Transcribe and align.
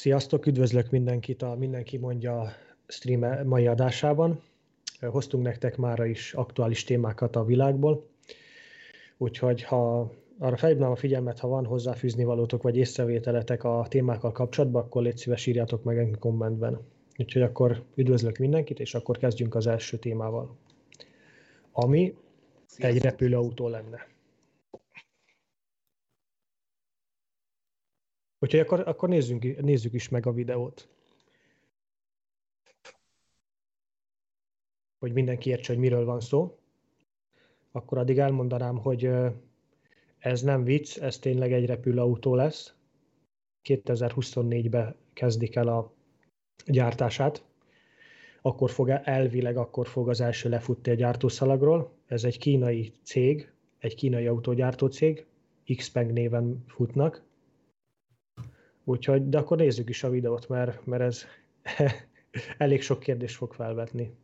Sziasztok, 0.00 0.46
üdvözlök 0.46 0.90
mindenkit 0.90 1.42
a 1.42 1.54
Mindenki 1.54 1.96
mondja 1.96 2.52
stream 2.86 3.46
mai 3.46 3.66
adásában. 3.66 4.42
Hoztunk 5.00 5.44
nektek 5.44 5.76
mára 5.76 6.06
is 6.06 6.34
aktuális 6.34 6.84
témákat 6.84 7.36
a 7.36 7.44
világból, 7.44 8.06
úgyhogy 9.16 9.62
ha 9.62 10.12
arra 10.38 10.56
felhívnám 10.56 10.90
a 10.90 10.96
figyelmet, 10.96 11.38
ha 11.38 11.48
van 11.48 11.64
hozzáfűzni 11.64 12.24
valótok 12.24 12.62
vagy 12.62 12.76
észrevételetek 12.76 13.64
a 13.64 13.86
témákkal 13.88 14.32
kapcsolatban, 14.32 14.82
akkor 14.82 15.02
légy 15.02 15.16
szíves 15.16 15.46
írjátok 15.46 15.84
meg 15.84 15.98
egy 15.98 16.18
kommentben. 16.18 16.80
Úgyhogy 17.16 17.42
akkor 17.42 17.82
üdvözlök 17.94 18.38
mindenkit, 18.38 18.80
és 18.80 18.94
akkor 18.94 19.18
kezdjünk 19.18 19.54
az 19.54 19.66
első 19.66 19.96
témával. 19.96 20.56
Ami 21.72 22.14
Sziasztok. 22.66 22.96
egy 22.96 23.02
repülőautó 23.02 23.68
lenne. 23.68 24.06
Úgyhogy 28.42 28.60
akkor, 28.60 28.88
akkor 28.88 29.08
nézzünk, 29.08 29.60
nézzük 29.60 29.92
is 29.92 30.08
meg 30.08 30.26
a 30.26 30.32
videót. 30.32 30.88
Hogy 34.98 35.12
mindenki 35.12 35.50
értse, 35.50 35.72
hogy 35.72 35.82
miről 35.82 36.04
van 36.04 36.20
szó. 36.20 36.58
Akkor 37.72 37.98
addig 37.98 38.18
elmondanám, 38.18 38.76
hogy 38.76 39.10
ez 40.18 40.42
nem 40.42 40.64
vicc, 40.64 40.96
ez 40.96 41.18
tényleg 41.18 41.52
egy 41.52 41.66
repülőautó 41.66 42.34
lesz. 42.34 42.74
2024-ben 43.64 44.96
kezdik 45.12 45.54
el 45.54 45.68
a 45.68 45.92
gyártását. 46.66 47.44
Akkor 48.42 48.70
fog 48.70 48.88
elvileg 48.88 49.56
akkor 49.56 49.86
fog 49.88 50.08
az 50.08 50.20
első 50.20 50.48
lefutni 50.48 50.92
a 50.92 50.94
gyártószalagról. 50.94 51.92
Ez 52.06 52.24
egy 52.24 52.38
kínai 52.38 52.92
cég, 53.02 53.52
egy 53.78 53.94
kínai 53.94 54.26
autógyártó 54.26 54.86
cég, 54.86 55.26
Xpeng 55.76 56.12
néven 56.12 56.64
futnak 56.66 57.28
Úgyhogy, 58.84 59.28
de 59.28 59.38
akkor 59.38 59.56
nézzük 59.56 59.88
is 59.88 60.02
a 60.02 60.10
videót, 60.10 60.48
mert, 60.48 60.86
mert 60.86 61.02
ez 61.02 61.24
elég 62.58 62.82
sok 62.82 63.00
kérdést 63.00 63.36
fog 63.36 63.52
felvetni. 63.52 64.14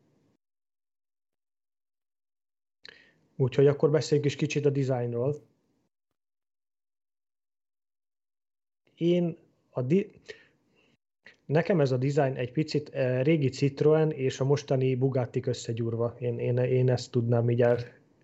Úgyhogy 3.37 3.67
akkor 3.67 3.91
beszéljünk 3.91 4.31
is 4.31 4.37
kicsit 4.37 4.65
a 4.65 4.71
dizájnról. 4.71 5.34
Én 8.95 9.37
a 9.71 9.83
di- 9.83 10.21
Nekem 11.47 11.81
ez 11.81 11.91
a 11.91 11.97
design 11.97 12.37
egy 12.37 12.53
picit 12.53 12.89
eh, 12.89 13.23
régi 13.23 13.49
Citroen 13.49 14.11
és 14.11 14.41
a 14.41 14.45
mostani 14.45 14.97
Bugatti 14.97 15.41
összegyúrva. 15.45 16.15
Én, 16.19 16.39
én, 16.39 16.57
én 16.57 16.91
ezt 16.91 17.11
tudnám 17.11 17.51
így 17.51 17.62
el... 17.62 17.79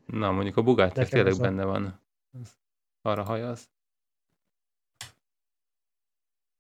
Na, 0.06 0.30
mondjuk 0.30 0.56
a 0.56 0.62
Bugatti 0.62 1.04
tényleg 1.04 1.32
a... 1.32 1.40
benne 1.40 1.64
van. 1.64 2.00
Arra 3.02 3.22
hajaz. 3.22 3.70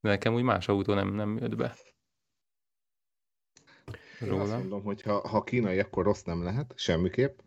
De 0.02 0.08
nekem 0.08 0.34
úgy 0.34 0.42
más 0.42 0.68
autó 0.68 0.94
nem, 0.94 1.14
nem 1.14 1.38
jött 1.38 1.56
be. 1.56 1.76
Róla. 4.20 4.34
Én 4.34 4.40
azt 4.40 4.52
mondom, 4.52 4.82
hogy 4.82 5.02
ha, 5.02 5.28
ha 5.28 5.42
kínai, 5.42 5.78
akkor 5.78 6.04
rossz 6.04 6.22
nem 6.22 6.42
lehet, 6.42 6.72
semmiképp. 6.76 7.38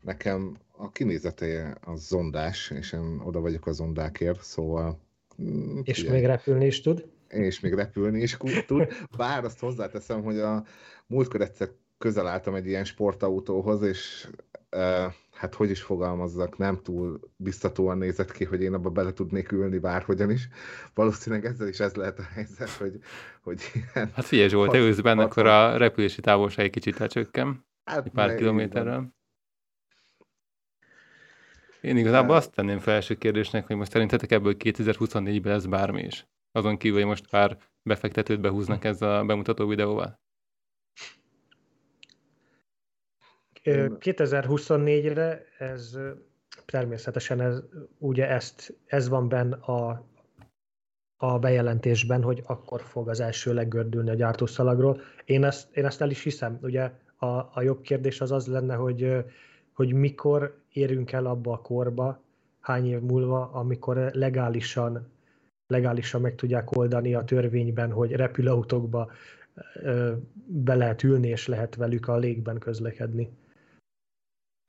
Nekem 0.00 0.56
a 0.70 0.90
kinézete 0.90 1.78
az 1.80 2.06
zondás, 2.06 2.70
és 2.70 2.92
én 2.92 3.20
oda 3.24 3.40
vagyok 3.40 3.66
a 3.66 3.72
zondákért, 3.72 4.42
szóval... 4.42 4.98
Mm, 5.42 5.80
és 5.82 6.00
ugye, 6.00 6.10
még 6.10 6.24
repülni 6.24 6.66
is 6.66 6.80
tud? 6.80 7.10
És 7.28 7.60
még 7.60 7.74
repülni 7.74 8.20
is 8.20 8.36
tud. 8.66 8.88
Bár 9.16 9.44
azt 9.44 9.58
hozzáteszem, 9.58 10.22
hogy 10.22 10.38
a 10.38 10.64
múltkor 11.06 11.40
egyszer 11.40 11.70
közel 12.00 12.26
álltam 12.26 12.54
egy 12.54 12.66
ilyen 12.66 12.84
sportautóhoz, 12.84 13.82
és 13.82 14.28
hát 15.32 15.54
hogy 15.54 15.70
is 15.70 15.82
fogalmazzak, 15.82 16.58
nem 16.58 16.80
túl 16.82 17.20
biztatóan 17.36 17.98
nézett 17.98 18.32
ki, 18.32 18.44
hogy 18.44 18.62
én 18.62 18.74
abba 18.74 18.90
bele 18.90 19.12
tudnék 19.12 19.52
ülni 19.52 19.78
bárhogyan 19.78 20.30
is. 20.30 20.48
Valószínűleg 20.94 21.44
ezzel 21.44 21.68
is 21.68 21.80
ez 21.80 21.94
lehet 21.94 22.18
a 22.18 22.22
helyzet, 22.22 22.68
hogy, 22.68 22.98
hogy 23.40 23.60
ilyen... 23.74 24.10
Hát 24.14 24.24
figyelj 24.24 24.48
Zsolt, 24.48 24.70
te 24.70 24.78
ülsz 24.78 25.00
benne, 25.00 25.22
akkor 25.22 25.46
a 25.46 25.76
repülési 25.76 26.20
távolság 26.20 26.64
egy 26.64 26.70
kicsit 26.70 26.98
lecsökken, 26.98 27.64
hát, 27.84 28.06
egy 28.06 28.12
pár 28.12 28.34
kilométerrel. 28.34 29.14
Én 31.80 31.96
igazából 31.96 32.36
azt 32.36 32.52
tenném 32.52 32.78
fel 32.78 32.94
első 32.94 33.14
kérdésnek, 33.14 33.66
hogy 33.66 33.76
most 33.76 33.90
szerintetek 33.90 34.30
ebből 34.30 34.54
2024-ben 34.58 35.52
lesz 35.52 35.64
bármi 35.64 36.02
is. 36.02 36.26
Azon 36.52 36.76
kívül, 36.76 36.98
hogy 36.98 37.08
most 37.08 37.30
pár 37.30 37.58
befektetőt 37.82 38.40
behúznak 38.40 38.84
ezzel 38.84 39.18
a 39.18 39.24
bemutató 39.24 39.66
videóval. 39.66 40.20
2024-re 43.64 45.44
ez 45.58 45.98
természetesen 46.66 47.40
ez, 47.40 47.62
ugye 47.98 48.28
ezt, 48.28 48.76
ez 48.86 49.08
van 49.08 49.28
benne 49.28 49.56
a, 49.56 50.06
a 51.16 51.38
bejelentésben, 51.38 52.22
hogy 52.22 52.42
akkor 52.46 52.80
fog 52.80 53.08
az 53.08 53.20
első 53.20 53.54
leggördülni 53.54 54.10
a 54.10 54.14
gyártószalagról. 54.14 55.00
Én 55.24 55.44
ezt, 55.44 55.76
én 55.76 55.84
ezt 55.84 56.00
el 56.00 56.10
is 56.10 56.22
hiszem. 56.22 56.58
Ugye 56.62 56.90
a, 57.16 57.26
a 57.26 57.62
jobb 57.62 57.80
kérdés 57.80 58.20
az 58.20 58.32
az 58.32 58.46
lenne, 58.46 58.74
hogy, 58.74 59.24
hogy 59.72 59.92
mikor 59.92 60.58
érünk 60.72 61.12
el 61.12 61.26
abba 61.26 61.52
a 61.52 61.60
korba, 61.60 62.22
hány 62.60 62.86
év 62.86 63.00
múlva, 63.00 63.50
amikor 63.52 63.96
legálisan, 64.12 65.08
legálisan 65.66 66.20
meg 66.20 66.34
tudják 66.34 66.76
oldani 66.76 67.14
a 67.14 67.24
törvényben, 67.24 67.92
hogy 67.92 68.12
repülőautókba 68.12 69.10
be 70.46 70.74
lehet 70.74 71.02
ülni, 71.02 71.28
és 71.28 71.46
lehet 71.46 71.74
velük 71.74 72.08
a 72.08 72.16
légben 72.16 72.58
közlekedni. 72.58 73.30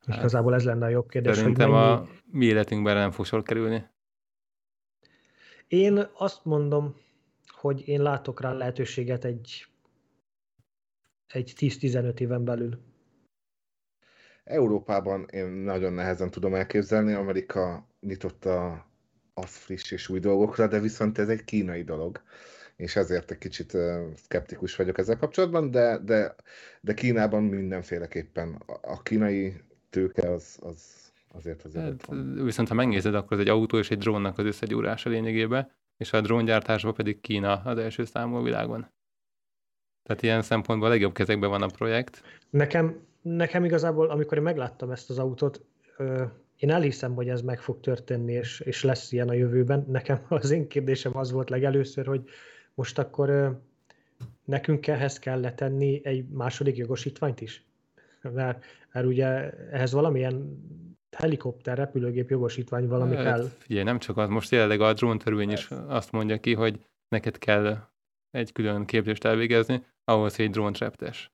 Hát, 0.07 0.17
igazából 0.17 0.53
ez 0.53 0.63
lenne 0.63 0.85
a 0.85 0.89
jobb 0.89 1.09
kérdés. 1.09 1.35
Szerintem 1.35 1.69
hogy 1.69 1.79
mennyi... 1.79 1.91
a 1.91 2.07
mi 2.31 2.45
életünkben 2.45 2.95
nem 2.95 3.11
fog 3.11 3.25
sor 3.25 3.43
kerülni. 3.43 3.89
Én 5.67 6.07
azt 6.13 6.45
mondom, 6.45 6.95
hogy 7.47 7.87
én 7.87 8.01
látok 8.01 8.41
rá 8.41 8.51
lehetőséget 8.53 9.25
egy, 9.25 9.65
egy 11.27 11.53
10-15 11.57 12.19
éven 12.19 12.43
belül. 12.43 12.79
Európában 14.43 15.25
én 15.31 15.47
nagyon 15.47 15.93
nehezen 15.93 16.31
tudom 16.31 16.53
elképzelni, 16.53 17.13
Amerika 17.13 17.87
nyitotta 17.99 18.71
a 19.33 19.45
friss 19.45 19.91
és 19.91 20.09
új 20.09 20.19
dolgokra, 20.19 20.67
de 20.67 20.79
viszont 20.79 21.17
ez 21.17 21.29
egy 21.29 21.43
kínai 21.43 21.83
dolog, 21.83 22.21
és 22.75 22.95
ezért 22.95 23.31
egy 23.31 23.37
kicsit 23.37 23.77
skeptikus 24.15 24.75
vagyok 24.75 24.97
ezzel 24.97 25.17
kapcsolatban, 25.17 25.71
de, 25.71 25.97
de, 25.97 26.35
de 26.81 26.93
Kínában 26.93 27.43
mindenféleképpen 27.43 28.63
a 28.81 29.01
kínai 29.01 29.61
tőke 29.91 30.31
az, 30.31 30.57
az 30.61 31.11
azért 31.33 31.65
azért 31.65 31.83
hát, 31.83 32.05
van. 32.05 32.43
Viszont 32.43 32.67
ha 32.67 32.73
megnézed, 32.73 33.15
akkor 33.15 33.33
ez 33.33 33.39
egy 33.39 33.49
autó 33.49 33.77
és 33.77 33.91
egy 33.91 33.97
drónnak 33.97 34.37
az 34.37 34.45
összegyúrása 34.45 35.09
lényegében, 35.09 35.71
és 35.97 36.13
a 36.13 36.21
dróngyártásban 36.21 36.93
pedig 36.93 37.21
Kína 37.21 37.61
az 37.61 37.77
első 37.77 38.05
számú 38.05 38.35
a 38.35 38.41
világon. 38.41 38.87
Tehát 40.03 40.21
ilyen 40.21 40.41
szempontból 40.41 40.87
a 40.87 40.91
legjobb 40.91 41.13
kezekben 41.13 41.49
van 41.49 41.61
a 41.61 41.67
projekt. 41.67 42.23
Nekem, 42.49 42.99
nekem 43.21 43.65
igazából, 43.65 44.09
amikor 44.09 44.37
én 44.37 44.43
megláttam 44.43 44.91
ezt 44.91 45.09
az 45.09 45.19
autót, 45.19 45.61
én 46.55 46.71
elhiszem, 46.71 47.13
hogy 47.13 47.29
ez 47.29 47.41
meg 47.41 47.59
fog 47.59 47.79
történni, 47.79 48.33
és, 48.33 48.59
és 48.59 48.83
lesz 48.83 49.11
ilyen 49.11 49.29
a 49.29 49.33
jövőben. 49.33 49.85
Nekem 49.87 50.25
az 50.29 50.51
én 50.51 50.67
kérdésem 50.67 51.17
az 51.17 51.31
volt 51.31 51.49
legelőször, 51.49 52.05
hogy 52.05 52.29
most 52.73 52.99
akkor 52.99 53.59
nekünk 54.45 54.87
ehhez 54.87 55.19
kell 55.19 55.39
letenni 55.39 56.01
egy 56.03 56.29
második 56.29 56.77
jogosítványt 56.77 57.41
is? 57.41 57.65
Mert, 58.21 58.65
mert 58.91 59.05
ugye 59.05 59.49
ehhez 59.51 59.91
valamilyen 59.91 60.63
helikopter, 61.17 61.77
repülőgép 61.77 62.29
jogosítvány 62.29 62.87
valami 62.87 63.15
hát, 63.15 63.23
kell. 63.23 63.47
Figyelj, 63.57 63.83
nem 63.83 63.99
csak 63.99 64.17
az, 64.17 64.29
most 64.29 64.51
jelenleg 64.51 64.81
a 64.81 64.93
dróntörvény 64.93 65.51
is 65.51 65.71
azt 65.71 66.11
mondja 66.11 66.39
ki, 66.39 66.53
hogy 66.53 66.85
neked 67.07 67.37
kell 67.37 67.89
egy 68.29 68.51
külön 68.51 68.85
képzést 68.85 69.25
elvégezni, 69.25 69.85
ahhoz, 70.03 70.35
hogy 70.35 70.45
egy 70.45 70.51
drónt 70.51 70.77
reptes. 70.77 71.31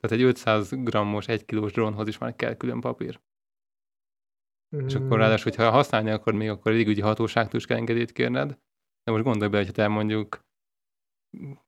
Tehát 0.00 0.16
egy 0.16 0.22
500 0.22 0.70
grammos, 0.70 1.28
1 1.28 1.44
kilós 1.44 1.72
drónhoz 1.72 2.08
is 2.08 2.18
már 2.18 2.36
kell 2.36 2.54
külön 2.54 2.80
papír. 2.80 3.20
Mm. 4.76 4.86
És 4.86 4.94
akkor 4.94 5.08
hmm. 5.08 5.18
ráadásul, 5.18 5.50
hogyha 5.50 5.70
használni 5.70 6.10
akkor 6.10 6.32
még 6.32 6.48
akkor 6.48 6.72
légügyi 6.72 7.00
hatóságtól 7.00 7.60
is 7.60 7.66
kell 7.66 7.76
engedélyt 7.76 8.12
kérned. 8.12 8.58
De 9.04 9.12
most 9.12 9.24
gondolj 9.24 9.50
be, 9.50 9.56
hogy 9.56 9.72
te 9.72 9.88
mondjuk 9.88 10.40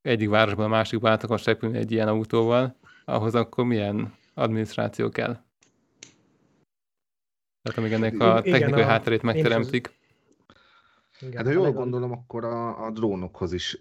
egyik 0.03 0.29
városban 0.29 0.65
a 0.65 0.69
másikba 0.69 1.11
át 1.11 1.23
akarsz 1.23 1.45
repülni 1.45 1.79
egy 1.79 1.93
ilyen 1.93 2.09
autóval, 2.09 2.77
ahhoz 3.05 3.35
akkor 3.35 3.65
milyen 3.65 4.15
adminisztráció 4.41 5.09
kell. 5.09 5.39
Tehát 7.63 7.79
amíg 7.79 7.93
ennek 7.93 8.21
a 8.21 8.35
technikai 8.35 8.69
Igen, 8.69 8.89
hátterét 8.89 9.23
megteremtik. 9.23 9.99
Igen, 11.21 11.37
hát 11.37 11.47
ha 11.47 11.53
jól 11.53 11.73
gondolom, 11.73 12.13
akkor 12.13 12.45
a, 12.45 12.85
a 12.85 12.91
drónokhoz 12.91 13.53
is 13.53 13.79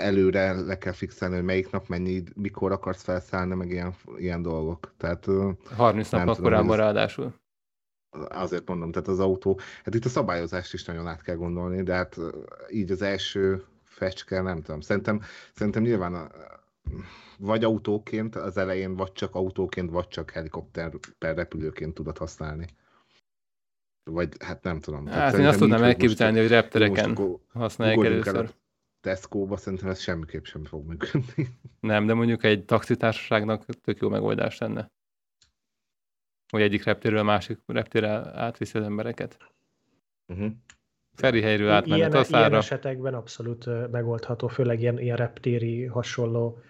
előre 0.00 0.52
le 0.52 0.78
kell 0.78 0.92
fixelni, 0.92 1.34
hogy 1.34 1.44
melyik 1.44 1.70
nap 1.70 1.88
mennyi, 1.88 2.22
mikor 2.34 2.72
akarsz 2.72 3.02
felszállni, 3.02 3.54
meg 3.54 3.70
ilyen, 3.70 3.94
ilyen 4.16 4.42
dolgok. 4.42 4.94
Tehát, 4.96 5.26
30 5.76 6.10
nap 6.10 6.40
korábban 6.40 6.76
ráadásul. 6.76 7.34
Azért 8.28 8.68
mondom, 8.68 8.92
tehát 8.92 9.08
az 9.08 9.20
autó, 9.20 9.60
hát 9.84 9.94
itt 9.94 10.04
a 10.04 10.08
szabályozást 10.08 10.72
is 10.72 10.84
nagyon 10.84 11.06
át 11.06 11.22
kell 11.22 11.36
gondolni, 11.36 11.82
de 11.82 11.94
hát 11.94 12.16
így 12.70 12.90
az 12.90 13.02
első 13.02 13.64
fecske, 13.84 14.40
nem 14.40 14.62
tudom. 14.62 14.80
Szerintem, 14.80 15.20
szerintem 15.54 15.82
nyilván 15.82 16.14
a, 16.14 16.28
vagy 17.38 17.64
autóként 17.64 18.36
az 18.36 18.56
elején, 18.56 18.96
vagy 18.96 19.12
csak 19.12 19.34
autóként, 19.34 19.90
vagy 19.90 20.08
csak 20.08 20.30
helikopter 20.30 20.92
per 21.18 21.36
repülőként 21.36 21.94
tudod 21.94 22.18
használni. 22.18 22.66
Vagy 24.04 24.42
hát 24.44 24.62
nem 24.62 24.80
tudom. 24.80 25.06
Hát 25.06 25.38
én 25.38 25.46
azt 25.46 25.58
tudnám 25.58 25.82
elképzelni, 25.82 26.38
hogy 26.38 26.48
reptereken 26.48 27.18
használják 27.52 28.04
először. 28.04 28.36
El, 28.36 28.50
Tesco-ba 29.00 29.56
szerintem 29.56 29.88
ez 29.88 30.00
semmiképp 30.00 30.44
sem 30.44 30.64
fog 30.64 30.86
működni. 30.86 31.48
Nem, 31.80 32.06
de 32.06 32.14
mondjuk 32.14 32.44
egy 32.44 32.64
taxitársaságnak 32.64 33.64
tök 33.64 34.00
jó 34.00 34.08
megoldás 34.08 34.58
lenne. 34.58 34.90
Hogy 36.48 36.62
egyik 36.62 36.84
reptérről 36.84 37.22
másik 37.22 37.58
reptérre 37.66 38.40
átviszi 38.40 38.78
az 38.78 38.84
embereket. 38.84 39.38
Uh-huh. 40.26 40.52
Feri 41.14 41.40
helyről 41.40 41.70
átmenni 41.70 41.96
ilyen, 41.96 42.24
Ilyen 42.28 42.54
esetekben 42.54 43.14
abszolút 43.14 43.90
megoldható, 43.90 44.48
főleg 44.48 44.80
ilyen, 44.80 44.98
ilyen 44.98 45.16
reptéri 45.16 45.84
hasonló 45.84 46.60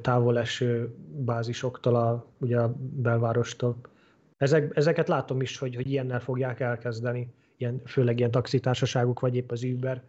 távoleső 0.00 0.94
bázisoktól, 1.24 1.96
a, 1.96 2.26
ugye 2.38 2.58
a 2.58 2.74
belvárostól. 2.78 3.76
Ezek, 4.36 4.76
ezeket 4.76 5.08
látom 5.08 5.40
is, 5.40 5.58
hogy, 5.58 5.74
hogy 5.74 5.90
ilyennel 5.90 6.20
fogják 6.20 6.60
elkezdeni, 6.60 7.34
ilyen, 7.56 7.82
főleg 7.86 8.18
ilyen 8.18 8.30
taxitársaságok, 8.30 9.20
vagy 9.20 9.36
épp 9.36 9.50
az 9.50 9.62
Uber. 9.62 10.02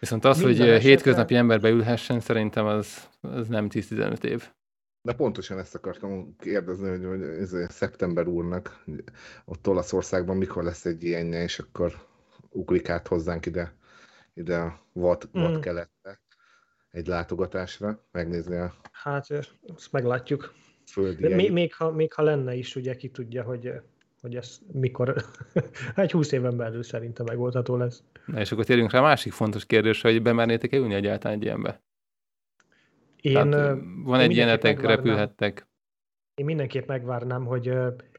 Viszont 0.00 0.24
az, 0.24 0.38
Minden 0.38 0.56
hogy 0.56 0.68
esetre... 0.68 0.88
hétköznapi 0.88 1.34
ember 1.34 1.60
beülhessen, 1.60 2.20
szerintem 2.20 2.66
az, 2.66 3.08
az 3.20 3.48
nem 3.48 3.66
10-15 3.70 4.22
év. 4.22 4.50
De 5.02 5.12
pontosan 5.12 5.58
ezt 5.58 5.74
akartam 5.74 6.36
kérdezni, 6.38 6.88
hogy, 6.88 7.04
hogy 7.04 7.22
ez 7.22 7.52
a 7.52 7.68
szeptember 7.68 8.26
úrnak 8.26 8.84
ott 9.44 9.68
Olaszországban 9.68 10.36
mikor 10.36 10.62
lesz 10.62 10.84
egy 10.84 11.04
ilyenje, 11.04 11.42
és 11.42 11.58
akkor 11.58 11.92
ugrik 12.50 12.88
át 12.88 13.08
hozzánk 13.08 13.46
ide, 13.46 13.77
ide 14.38 14.56
a 14.56 14.80
vad, 14.92 15.28
vad 15.32 15.56
mm. 15.56 15.60
keletre 15.60 16.20
egy 16.90 17.06
látogatásra, 17.06 18.04
megnézni 18.12 18.56
a... 18.56 18.74
Hát, 18.92 19.30
ezt 19.30 19.92
meglátjuk. 19.92 20.54
Földi 20.86 21.34
még, 21.34 21.52
még, 21.52 21.74
ha, 21.74 21.90
még 21.90 22.12
ha 22.12 22.22
lenne 22.22 22.54
is, 22.54 22.76
ugye 22.76 22.94
ki 22.96 23.08
tudja, 23.08 23.42
hogy, 23.42 23.72
hogy 24.20 24.36
ez 24.36 24.58
mikor, 24.72 25.24
egy 25.94 26.12
húsz 26.12 26.32
éven 26.32 26.56
belül 26.56 26.82
szerintem 26.82 27.26
megoldható 27.28 27.76
lesz. 27.76 28.02
Na 28.26 28.40
és 28.40 28.52
akkor 28.52 28.64
térjünk 28.64 28.90
rá 28.90 28.98
a 28.98 29.02
másik 29.02 29.32
fontos 29.32 29.66
kérdés, 29.66 30.00
hogy 30.00 30.22
bemernétek-e 30.22 30.76
ülni 30.76 30.94
egyáltalán 30.94 31.36
egy 31.36 31.42
ilyenbe? 31.44 31.82
Én, 33.20 33.50
Tehát, 33.50 33.78
van 34.04 34.20
egy 34.20 34.32
ilyenetek, 34.32 34.80
repülhettek. 34.80 35.66
Én 36.34 36.44
mindenképp 36.44 36.88
megvárnám, 36.88 37.44
hogy 37.44 37.72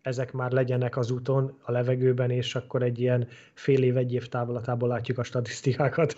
ezek 0.10 0.32
már 0.32 0.52
legyenek 0.52 0.98
az 0.98 1.12
úton, 1.12 1.58
a 1.62 1.72
levegőben, 1.72 2.30
és 2.30 2.56
akkor 2.56 2.84
egy 2.84 3.00
ilyen 3.00 3.28
fél 3.54 3.84
év, 3.84 3.98
egy 3.98 4.14
év 4.14 4.28
távlatából 4.28 4.88
látjuk 4.88 5.18
a 5.18 5.24
statisztikákat. 5.24 6.16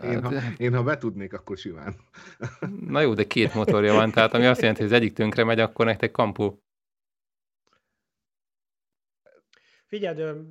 Én 0.00 0.22
ha, 0.22 0.32
én, 0.56 0.74
ha 0.74 0.82
betudnék, 0.82 1.32
akkor 1.32 1.56
simán. 1.56 1.94
Na 2.86 3.00
jó, 3.00 3.14
de 3.14 3.24
két 3.24 3.54
motorja 3.54 3.92
van, 3.94 4.10
tehát 4.10 4.34
ami 4.34 4.46
azt 4.46 4.60
jelenti, 4.60 4.82
hogy 4.82 4.92
az 4.92 4.96
egyik 4.98 5.12
tönkre 5.12 5.44
megy, 5.44 5.60
akkor 5.60 5.86
nektek 5.86 6.10
kampó. 6.10 6.62
Figyeld, 9.86 10.46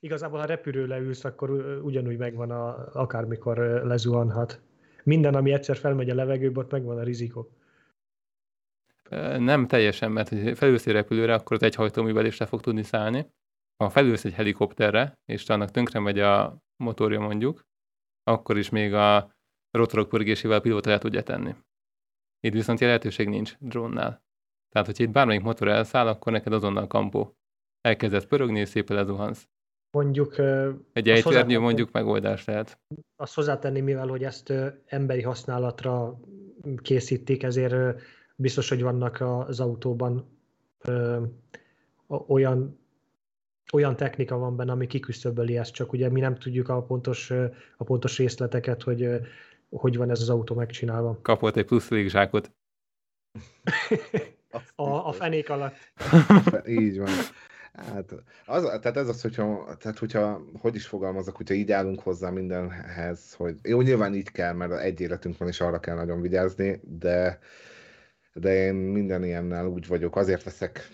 igazából 0.00 0.38
ha 0.38 0.44
repülő 0.44 0.86
leülsz, 0.86 1.24
akkor 1.24 1.50
ugyanúgy 1.82 2.16
megvan 2.16 2.50
a, 2.50 2.88
akármikor 2.92 3.58
lezuhanhat. 3.84 4.60
Minden, 5.04 5.34
ami 5.34 5.52
egyszer 5.52 5.76
felmegy 5.76 6.10
a 6.10 6.14
levegőbe, 6.14 6.60
ott 6.60 6.70
megvan 6.70 6.98
a 6.98 7.02
rizikó. 7.02 7.50
Nem 9.38 9.66
teljesen, 9.66 10.12
mert 10.12 10.28
ha 10.28 10.54
felülsz 10.54 10.86
egy 10.86 10.92
repülőre, 10.92 11.34
akkor 11.34 11.56
az 11.56 11.62
egy 11.62 11.74
hajtóművel 11.74 12.26
is 12.26 12.36
le 12.36 12.46
fog 12.46 12.60
tudni 12.60 12.82
szállni. 12.82 13.26
Ha 13.76 13.90
felülsz 13.90 14.24
egy 14.24 14.32
helikopterre, 14.32 15.18
és 15.24 15.48
annak 15.48 15.70
tönkre 15.70 15.98
megy 15.98 16.18
a 16.18 16.58
motorja 16.76 17.20
mondjuk, 17.20 17.62
akkor 18.22 18.58
is 18.58 18.68
még 18.68 18.94
a 18.94 19.34
rotorok 19.70 20.08
pörgésével 20.08 20.58
a 20.58 20.60
pilóta 20.60 20.90
el 20.90 20.98
tudja 20.98 21.22
tenni. 21.22 21.54
Itt 22.40 22.52
viszont 22.52 22.80
lehetőség 22.80 23.28
nincs 23.28 23.56
drónnál. 23.58 24.22
Tehát, 24.68 24.86
hogyha 24.86 25.04
itt 25.04 25.10
bármelyik 25.10 25.42
motor 25.42 25.68
elszáll, 25.68 26.06
akkor 26.06 26.32
neked 26.32 26.52
azonnal 26.52 26.86
kampó. 26.86 27.36
Elkezdett 27.80 28.26
pörögni, 28.26 28.58
és 28.60 28.68
szépen 28.68 28.96
lezuhansz. 28.96 29.48
Mondjuk... 29.96 30.38
Egy 30.92 31.08
ejtvernyő 31.08 31.58
mondjuk 31.58 31.92
megoldás 31.92 32.44
lehet. 32.44 32.80
Azt 33.16 33.34
hozzátenni, 33.34 33.80
mivel 33.80 34.06
hogy 34.06 34.24
ezt 34.24 34.52
emberi 34.86 35.22
használatra 35.22 36.20
készítik, 36.82 37.42
ezért 37.42 38.00
biztos, 38.36 38.68
hogy 38.68 38.82
vannak 38.82 39.20
az 39.20 39.60
autóban 39.60 40.26
olyan 42.26 42.80
olyan 43.72 43.96
technika 43.96 44.36
van 44.36 44.56
benne, 44.56 44.72
ami 44.72 44.86
kiküszöböli 44.86 45.58
ezt, 45.58 45.72
csak 45.72 45.92
ugye 45.92 46.08
mi 46.08 46.20
nem 46.20 46.34
tudjuk 46.34 46.68
a 46.68 46.82
pontos, 46.82 47.30
a 47.76 47.84
pontos 47.84 48.18
részleteket, 48.18 48.82
hogy 48.82 49.20
hogy 49.70 49.96
van 49.96 50.10
ez 50.10 50.20
az 50.20 50.28
autó 50.28 50.54
megcsinálva. 50.54 51.18
Kapott 51.22 51.56
egy 51.56 51.64
plusz 51.64 51.88
légzsákot. 51.88 52.52
a, 54.74 55.08
a 55.08 55.12
fenék 55.12 55.50
alatt. 55.50 55.74
Így 56.66 56.98
van. 56.98 57.10
Hát, 57.72 58.14
az, 58.46 58.62
tehát 58.62 58.96
ez 58.96 59.08
az, 59.08 59.22
hogyha, 59.22 59.76
tehát 59.78 59.98
hogyha, 59.98 60.42
hogy 60.60 60.74
is 60.74 60.86
fogalmazok, 60.86 61.36
hogyha 61.36 61.54
így 61.54 61.72
állunk 61.72 62.00
hozzá 62.00 62.30
mindenhez, 62.30 63.34
hogy 63.34 63.56
jó, 63.62 63.80
nyilván 63.80 64.14
így 64.14 64.30
kell, 64.30 64.52
mert 64.52 64.72
egy 64.72 65.00
életünk 65.00 65.38
van, 65.38 65.48
és 65.48 65.60
arra 65.60 65.80
kell 65.80 65.94
nagyon 65.94 66.20
vigyázni, 66.20 66.80
de, 66.84 67.38
de 68.32 68.54
én 68.54 68.74
minden 68.74 69.24
ilyennel 69.24 69.66
úgy 69.66 69.86
vagyok, 69.86 70.16
azért 70.16 70.42
veszek 70.42 70.88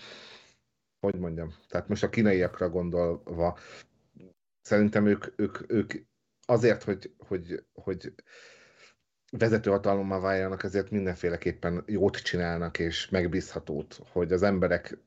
hogy 1.01 1.19
mondjam, 1.19 1.55
tehát 1.69 1.89
most 1.89 2.03
a 2.03 2.09
kínaiakra 2.09 2.69
gondolva, 2.69 3.59
szerintem 4.61 5.07
ők, 5.07 5.25
ők, 5.37 5.73
ők 5.73 5.93
azért, 6.47 6.83
hogy, 6.83 7.15
hogy, 7.19 7.65
hogy 7.73 8.15
vezetőhatalommal 9.31 10.21
váljanak, 10.21 10.63
ezért 10.63 10.91
mindenféleképpen 10.91 11.85
jót 11.87 12.17
csinálnak, 12.17 12.79
és 12.79 13.09
megbízhatót, 13.09 14.01
hogy 14.13 14.33
az 14.33 14.43
emberek 14.43 14.99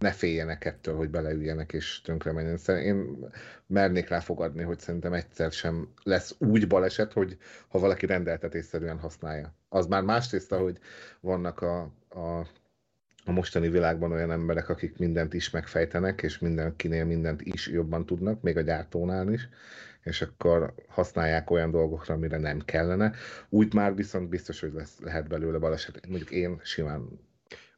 ne 0.00 0.12
féljenek 0.12 0.64
ettől, 0.64 0.96
hogy 0.96 1.10
beleüljenek 1.10 1.72
és 1.72 2.00
tönkre 2.00 2.32
menjen. 2.32 2.58
Én 2.66 3.26
mernék 3.66 4.08
rá 4.08 4.20
fogadni, 4.20 4.62
hogy 4.62 4.78
szerintem 4.78 5.12
egyszer 5.12 5.52
sem 5.52 5.88
lesz 6.02 6.34
úgy 6.38 6.66
baleset, 6.66 7.12
hogy 7.12 7.36
ha 7.68 7.78
valaki 7.78 8.06
rendeltetésszerűen 8.06 8.98
használja. 8.98 9.54
Az 9.68 9.86
már 9.86 10.02
másrészt, 10.02 10.54
hogy 10.54 10.78
vannak 11.20 11.60
a, 11.60 11.80
a 12.08 12.46
a 13.24 13.32
mostani 13.32 13.68
világban 13.68 14.12
olyan 14.12 14.30
emberek, 14.30 14.68
akik 14.68 14.98
mindent 14.98 15.34
is 15.34 15.50
megfejtenek, 15.50 16.22
és 16.22 16.38
mindenkinél 16.38 17.04
mindent 17.04 17.42
is 17.42 17.66
jobban 17.66 18.06
tudnak, 18.06 18.42
még 18.42 18.56
a 18.56 18.60
gyártónál 18.60 19.32
is, 19.32 19.48
és 20.02 20.22
akkor 20.22 20.74
használják 20.88 21.50
olyan 21.50 21.70
dolgokra, 21.70 22.14
amire 22.14 22.38
nem 22.38 22.60
kellene. 22.64 23.12
Úgy 23.48 23.74
már 23.74 23.94
viszont 23.94 24.28
biztos, 24.28 24.60
hogy 24.60 24.72
lesz, 24.72 24.98
lehet 25.00 25.28
belőle 25.28 25.58
baleset. 25.58 26.06
Mondjuk 26.08 26.30
én 26.30 26.60
simán 26.62 27.08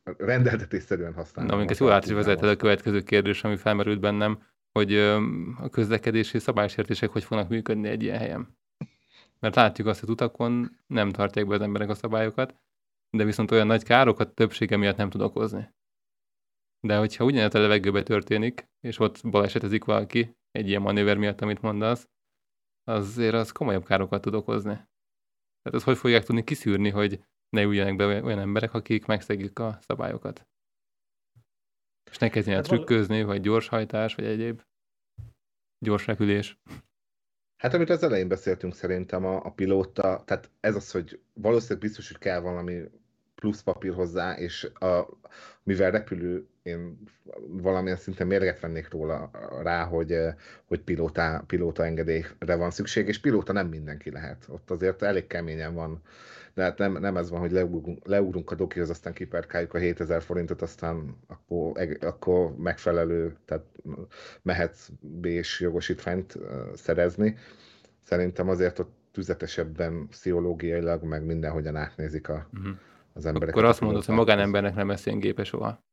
rendeltetésszerűen 0.03 1.15
használom. 1.15 1.51
Na, 1.51 1.57
minket 1.57 1.79
jól 1.79 1.93
át 1.93 2.05
is 2.05 2.13
a 2.13 2.57
következő 2.57 3.03
kérdés, 3.03 3.45
ami 3.45 3.57
felmerült 3.57 4.01
bennem, 4.01 4.43
hogy 4.73 4.97
a 5.59 5.69
közlekedési 5.71 6.39
szabálysértések 6.39 7.11
hogy 7.11 7.25
fognak 7.25 7.49
működni 7.49 7.89
egy 7.89 8.03
ilyen 8.03 8.19
helyen. 8.19 8.57
Mert 9.39 9.55
látjuk 9.55 9.87
azt, 9.87 10.01
hogy 10.01 10.09
utakon 10.09 10.77
nem 10.87 11.11
tartják 11.11 11.47
be 11.47 11.55
az 11.55 11.61
emberek 11.61 11.89
a 11.89 11.95
szabályokat, 11.95 12.57
de 13.11 13.25
viszont 13.25 13.51
olyan 13.51 13.67
nagy 13.67 13.83
károkat 13.83 14.35
többsége 14.35 14.77
miatt 14.77 14.97
nem 14.97 15.11
tud 15.11 15.21
okozni. 15.21 15.75
De 16.81 16.99
hogyha 16.99 17.25
ugyanez 17.25 17.55
a 17.55 17.59
levegőbe 17.59 18.03
történik, 18.03 18.69
és 18.81 18.99
ott 18.99 19.21
balesetezik 19.31 19.85
valaki 19.85 20.37
egy 20.51 20.69
ilyen 20.69 20.83
manőver 20.83 21.17
miatt, 21.17 21.41
amit 21.41 21.61
mondasz, 21.61 22.09
azért 22.85 23.35
az 23.35 23.53
komolyabb 23.53 23.85
károkat 23.85 24.21
tud 24.21 24.35
okozni. 24.35 24.75
Tehát 25.63 25.79
azt 25.79 25.85
hogy 25.85 25.97
fogják 25.97 26.25
tudni 26.25 26.45
kiszűrni, 26.45 26.91
hogy 26.91 27.25
ne 27.57 27.63
üljenek 27.63 27.97
be 27.97 28.23
olyan 28.23 28.39
emberek, 28.39 28.75
akik 28.75 29.07
megszegik 29.07 29.59
a 29.59 29.79
szabályokat. 29.81 30.47
És 32.11 32.19
ne 32.19 32.29
kezdjenek 32.29 32.67
hát 32.67 32.73
trükközni, 32.73 33.23
vagy 33.23 33.41
gyorshajtás, 33.41 34.15
vagy 34.15 34.25
egyéb 34.25 34.63
gyors 35.79 36.07
repülés. 36.07 36.61
Hát 37.57 37.75
amit 37.75 37.91
az 37.91 38.03
elején 38.03 38.29
beszéltünk 38.29 38.75
szerintem 38.75 39.25
a, 39.25 39.45
a 39.45 39.51
pilóta, 39.51 40.23
tehát 40.27 40.51
ez 40.61 40.75
az, 40.75 40.91
hogy 40.91 41.21
valószínűleg 41.33 41.83
biztos, 41.83 42.09
hogy 42.09 42.19
kell 42.19 42.41
valami 42.41 42.83
plusz 43.35 43.63
papír 43.63 43.95
hozzá, 43.95 44.37
és 44.37 44.65
a, 44.65 45.09
mivel 45.63 45.91
repülő, 45.91 46.47
én 46.63 46.99
valamilyen 47.47 47.97
szinten 47.97 48.27
mérget 48.27 48.61
vennék 48.61 48.91
róla 48.91 49.31
rá, 49.63 49.85
hogy, 49.85 50.17
hogy 50.65 50.81
pilóta, 50.81 51.45
pilóta 51.47 51.85
engedélyre 51.85 52.55
van 52.55 52.71
szükség, 52.71 53.09
és 53.09 53.21
pilóta 53.21 53.53
nem 53.53 53.69
mindenki 53.69 54.11
lehet. 54.11 54.47
Ott 54.49 54.71
azért 54.71 55.03
elég 55.03 55.27
keményen 55.27 55.75
van. 55.75 56.03
De 56.55 56.63
hát 56.63 56.79
nem, 56.79 56.93
nem 56.93 57.17
ez 57.17 57.31
van, 57.31 57.41
hogy 57.41 57.51
leugrunk, 57.51 58.07
leugrunk 58.07 58.51
a 58.51 58.55
dokihoz, 58.55 58.91
aztán 58.91 59.13
kiperkáljuk 59.13 59.75
a 59.75 59.79
7000 59.79 60.23
forintot, 60.23 60.63
aztán 60.63 61.17
akkor, 61.27 61.89
akkor 62.01 62.57
megfelelő, 62.57 63.37
tehát 63.45 63.65
mehetsz 64.43 64.89
B-s 65.01 65.61
jogosítványt 65.61 66.39
szerezni. 66.75 67.37
Szerintem 68.03 68.49
azért 68.49 68.79
ott 68.79 68.93
tüzetesebben 69.13 70.09
pszichológiailag, 70.09 71.03
meg 71.03 71.25
mindenhogyan 71.25 71.77
átnézik 71.77 72.29
a, 72.29 72.49
uh-huh 72.53 72.77
az 73.13 73.27
emberek. 73.27 73.55
Akkor 73.55 73.65
azt 73.69 73.81
mondod, 73.81 74.05
hogy 74.05 74.15
magánembernek 74.15 74.75
nem 74.75 74.89
lesz 74.89 75.07
ilyen 75.07 75.19
gépe 75.19 75.45
soha. 75.45 75.85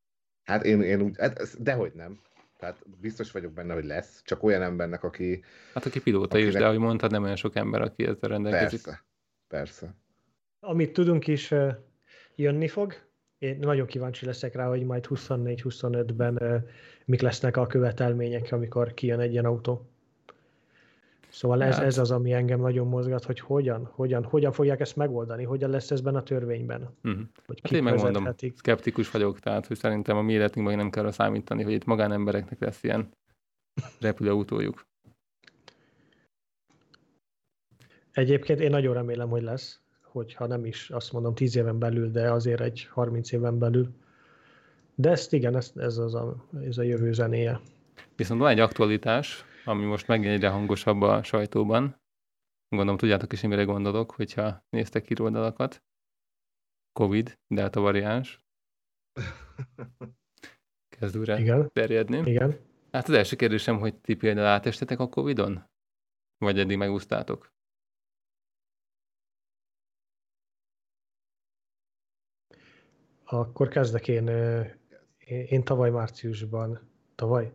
Hát 0.44 0.66
én, 0.66 0.82
én 0.82 1.02
úgy, 1.02 1.18
hát, 1.18 1.64
dehogy 1.64 1.92
nem. 1.94 2.20
Tehát 2.58 2.84
biztos 3.00 3.32
vagyok 3.32 3.52
benne, 3.54 3.74
hogy 3.74 3.86
lesz, 3.86 4.22
csak 4.24 4.44
olyan 4.44 4.62
embernek, 4.62 5.04
aki... 5.04 5.44
Hát 5.74 5.86
aki 5.86 6.02
pilóta 6.02 6.36
akinek... 6.36 6.54
is, 6.54 6.60
de 6.60 6.66
ahogy 6.66 6.78
mondtad, 6.78 7.12
nem 7.12 7.24
olyan 7.24 7.36
sok 7.36 7.56
ember, 7.56 7.82
aki 7.82 8.04
ezzel 8.04 8.30
rendelkezik. 8.30 8.84
Persze, 8.84 9.04
persze. 9.48 9.96
Amit 10.60 10.94
tudunk 10.94 11.28
is 11.28 11.54
jönni 12.36 12.68
fog. 12.68 12.94
Én 13.38 13.58
nagyon 13.60 13.88
kíváncsi 13.88 14.26
leszek 14.26 14.56
rá, 14.56 14.68
hogy 14.68 14.84
majd 14.84 15.06
24-25-ben 15.10 16.66
mik 17.06 17.22
lesznek 17.22 17.58
a 17.58 17.68
követelmények, 17.68 18.52
amikor 18.52 18.94
kijön 18.94 19.20
egy 19.20 19.32
ilyen 19.32 19.46
autó. 19.46 19.90
Szóval 21.30 21.64
ez, 21.64 21.76
hát. 21.76 21.86
ez 21.86 21.98
az, 21.98 22.12
ami 22.12 22.34
engem 22.34 22.60
nagyon 22.60 22.88
mozgat, 22.88 23.24
hogy 23.24 23.40
hogyan, 23.40 23.86
hogyan, 23.86 24.24
hogyan 24.24 24.52
fogják 24.52 24.80
ezt 24.80 24.96
megoldani, 24.96 25.44
hogyan 25.44 25.70
lesz 25.70 25.92
ez 25.92 26.02
benne 26.02 26.18
a 26.18 26.24
törvényben. 26.24 26.90
Uh-huh. 27.04 27.22
Hogy 27.46 27.60
hát 27.64 27.72
én 27.72 27.84
megmondom, 27.84 28.28
szkeptikus 28.56 29.12
vagyok, 29.12 29.40
tehát 29.40 29.68
hogy 29.68 29.78
szerintem 29.78 30.18
a 30.18 30.22
mi 30.22 30.34
életünkben 30.34 30.78
nem 30.78 30.90
kell 30.90 31.12
számítani, 31.12 31.64
hogy 31.64 31.74
itt 31.74 31.86
magánembereknek 31.86 32.60
lesz 32.60 32.84
ilyen 32.84 33.10
repülőautójuk. 34.00 34.88
Egyébként 38.12 38.60
én 38.60 38.70
nagyon 38.70 38.94
remélem, 38.94 39.30
hogy 39.30 39.42
lesz, 39.42 39.82
hogyha 40.12 40.48
nem 40.48 40.66
is 40.66 40.90
azt 40.90 41.12
mondom 41.12 41.36
10 41.36 41.56
éven 41.56 41.80
belül, 41.80 42.12
de 42.12 42.32
azért 42.32 42.62
egy 42.62 42.88
30 42.92 43.32
éven 43.32 43.60
belül. 43.60 43.90
De 44.96 45.10
ezt 45.10 45.34
igen, 45.34 45.56
ez, 45.56 45.72
ez, 45.76 45.98
az 45.98 46.16
a, 46.16 46.46
ez 46.64 46.78
a 46.78 46.84
jövő 46.84 47.14
zenéje. 47.14 47.60
Viszont 48.16 48.40
van 48.40 48.50
egy 48.50 48.60
aktualitás, 48.60 49.46
ami 49.66 49.86
most 49.86 50.08
megint 50.08 50.34
egyre 50.34 50.50
hangosabb 50.50 51.02
a 51.02 51.24
sajtóban. 51.24 52.02
Gondolom 52.70 52.98
tudjátok 52.98 53.34
is, 53.34 53.42
mire 53.42 53.64
gondolok, 53.64 54.12
hogyha 54.12 54.66
néztek 54.70 55.10
iroldalakat. 55.10 55.84
Covid, 56.92 57.40
delta 57.48 57.80
variáns. 57.80 58.46
Kezd 61.00 61.18
újra 61.18 61.40
Igen. 61.40 61.70
terjedni. 61.74 62.30
Igen. 62.30 62.58
Hát 62.92 63.08
az 63.08 63.14
első 63.14 63.36
kérdésem, 63.36 63.80
hogy 63.80 63.96
ti 63.96 64.16
például 64.16 64.48
átestetek 64.48 65.00
a 65.00 65.10
Covidon? 65.10 65.64
Vagy 66.38 66.60
eddig 66.60 66.78
megúsztátok? 66.78 67.54
Akkor 73.32 73.68
kezdek 73.68 74.08
én. 74.08 74.28
Én, 75.18 75.46
én 75.50 75.64
tavaly 75.64 75.90
márciusban, 75.90 76.80
tavaly? 77.16 77.52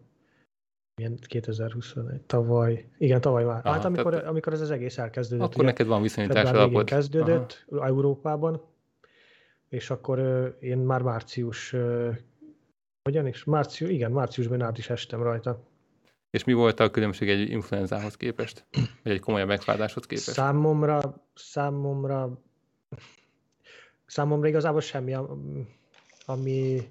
Milyen 0.96 1.18
2021, 1.26 2.20
tavaly, 2.20 2.88
igen, 2.98 3.20
tavaly 3.20 3.44
már. 3.44 3.60
Aha, 3.64 3.74
hát 3.74 3.84
amikor, 3.84 4.12
tehát, 4.12 4.26
amikor 4.26 4.52
ez 4.52 4.60
az 4.60 4.70
egész 4.70 4.98
elkezdődött. 4.98 5.44
Akkor 5.44 5.58
ugye, 5.58 5.66
neked 5.66 5.86
van 5.86 6.02
viszonyítás 6.02 6.50
alapot. 6.50 6.84
kezdődött 6.84 7.64
Aha. 7.70 7.86
Európában, 7.86 8.62
és 9.68 9.90
akkor 9.90 10.18
én 10.60 10.78
már 10.78 11.02
március, 11.02 11.74
hogyan 13.02 13.26
is? 13.26 13.44
Március, 13.44 13.90
igen, 13.90 14.12
márciusban 14.12 14.62
át 14.62 14.78
is 14.78 14.90
estem 14.90 15.22
rajta. 15.22 15.64
És 16.30 16.44
mi 16.44 16.52
volt 16.52 16.80
a 16.80 16.90
különbség 16.90 17.28
egy 17.28 17.50
influenzához 17.50 18.16
képest? 18.16 18.66
Vagy 19.02 19.12
egy 19.12 19.20
komolyabb 19.20 19.48
megfázáshoz 19.48 20.06
képest? 20.06 20.30
Számomra, 20.30 21.26
számomra, 21.34 22.42
számomra 24.06 24.48
igazából 24.48 24.80
semmi, 24.80 25.16
ami 26.26 26.88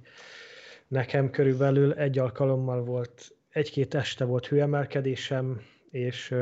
nekem 0.88 1.30
körülbelül 1.30 1.94
egy 1.94 2.20
alkalommal 2.20 2.84
volt 2.84 3.36
egy-két 3.50 3.94
este 3.94 4.26
volt 4.26 4.48
hőemelkedésem, 4.48 5.62
és, 5.90 6.36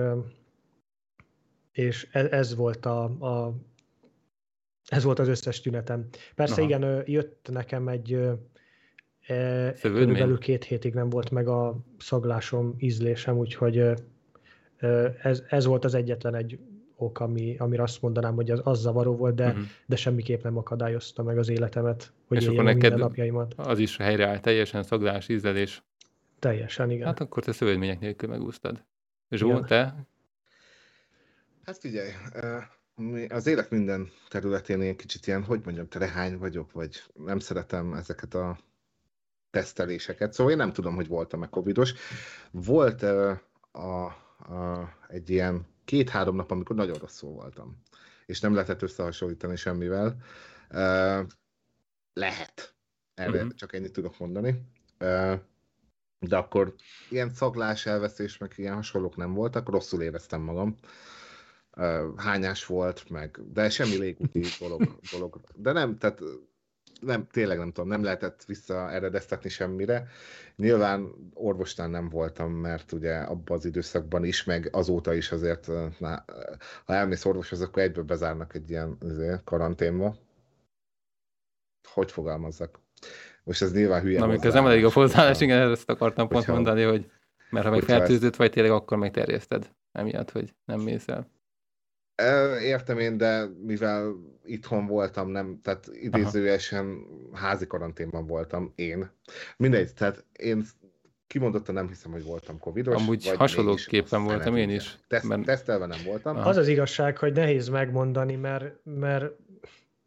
és 1.71 2.07
e, 2.11 2.27
ez 2.31 2.55
volt 2.55 2.85
a, 2.85 3.03
a 3.03 3.55
ez 4.87 5.03
volt 5.03 5.19
az 5.19 5.27
összes 5.27 5.61
tünetem. 5.61 6.07
Persze 6.35 6.61
Aha. 6.61 6.63
igen, 6.63 7.03
jött 7.05 7.47
nekem 7.51 7.87
egy 7.87 8.13
e, 9.27 9.73
körülbelül 9.81 10.37
két 10.37 10.63
hétig 10.63 10.93
nem 10.93 11.09
volt 11.09 11.31
meg 11.31 11.47
a 11.47 11.77
szaglásom, 11.97 12.75
ízlésem, 12.77 13.37
úgyhogy 13.37 13.83
ez, 15.21 15.43
ez 15.49 15.65
volt 15.65 15.85
az 15.85 15.93
egyetlen 15.93 16.35
egy 16.35 16.59
ok, 17.01 17.19
ami, 17.19 17.55
amire 17.57 17.83
azt 17.83 18.01
mondanám, 18.01 18.35
hogy 18.35 18.51
az, 18.51 18.61
az 18.63 18.79
zavaró 18.79 19.15
volt, 19.15 19.35
de, 19.35 19.47
uh-huh. 19.47 19.63
de 19.85 19.95
semmiképp 19.95 20.43
nem 20.43 20.57
akadályozta 20.57 21.23
meg 21.23 21.37
az 21.37 21.49
életemet, 21.49 22.11
hogy 22.27 22.37
És 22.37 22.47
akkor 22.47 22.63
neked 22.63 22.97
napjaimat. 22.97 23.53
az 23.57 23.79
is 23.79 23.97
helyreáll 23.97 24.39
teljesen 24.39 24.83
szaglás, 24.83 25.29
ízlelés? 25.29 25.83
Teljesen, 26.39 26.91
igen. 26.91 27.05
Hát 27.05 27.19
akkor 27.19 27.43
te 27.43 27.51
szövődmények 27.51 27.99
nélkül 27.99 28.29
megúsztad. 28.29 28.83
Zsó, 29.29 29.59
te? 29.59 30.07
Hát 31.65 31.77
figyelj, 31.77 32.09
az 33.29 33.47
élet 33.47 33.69
minden 33.69 34.09
területén 34.29 34.81
én 34.81 34.95
kicsit 34.95 35.27
ilyen, 35.27 35.43
hogy 35.43 35.61
mondjam, 35.63 35.87
rehány 35.91 36.37
vagyok, 36.37 36.71
vagy 36.71 37.03
nem 37.13 37.39
szeretem 37.39 37.93
ezeket 37.93 38.33
a 38.33 38.57
teszteléseket. 39.49 40.33
Szóval 40.33 40.51
én 40.51 40.57
nem 40.57 40.73
tudom, 40.73 40.95
hogy 40.95 41.07
voltam-e 41.07 41.47
covidos. 41.47 41.93
Volt 42.51 43.03
a, 43.03 43.29
a, 43.71 44.89
egy 45.07 45.29
ilyen 45.29 45.65
két-három 45.85 46.35
nap, 46.35 46.51
amikor 46.51 46.75
nagyon 46.75 46.97
rosszul 46.97 47.31
voltam, 47.31 47.81
és 48.25 48.39
nem 48.39 48.53
lehetett 48.53 48.81
összehasonlítani 48.81 49.55
semmivel. 49.55 50.17
lehet. 52.13 52.75
Erre 53.13 53.37
uh-huh. 53.37 53.53
csak 53.53 53.73
ennyit 53.73 53.91
tudok 53.91 54.19
mondani 54.19 54.65
de 56.27 56.37
akkor 56.37 56.75
ilyen 57.09 57.29
szaglás, 57.29 57.85
elveszés, 57.85 58.37
meg 58.37 58.53
ilyen 58.55 58.75
hasonlók 58.75 59.15
nem 59.15 59.33
voltak, 59.33 59.69
rosszul 59.69 60.01
éreztem 60.01 60.41
magam. 60.41 60.75
Hányás 62.15 62.65
volt, 62.65 63.09
meg, 63.09 63.39
de 63.53 63.69
semmi 63.69 63.97
légúti 63.97 64.45
dolog, 64.59 64.99
dolog. 65.11 65.41
De 65.55 65.71
nem, 65.71 65.97
tehát 65.97 66.21
nem, 67.01 67.27
tényleg 67.27 67.57
nem 67.57 67.71
tudom, 67.71 67.89
nem 67.89 68.03
lehetett 68.03 68.45
visszaeredeztetni 68.45 69.49
semmire. 69.49 70.07
Nyilván 70.55 71.11
orvostán 71.33 71.89
nem 71.89 72.09
voltam, 72.09 72.51
mert 72.51 72.91
ugye 72.91 73.17
abban 73.17 73.57
az 73.57 73.65
időszakban 73.65 74.23
is, 74.23 74.43
meg 74.43 74.69
azóta 74.71 75.13
is 75.13 75.31
azért, 75.31 75.69
na, 75.99 76.25
ha 76.85 76.93
elmész 76.93 77.25
orvoshoz, 77.25 77.61
akkor 77.61 77.83
egyből 77.83 78.03
bezárnak 78.03 78.55
egy 78.55 78.69
ilyen 78.69 78.97
azért, 78.99 79.43
karanténba. 79.43 80.15
Hogy 81.93 82.11
fogalmazzak? 82.11 82.79
Most 83.43 83.61
ez 83.61 83.73
nyilván 83.73 84.01
hülye. 84.01 84.19
Na, 84.19 84.33
ez 84.33 84.53
nem 84.53 84.65
elég 84.65 84.85
a 84.85 84.91
hozzáállás, 84.91 85.41
igen, 85.41 85.71
ezt 85.71 85.89
akartam 85.89 86.27
pont 86.27 86.47
mondani, 86.47 86.83
hogy 86.83 87.11
mert 87.49 87.65
ha 87.65 87.71
meg 87.71 87.81
fertőzött 87.81 88.35
vagy, 88.35 88.51
tényleg 88.51 88.71
akkor 88.71 88.97
megterjeszted, 88.97 89.71
emiatt, 89.91 90.31
hogy 90.31 90.53
nem 90.65 90.79
mész 90.79 91.07
el. 91.07 91.27
Értem 92.61 92.99
én, 92.99 93.17
de 93.17 93.45
mivel 93.65 94.15
itthon 94.43 94.85
voltam, 94.85 95.29
nem, 95.29 95.59
tehát 95.63 95.89
idézőesen 95.93 97.05
házi 97.33 97.67
karanténban 97.67 98.27
voltam 98.27 98.71
én. 98.75 99.11
Mindegy, 99.57 99.93
tehát 99.93 100.25
én 100.31 100.65
kimondottan 101.27 101.75
nem 101.75 101.87
hiszem, 101.87 102.11
hogy 102.11 102.23
voltam 102.23 102.59
covidos. 102.59 102.95
Amúgy 102.95 103.27
hasonlóképpen 103.27 104.23
voltam 104.23 104.55
én 104.55 104.69
is. 104.69 104.97
Teszt, 105.07 105.27
mert... 105.27 105.43
Tesztelve 105.43 105.85
nem 105.85 105.99
voltam. 106.05 106.37
Az 106.37 106.57
az 106.57 106.67
igazság, 106.67 107.17
hogy 107.17 107.33
nehéz 107.33 107.69
megmondani, 107.69 108.35
mert, 108.35 108.75
mert 108.83 109.25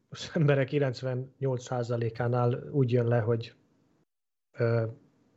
az 0.08 0.30
emberek 0.34 0.68
98%-ánál 0.72 2.68
úgy 2.70 2.92
jön 2.92 3.06
le, 3.06 3.18
hogy 3.18 3.54
ö, 4.58 4.82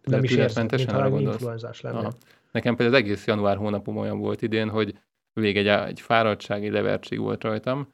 nem 0.03 0.23
is 0.23 0.35
érzem, 0.35 0.65
mintha 0.71 1.19
influenzás 1.19 1.81
lenne. 1.81 1.97
Aha. 1.97 2.13
Nekem 2.51 2.75
például 2.75 2.97
az 2.97 3.03
egész 3.03 3.25
január 3.25 3.57
hónapom 3.57 3.97
olyan 3.97 4.19
volt 4.19 4.41
idén, 4.41 4.69
hogy 4.69 4.99
vég 5.41 5.57
egy, 5.57 5.67
egy 5.67 6.01
fáradtsági 6.01 6.69
levertség 6.69 7.19
volt 7.19 7.43
rajtam, 7.43 7.89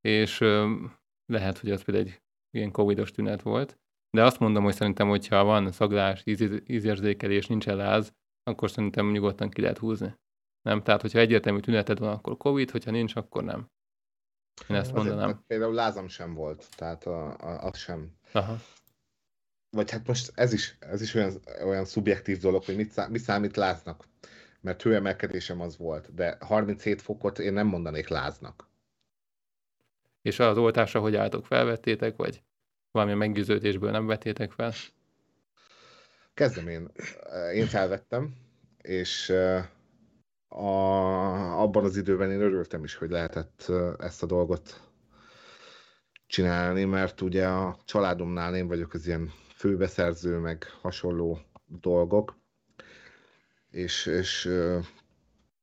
és 0.00 0.38
lehet, 1.26 1.58
hogy 1.58 1.70
az 1.70 1.82
például 1.82 2.06
egy 2.06 2.20
ilyen 2.50 2.70
covidos 2.70 3.10
tünet 3.10 3.42
volt, 3.42 3.78
de 4.10 4.24
azt 4.24 4.38
mondom, 4.38 4.64
hogy 4.64 4.74
szerintem, 4.74 5.08
hogyha 5.08 5.44
van 5.44 5.72
szaglás, 5.72 6.22
íz, 6.24 6.44
ízérzékelés, 6.66 7.46
nincs 7.46 7.66
láz, 7.66 8.12
akkor 8.42 8.70
szerintem 8.70 9.10
nyugodtan 9.10 9.50
ki 9.50 9.60
lehet 9.60 9.78
húzni. 9.78 10.14
Nem? 10.62 10.82
Tehát, 10.82 11.00
hogyha 11.00 11.18
egyértelmű 11.18 11.60
tüneted 11.60 11.98
van, 11.98 12.12
akkor 12.12 12.36
Covid, 12.36 12.70
hogyha 12.70 12.90
nincs, 12.90 13.16
akkor 13.16 13.44
nem. 13.44 13.70
Én 14.68 14.76
ezt 14.76 14.92
mondanám. 14.92 15.28
Azért, 15.28 15.46
például 15.46 15.74
lázam 15.74 16.08
sem 16.08 16.34
volt, 16.34 16.76
tehát 16.76 17.04
a, 17.04 17.26
a, 17.26 17.64
az 17.64 17.78
sem. 17.78 18.12
Aha. 18.32 18.56
Vagy 19.76 19.90
hát 19.90 20.06
most 20.06 20.32
ez 20.34 20.52
is, 20.52 20.76
ez 20.78 21.02
is 21.02 21.14
olyan, 21.14 21.40
olyan 21.64 21.84
szubjektív 21.84 22.38
dolog, 22.38 22.64
hogy 22.64 22.76
mit, 22.76 23.08
mi 23.08 23.18
számít 23.18 23.56
láznak. 23.56 24.04
Mert 24.60 24.82
hőemelkedésem 24.82 25.60
az 25.60 25.76
volt, 25.76 26.14
de 26.14 26.36
37 26.40 27.02
fokot 27.02 27.38
én 27.38 27.52
nem 27.52 27.66
mondanék 27.66 28.08
láznak. 28.08 28.68
És 30.22 30.38
az 30.38 30.56
oltásra 30.56 31.00
hogy 31.00 31.16
álltok? 31.16 31.46
Felvettétek, 31.46 32.16
vagy 32.16 32.42
valami 32.90 33.14
meggyőződésből 33.14 33.90
nem 33.90 34.06
vettétek 34.06 34.52
fel? 34.52 34.72
Kezdem 36.34 36.68
én. 36.68 36.90
Én 37.54 37.66
felvettem, 37.66 38.34
és 38.82 39.32
a, 40.48 40.66
abban 41.60 41.84
az 41.84 41.96
időben 41.96 42.30
én 42.30 42.40
örültem 42.40 42.84
is, 42.84 42.94
hogy 42.94 43.10
lehetett 43.10 43.72
ezt 43.98 44.22
a 44.22 44.26
dolgot 44.26 44.80
csinálni, 46.26 46.84
mert 46.84 47.20
ugye 47.20 47.48
a 47.48 47.78
családomnál 47.84 48.56
én 48.56 48.66
vagyok 48.66 48.94
az 48.94 49.06
ilyen 49.06 49.32
főbeszerző, 49.54 50.38
meg 50.38 50.64
hasonló 50.80 51.38
dolgok, 51.66 52.39
és, 53.70 54.06
és 54.06 54.50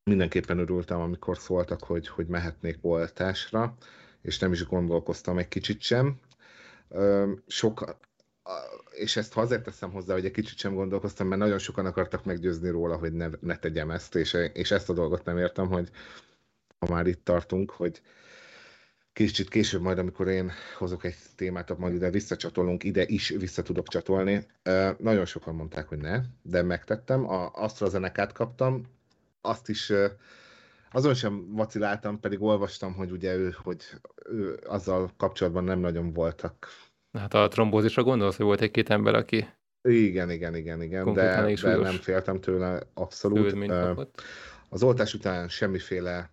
mindenképpen 0.03 0.59
örültem, 0.59 0.99
amikor 0.99 1.37
szóltak, 1.37 1.83
hogy, 1.83 2.07
hogy 2.07 2.27
mehetnék 2.27 2.77
oltásra, 2.81 3.77
és 4.21 4.39
nem 4.39 4.51
is 4.51 4.65
gondolkoztam 4.65 5.37
egy 5.37 5.47
kicsit 5.47 5.81
sem. 5.81 6.19
Sok, 7.47 7.97
és 8.91 9.15
ezt 9.15 9.37
azért 9.37 9.63
teszem 9.63 9.91
hozzá, 9.91 10.13
hogy 10.13 10.25
egy 10.25 10.31
kicsit 10.31 10.57
sem 10.57 10.73
gondolkoztam, 10.73 11.27
mert 11.27 11.41
nagyon 11.41 11.57
sokan 11.57 11.85
akartak 11.85 12.25
meggyőzni 12.25 12.69
róla, 12.69 12.95
hogy 12.97 13.13
ne, 13.13 13.27
ne 13.39 13.57
tegyem 13.57 13.91
ezt, 13.91 14.15
és, 14.15 14.37
és 14.53 14.71
ezt 14.71 14.89
a 14.89 14.93
dolgot 14.93 15.25
nem 15.25 15.37
értem, 15.37 15.67
hogy 15.67 15.89
ha 16.79 16.93
már 16.93 17.07
itt 17.07 17.23
tartunk, 17.23 17.71
hogy 17.71 18.01
kicsit 19.25 19.49
később 19.49 19.81
majd, 19.81 19.97
amikor 19.97 20.27
én 20.27 20.51
hozok 20.77 21.03
egy 21.03 21.15
témát, 21.35 21.77
majd 21.77 21.93
ide 21.93 22.09
visszacsatolunk, 22.09 22.83
ide 22.83 23.05
is 23.05 23.29
vissza 23.29 23.61
tudok 23.61 23.87
csatolni. 23.87 24.45
Nagyon 24.97 25.25
sokan 25.25 25.55
mondták, 25.55 25.87
hogy 25.87 25.97
ne, 25.97 26.21
de 26.41 26.61
megtettem. 26.61 27.29
A 27.29 27.51
AstraZeneca-t 27.53 28.31
kaptam, 28.31 28.83
azt 29.41 29.69
is 29.69 29.91
azon 30.91 31.13
sem 31.13 31.53
vaciláltam, 31.55 32.19
pedig 32.19 32.41
olvastam, 32.41 32.93
hogy 32.93 33.11
ugye 33.11 33.35
ő, 33.35 33.55
hogy 33.63 33.83
ő 34.29 34.59
azzal 34.67 35.11
kapcsolatban 35.17 35.63
nem 35.63 35.79
nagyon 35.79 36.13
voltak. 36.13 36.67
Hát 37.17 37.33
a 37.33 37.47
trombózisra 37.47 38.03
gondolsz, 38.03 38.35
hogy 38.35 38.45
volt 38.45 38.61
egy-két 38.61 38.89
ember, 38.89 39.15
aki 39.15 39.47
igen, 39.81 40.29
igen, 40.29 40.55
igen, 40.55 40.81
igen, 40.81 41.13
de, 41.13 41.55
de 41.61 41.75
nem 41.77 41.95
féltem 41.95 42.39
tőle 42.39 42.81
abszolút. 42.93 43.57
Az 44.69 44.83
oltás 44.83 45.13
után 45.13 45.47
semmiféle 45.47 46.29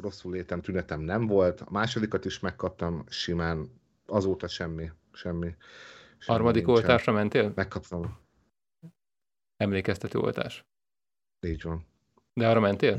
rosszul 0.00 0.32
létem, 0.32 0.60
tünetem 0.60 1.00
nem 1.00 1.26
volt. 1.26 1.60
A 1.60 1.70
másodikat 1.70 2.24
is 2.24 2.40
megkaptam 2.40 3.04
simán, 3.08 3.80
azóta 4.06 4.48
semmi, 4.48 4.90
semmi. 5.12 5.46
semmi 5.46 5.56
Harmadik 6.26 6.66
nincsen. 6.66 6.84
oltásra 6.84 7.12
mentél? 7.12 7.52
Megkaptam. 7.54 8.18
Emlékeztető 9.56 10.18
oltás. 10.18 10.64
Így 11.46 11.62
van. 11.62 11.86
De 12.34 12.48
arra 12.48 12.60
mentél? 12.60 12.98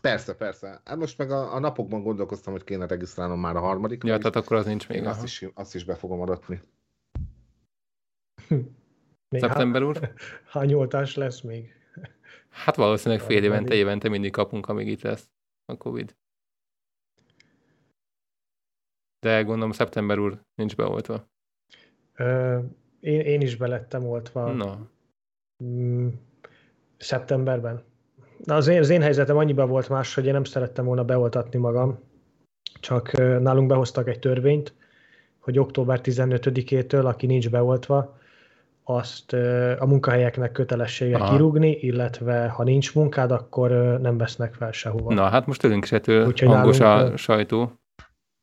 Persze, 0.00 0.34
persze. 0.34 0.80
Hát 0.84 0.96
most 0.96 1.18
meg 1.18 1.30
a, 1.30 1.54
a 1.54 1.58
napokban 1.58 2.02
gondolkoztam, 2.02 2.52
hogy 2.52 2.64
kéne 2.64 2.86
regisztrálnom 2.86 3.40
már 3.40 3.56
a 3.56 3.60
harmadik. 3.60 4.04
Ja, 4.04 4.18
tehát 4.18 4.36
akkor 4.36 4.56
az 4.56 4.66
nincs 4.66 4.88
még. 4.88 5.04
Azt 5.04 5.22
is, 5.22 5.44
azt 5.54 5.74
is 5.74 5.84
be 5.84 5.94
fogom 5.94 6.20
adatni. 6.20 6.60
Még 9.30 9.40
Szeptember 9.40 9.82
úr? 9.82 10.12
Hány 10.52 10.74
oltás 10.74 11.14
lesz 11.14 11.40
még? 11.40 11.72
Hát 12.48 12.76
valószínűleg 12.76 13.24
fél 13.24 13.44
évente, 13.44 13.74
évente 13.74 14.08
mindig 14.08 14.30
kapunk, 14.32 14.68
amíg 14.68 14.88
itt 14.88 15.02
lesz 15.02 15.28
a 15.68 15.76
Covid. 15.76 16.16
De 19.20 19.42
gondolom 19.42 19.72
szeptember 19.72 20.18
úr 20.18 20.40
nincs 20.54 20.76
beoltva. 20.76 21.28
Ö, 22.14 22.58
én, 23.00 23.20
én 23.20 23.40
is 23.40 23.56
belettem 23.56 24.06
oltva. 24.06 24.52
Na. 24.52 24.90
Mm, 25.64 26.08
szeptemberben. 26.96 27.84
Na 28.44 28.54
az 28.54 28.66
én, 28.66 28.78
az 28.78 28.88
én 28.88 29.02
helyzetem 29.02 29.36
annyiban 29.36 29.68
volt 29.68 29.88
más, 29.88 30.14
hogy 30.14 30.26
én 30.26 30.32
nem 30.32 30.44
szerettem 30.44 30.84
volna 30.84 31.04
beoltatni 31.04 31.58
magam, 31.58 31.98
csak 32.80 33.12
nálunk 33.16 33.68
behoztak 33.68 34.08
egy 34.08 34.18
törvényt, 34.18 34.74
hogy 35.38 35.58
október 35.58 36.00
15-től, 36.02 37.04
aki 37.04 37.26
nincs 37.26 37.50
beoltva, 37.50 38.18
azt 38.90 39.32
a 39.78 39.86
munkahelyeknek 39.86 40.52
kötelessége 40.52 41.16
Aha. 41.16 41.32
kirúgni, 41.32 41.70
illetve 41.70 42.48
ha 42.48 42.64
nincs 42.64 42.94
munkád, 42.94 43.30
akkor 43.30 43.70
nem 44.00 44.18
vesznek 44.18 44.54
fel 44.54 44.72
sehova. 44.72 45.14
Na, 45.14 45.28
hát 45.28 45.46
most 45.46 45.60
tőlünk 45.60 45.84
se 45.84 46.00
től 46.00 46.32
hangos 46.44 46.78
nálunk, 46.78 47.12
a 47.12 47.16
sajtó, 47.16 47.72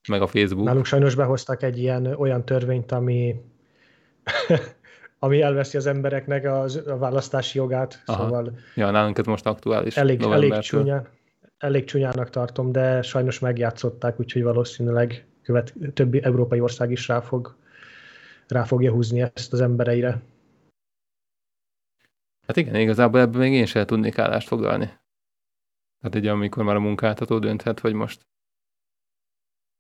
meg 0.07 0.21
a 0.21 0.27
Facebook. 0.27 0.65
Nálunk 0.65 0.85
sajnos 0.85 1.15
behoztak 1.15 1.63
egy 1.63 1.79
ilyen 1.79 2.05
olyan 2.05 2.45
törvényt, 2.45 2.91
ami 2.91 3.35
ami 5.19 5.41
elveszi 5.41 5.77
az 5.77 5.85
embereknek 5.85 6.45
az, 6.45 6.83
a 6.87 6.97
választási 6.97 7.57
jogát. 7.57 8.01
Aha. 8.05 8.23
Szóval 8.23 8.57
ja, 8.75 8.91
nálunk 8.91 9.17
ez 9.17 9.25
most 9.25 9.45
aktuális. 9.45 9.97
Elég, 9.97 10.21
elég, 10.21 10.57
csúnyán, 10.57 11.07
elég 11.57 11.83
csúnyának 11.83 12.29
tartom, 12.29 12.71
de 12.71 13.01
sajnos 13.01 13.39
megjátszották, 13.39 14.19
úgyhogy 14.19 14.43
valószínűleg 14.43 15.25
követ, 15.43 15.73
többi 15.93 16.23
európai 16.23 16.59
ország 16.59 16.91
is 16.91 17.07
rá, 17.07 17.19
fog, 17.19 17.55
rá 18.47 18.63
fogja 18.63 18.91
húzni 18.91 19.21
ezt 19.33 19.53
az 19.53 19.61
embereire. 19.61 20.21
Hát 22.47 22.55
igen, 22.57 22.75
igazából 22.75 23.19
ebből 23.19 23.41
még 23.41 23.53
én 23.53 23.65
sem 23.65 23.85
tudnék 23.85 24.17
állást 24.17 24.47
foglalni. 24.47 24.99
Hát 26.01 26.15
ugye 26.15 26.31
amikor 26.31 26.63
már 26.63 26.75
a 26.75 26.79
munkáltató 26.79 27.39
dönthet, 27.39 27.79
hogy 27.79 27.93
most 27.93 28.27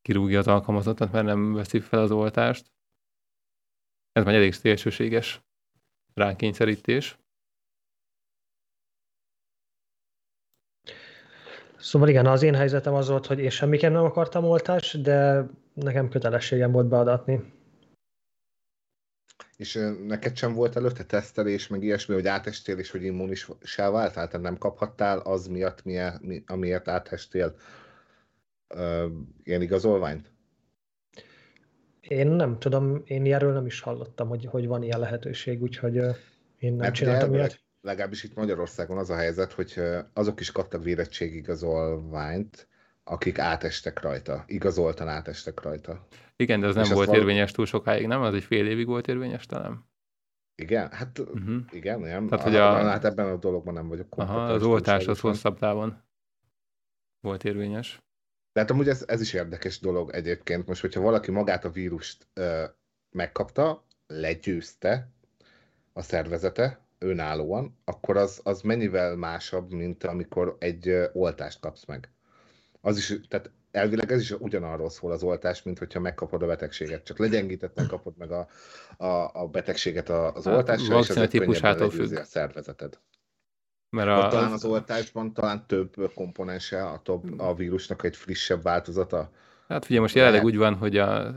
kirúgja 0.01 0.39
az 0.39 0.47
alkalmazottat, 0.47 1.11
mert 1.11 1.25
nem 1.25 1.53
veszi 1.53 1.79
fel 1.79 1.99
az 1.99 2.11
oltást. 2.11 2.71
Ez 4.11 4.23
már 4.23 4.35
elég 4.35 4.53
szélsőséges 4.53 5.41
rákényszerítés. 6.13 7.17
Szóval 11.77 12.09
igen, 12.09 12.25
az 12.25 12.43
én 12.43 12.55
helyzetem 12.55 12.93
az 12.93 13.09
volt, 13.09 13.25
hogy 13.25 13.39
én 13.39 13.49
semmiképp 13.49 13.91
nem 13.91 14.03
akartam 14.03 14.43
oltást, 14.43 15.01
de 15.01 15.47
nekem 15.73 16.09
kötelességem 16.09 16.71
volt 16.71 16.87
beadatni. 16.87 17.54
És 19.57 19.79
neked 20.07 20.35
sem 20.35 20.53
volt 20.53 20.75
előtte 20.75 21.03
tesztelés, 21.03 21.67
meg 21.67 21.83
ilyesmi, 21.83 22.13
hogy 22.13 22.27
átestél, 22.27 22.77
és 22.77 22.91
hogy 22.91 23.03
immunissá 23.03 23.89
váltál, 23.89 24.27
tehát 24.27 24.45
nem 24.45 24.57
kaphattál 24.57 25.19
az 25.19 25.47
miatt, 25.47 25.83
amiért 26.45 26.87
átestél 26.87 27.55
uh, 28.75 29.05
ilyen 29.43 29.61
igazolványt? 29.61 30.31
Én 32.01 32.27
nem 32.27 32.59
tudom, 32.59 33.01
én 33.05 33.25
ilyenről 33.25 33.53
nem 33.53 33.65
is 33.65 33.79
hallottam, 33.79 34.27
hogy, 34.27 34.45
hogy 34.45 34.67
van 34.67 34.83
ilyen 34.83 34.99
lehetőség, 34.99 35.61
úgyhogy 35.61 35.97
uh, 35.97 36.15
én 36.57 36.69
nem 36.69 36.77
Mert 36.77 36.93
csináltam 36.93 37.33
ilyet. 37.33 37.63
Legalábbis 37.81 38.23
itt 38.23 38.35
Magyarországon 38.35 38.97
az 38.97 39.09
a 39.09 39.15
helyzet, 39.15 39.51
hogy 39.51 39.81
azok 40.13 40.39
is 40.39 40.51
kaptak 40.51 40.83
vérettségigazolványt, 40.83 42.67
akik 43.07 43.39
átestek 43.39 44.01
rajta, 44.01 44.43
igazoltan 44.47 45.07
átestek 45.07 45.61
rajta. 45.61 46.07
Igen, 46.35 46.59
de 46.59 46.67
az 46.67 46.75
nem 46.75 46.93
volt 46.93 47.13
érvényes 47.13 47.51
túl 47.51 47.65
sokáig, 47.65 48.07
nem? 48.07 48.21
Az 48.21 48.33
egy 48.33 48.43
fél 48.43 48.67
évig 48.67 48.85
volt 48.85 49.07
érvényes 49.07 49.45
talán? 49.45 49.85
Igen, 50.55 50.91
hát 50.91 51.19
uh-huh. 51.19 51.55
igen, 51.71 51.99
nem. 51.99 52.27
Tehát, 52.27 52.43
hogy 52.43 52.55
a... 52.55 52.73
Hát 52.73 53.05
ebben 53.05 53.27
a 53.27 53.35
dologban 53.35 53.73
nem 53.73 53.87
vagyok 53.87 54.17
Aha, 54.17 54.43
az 54.45 54.63
oltás 54.63 55.07
az 55.07 55.19
hosszabb 55.19 55.59
távon 55.59 56.03
volt 57.19 57.43
érvényes. 57.43 57.99
Tehát 58.51 58.71
amúgy 58.71 58.89
ez, 58.89 59.03
ez 59.07 59.21
is 59.21 59.33
érdekes 59.33 59.79
dolog 59.79 60.11
egyébként. 60.11 60.67
Most, 60.67 60.81
hogyha 60.81 61.01
valaki 61.01 61.31
magát 61.31 61.65
a 61.65 61.69
vírust 61.69 62.27
ö, 62.33 62.63
megkapta, 63.09 63.85
legyőzte 64.07 65.09
a 65.93 66.01
szervezete 66.01 66.79
önállóan, 66.97 67.77
akkor 67.83 68.17
az, 68.17 68.41
az 68.43 68.61
mennyivel 68.61 69.15
másabb, 69.15 69.71
mint 69.71 70.03
amikor 70.03 70.55
egy 70.59 70.87
ö, 70.87 71.05
oltást 71.13 71.59
kapsz 71.59 71.85
meg. 71.85 72.14
Az 72.85 72.97
is, 72.97 73.13
tehát 73.27 73.51
elvileg 73.71 74.11
ez 74.11 74.21
is 74.21 74.31
ugyanarról 74.31 74.89
szól 74.89 75.11
az 75.11 75.23
oltás, 75.23 75.63
mint 75.63 75.77
hogyha 75.77 75.99
megkapod 75.99 76.41
a 76.41 76.47
betegséget. 76.47 77.03
Csak 77.03 77.17
legyengítetten 77.17 77.87
kapod 77.87 78.13
meg 78.17 78.31
a, 78.31 78.47
a, 78.97 79.41
a 79.41 79.47
betegséget 79.47 80.09
az 80.09 80.45
hát, 80.45 80.55
oltással, 80.55 81.01
és 81.01 81.09
ezért 81.09 81.29
típusától 81.29 81.89
függ. 81.89 82.15
a 82.15 82.23
szervezeted. 82.23 82.99
Mert 83.89 84.09
a, 84.09 84.27
talán 84.27 84.51
az 84.51 84.65
oltásban 84.65 85.33
talán 85.33 85.67
több 85.67 86.11
komponense 86.13 86.85
a, 86.85 87.01
több, 87.01 87.39
a 87.39 87.53
vírusnak 87.53 88.03
egy 88.03 88.15
frissebb 88.15 88.61
változata. 88.61 89.31
Hát 89.67 89.85
figyelj, 89.85 90.01
most 90.01 90.15
jelenleg 90.15 90.43
úgy 90.43 90.57
van, 90.57 90.75
hogy 90.75 90.97
a 90.97 91.35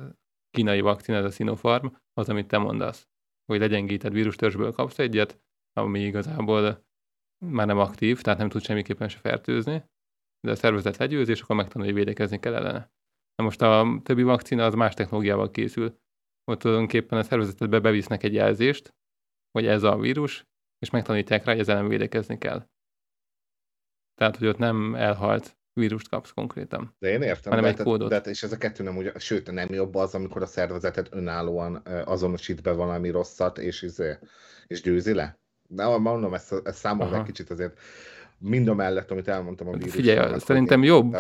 kínai 0.51 0.81
vakcina, 0.81 1.17
ez 1.17 1.25
a 1.25 1.31
Sinopharm, 1.31 1.87
az, 2.13 2.29
amit 2.29 2.49
te 2.49 2.59
mondasz, 2.59 3.09
hogy 3.47 3.61
legyengített 3.61 4.13
vírustörzsből 4.13 4.73
kapsz 4.73 4.99
egyet, 4.99 5.41
ami 5.73 6.01
igazából 6.01 6.87
már 7.47 7.67
nem 7.67 7.79
aktív, 7.79 8.21
tehát 8.21 8.39
nem 8.39 8.49
tud 8.49 8.63
semmiképpen 8.63 9.09
se 9.09 9.19
fertőzni, 9.19 9.85
de 10.41 10.51
a 10.51 10.57
szervezet 10.57 10.97
legyőz, 10.97 11.29
és 11.29 11.41
akkor 11.41 11.57
megtanulja, 11.57 11.93
hogy 11.93 12.03
védekezni 12.03 12.41
kell 12.41 12.55
ellene. 12.55 12.93
Na 13.35 13.45
most 13.45 13.63
a 13.63 14.01
többi 14.03 14.23
vakcina 14.23 14.65
az 14.65 14.75
más 14.75 14.95
technológiával 14.95 15.51
készül. 15.51 16.01
Ott 16.45 16.59
tulajdonképpen 16.59 17.19
a 17.19 17.23
szervezetedbe 17.23 17.81
bevisznek 17.81 18.23
egy 18.23 18.35
jelzést, 18.35 18.95
hogy 19.51 19.67
ez 19.67 19.83
a 19.83 19.97
vírus, 19.97 20.47
és 20.79 20.91
megtanítják 20.91 21.45
rá, 21.45 21.53
hogy 21.53 21.61
ezzel 21.61 21.77
nem 21.77 21.89
védekezni 21.89 22.39
kell. 22.39 22.69
Tehát, 24.15 24.37
hogy 24.37 24.47
ott 24.47 24.59
nem 24.59 24.95
elhalt 24.95 25.59
vírust 25.73 26.09
kapsz 26.09 26.31
konkrétan. 26.31 26.95
De 26.99 27.11
én 27.11 27.23
értem, 27.23 27.53
hanem 27.53 27.71
de, 27.71 27.79
egy 27.79 27.85
kódot. 27.85 28.09
De, 28.09 28.19
és 28.19 28.43
ez 28.43 28.53
a 28.53 28.59
kettő 28.59 28.83
nem 28.83 28.97
úgy, 28.97 29.13
sőt, 29.17 29.51
nem 29.51 29.73
jobb 29.73 29.95
az, 29.95 30.15
amikor 30.15 30.43
a 30.43 30.47
szervezetet 30.47 31.15
önállóan 31.15 31.83
azonosít 32.05 32.63
be 32.63 32.73
valami 32.73 33.11
rosszat, 33.11 33.59
és, 33.59 33.83
izé, 33.83 34.19
és 34.67 34.83
győzi 34.83 35.15
le? 35.15 35.39
De 35.69 35.87
mondom, 35.87 36.35
ezt, 36.35 36.55
ezt 36.65 36.79
számomra 36.79 37.19
egy 37.19 37.25
kicsit 37.25 37.51
azért 37.51 37.79
mind 38.39 38.69
a 38.69 38.75
mellett, 38.75 39.11
amit 39.11 39.29
elmondtam 39.29 39.69
a 39.69 39.73
vírus. 39.73 39.93
Figyelj, 39.93 40.39
szerintem 40.39 40.83
jobb, 40.83 41.17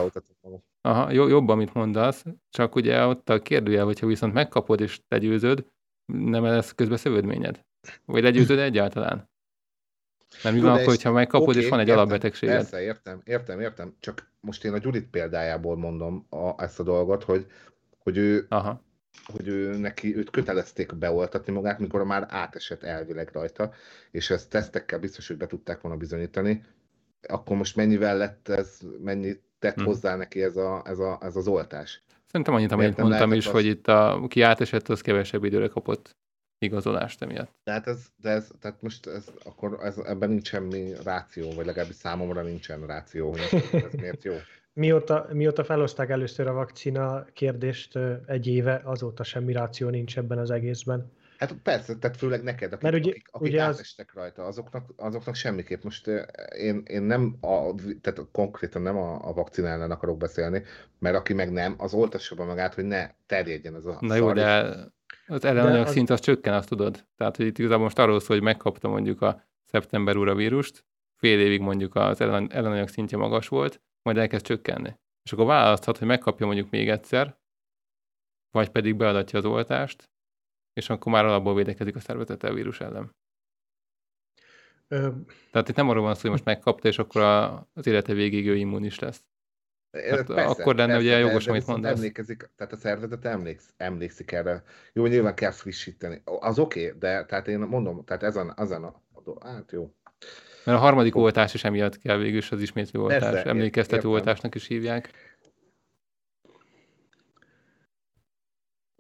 aha, 0.80 1.10
jobb, 1.10 1.48
amit 1.48 1.74
mondasz, 1.74 2.24
csak 2.50 2.74
ugye 2.74 3.06
ott 3.06 3.28
a 3.28 3.42
kérdőjel, 3.42 3.84
hogyha 3.84 4.06
viszont 4.06 4.32
megkapod 4.32 4.80
és 4.80 5.00
legyőzöd, 5.08 5.66
nem 6.12 6.44
lesz 6.44 6.74
közben 6.74 6.96
szövődményed? 6.96 7.60
Vagy 8.04 8.22
legyőzöd 8.22 8.58
egyáltalán? 8.58 9.30
Mert 10.42 10.54
mi 10.54 10.60
van 10.60 10.72
akkor, 10.72 10.84
hogyha 10.84 11.12
megkapod, 11.12 11.48
okay, 11.48 11.62
és 11.62 11.68
van 11.68 11.78
egy 11.78 11.88
értem, 11.88 12.00
alapbetegséged? 12.00 12.56
Persze, 12.56 12.82
értem, 12.82 13.20
értem, 13.24 13.60
értem. 13.60 13.96
Csak 14.00 14.32
most 14.40 14.64
én 14.64 14.72
a 14.72 14.78
Judit 14.82 15.10
példájából 15.10 15.76
mondom 15.76 16.26
a, 16.30 16.62
ezt 16.62 16.80
a 16.80 16.82
dolgot, 16.82 17.24
hogy, 17.24 17.46
hogy 17.98 18.16
ő 18.16 18.46
Aha 18.48 18.86
hogy 19.32 19.48
ő, 19.48 19.76
neki, 19.76 20.16
őt 20.16 20.30
kötelezték 20.30 20.94
beoltatni 20.94 21.52
magát, 21.52 21.78
mikor 21.78 22.04
már 22.04 22.26
átesett 22.30 22.82
elvileg 22.82 23.30
rajta, 23.32 23.72
és 24.10 24.30
ezt 24.30 24.50
tesztekkel 24.50 24.98
biztos, 24.98 25.28
hogy 25.28 25.36
be 25.36 25.46
tudták 25.46 25.80
volna 25.80 25.98
bizonyítani, 25.98 26.64
akkor 27.28 27.56
most 27.56 27.76
mennyivel 27.76 28.16
lett 28.16 28.48
ez, 28.48 28.78
mennyi 29.02 29.32
tett 29.58 29.74
hmm. 29.74 29.84
hozzá 29.84 30.16
neki 30.16 30.42
ez, 30.42 30.56
a, 30.56 30.82
ez, 30.84 30.98
a, 30.98 31.18
ez 31.22 31.36
az 31.36 31.48
oltás? 31.48 32.02
Szerintem 32.26 32.54
annyit, 32.54 32.72
amit 32.72 32.96
mondtam 32.96 33.32
is, 33.32 33.46
az... 33.46 33.52
hogy 33.52 33.66
itt 33.66 33.88
a, 33.88 34.24
ki 34.28 34.42
átesett, 34.42 34.88
az 34.88 35.00
kevesebb 35.00 35.44
időre 35.44 35.68
kapott 35.68 36.16
igazolást 36.58 37.22
emiatt. 37.22 37.50
Tehát, 37.64 37.86
ez, 37.86 38.06
de 38.16 38.30
ez, 38.30 38.50
tehát 38.60 38.82
most 38.82 39.06
ez, 39.06 39.24
akkor 39.44 39.78
ez, 39.82 39.96
ebben 39.96 40.28
nincs 40.28 40.48
semmi 40.48 40.92
ráció, 41.04 41.50
vagy 41.50 41.66
legalábbis 41.66 41.96
számomra 41.96 42.42
nincsen 42.42 42.86
ráció, 42.86 43.30
hogy 43.30 43.62
ez 43.72 43.92
miért 43.92 44.24
jó. 44.24 44.34
Mióta, 44.72 45.26
mióta 45.32 45.64
felhozták 45.64 46.10
először 46.10 46.46
a 46.46 46.52
vakcina 46.52 47.24
kérdést 47.32 47.98
egy 48.26 48.46
éve, 48.46 48.80
azóta 48.84 49.24
semmi 49.24 49.52
ráció 49.52 49.88
nincs 49.88 50.18
ebben 50.18 50.38
az 50.38 50.50
egészben. 50.50 51.12
Hát 51.38 51.52
persze, 51.52 51.96
tehát 51.98 52.16
főleg 52.16 52.42
neked, 52.42 52.72
akik, 52.72 52.82
Mert 52.82 52.94
ugye, 52.94 53.10
akik, 53.10 53.28
akik 53.30 53.48
ugye 53.48 53.62
átestek 53.62 54.08
az... 54.08 54.14
rajta, 54.14 54.44
azoknak, 54.44 54.92
azoknak 54.96 55.34
semmiképp. 55.34 55.82
Most 55.82 56.06
én, 56.56 56.82
én 56.86 57.02
nem, 57.02 57.36
a, 57.40 57.74
tehát 58.00 58.20
konkrétan 58.32 58.82
nem 58.82 58.96
a, 58.96 59.28
a 59.28 59.32
vakcina 59.32 59.68
ellen 59.68 59.90
akarok 59.90 60.16
beszélni, 60.16 60.62
mert 60.98 61.16
aki 61.16 61.32
meg 61.32 61.52
nem, 61.52 61.74
az 61.78 61.94
oltassa 61.94 62.34
be 62.34 62.44
magát, 62.44 62.74
hogy 62.74 62.84
ne 62.84 63.10
terjedjen 63.26 63.74
ez 63.74 63.84
a 63.84 63.96
Na 64.00 64.14
jó, 64.14 64.32
de 64.32 64.74
az 65.26 65.44
ellenanyag 65.44 65.86
az... 65.86 65.92
szint 65.92 66.10
az 66.10 66.20
csökken, 66.20 66.54
azt 66.54 66.68
tudod. 66.68 67.06
Tehát, 67.16 67.36
hogy 67.36 67.46
itt 67.46 67.58
igazából 67.58 67.84
most 67.84 67.98
arról 67.98 68.20
szól, 68.20 68.36
hogy 68.36 68.44
megkapta 68.44 68.88
mondjuk 68.88 69.22
a 69.22 69.42
szeptember 69.64 70.16
úra 70.16 70.34
vírust, 70.34 70.84
fél 71.16 71.40
évig 71.40 71.60
mondjuk 71.60 71.94
az 71.94 72.20
ellenanyag 72.20 72.88
szintje 72.88 73.18
magas 73.18 73.48
volt, 73.48 73.80
majd 74.02 74.16
elkezd 74.16 74.44
csökkenni. 74.44 74.96
És 75.22 75.32
akkor 75.32 75.46
választhat, 75.46 75.98
hogy 75.98 76.06
megkapja 76.06 76.46
mondjuk 76.46 76.70
még 76.70 76.88
egyszer, 76.88 77.38
vagy 78.50 78.68
pedig 78.68 78.96
beadatja 78.96 79.38
az 79.38 79.44
oltást, 79.44 80.10
és 80.78 80.90
akkor 80.90 81.12
már 81.12 81.24
alapból 81.24 81.54
védekezik 81.54 81.96
a 81.96 82.00
szervezete 82.00 82.48
a 82.48 82.52
vírus 82.52 82.80
ellen. 82.80 83.14
Ö... 84.88 85.08
Tehát 85.50 85.68
itt 85.68 85.76
nem 85.76 85.88
arról 85.88 86.02
van 86.02 86.14
szó, 86.14 86.20
hogy 86.20 86.30
most 86.30 86.44
megkapta, 86.44 86.88
és 86.88 86.98
akkor 86.98 87.22
az 87.72 87.86
élete 87.86 88.12
végéig 88.12 88.46
ő 88.46 88.56
immunis 88.56 88.98
lesz. 88.98 89.22
Hát 89.92 90.26
persze, 90.26 90.44
akkor 90.44 90.74
lenne 90.76 90.92
persze, 90.92 91.06
ugye 91.06 91.18
jogos, 91.18 91.46
amit 91.46 91.66
mondasz. 91.66 91.96
Emlékezik, 91.96 92.50
tehát 92.56 92.72
a 92.72 92.76
szervezet 92.76 93.24
emléksz, 93.24 93.72
emlékszik 93.76 94.32
erre. 94.32 94.62
Jó, 94.92 95.06
nyilván 95.06 95.34
kell 95.34 95.50
frissíteni. 95.50 96.22
Az 96.24 96.58
oké, 96.58 96.86
okay, 96.86 96.98
de 96.98 97.24
tehát 97.24 97.48
én 97.48 97.58
mondom, 97.58 98.04
tehát 98.04 98.22
ezen, 98.22 98.52
ezen 98.56 98.84
a, 98.84 99.02
hát 99.40 99.72
jó. 99.72 99.94
Mert 100.64 100.78
a 100.78 100.80
harmadik 100.80 101.16
oltás 101.16 101.54
is 101.54 101.64
emiatt 101.64 101.98
kell 101.98 102.16
végül 102.16 102.38
is 102.38 102.50
az 102.50 102.60
ismétlő 102.60 103.00
oltás. 103.00 103.22
Persze, 103.22 103.48
Emlékeztető 103.48 104.08
oltásnak 104.08 104.54
is 104.54 104.66
hívják. 104.66 105.10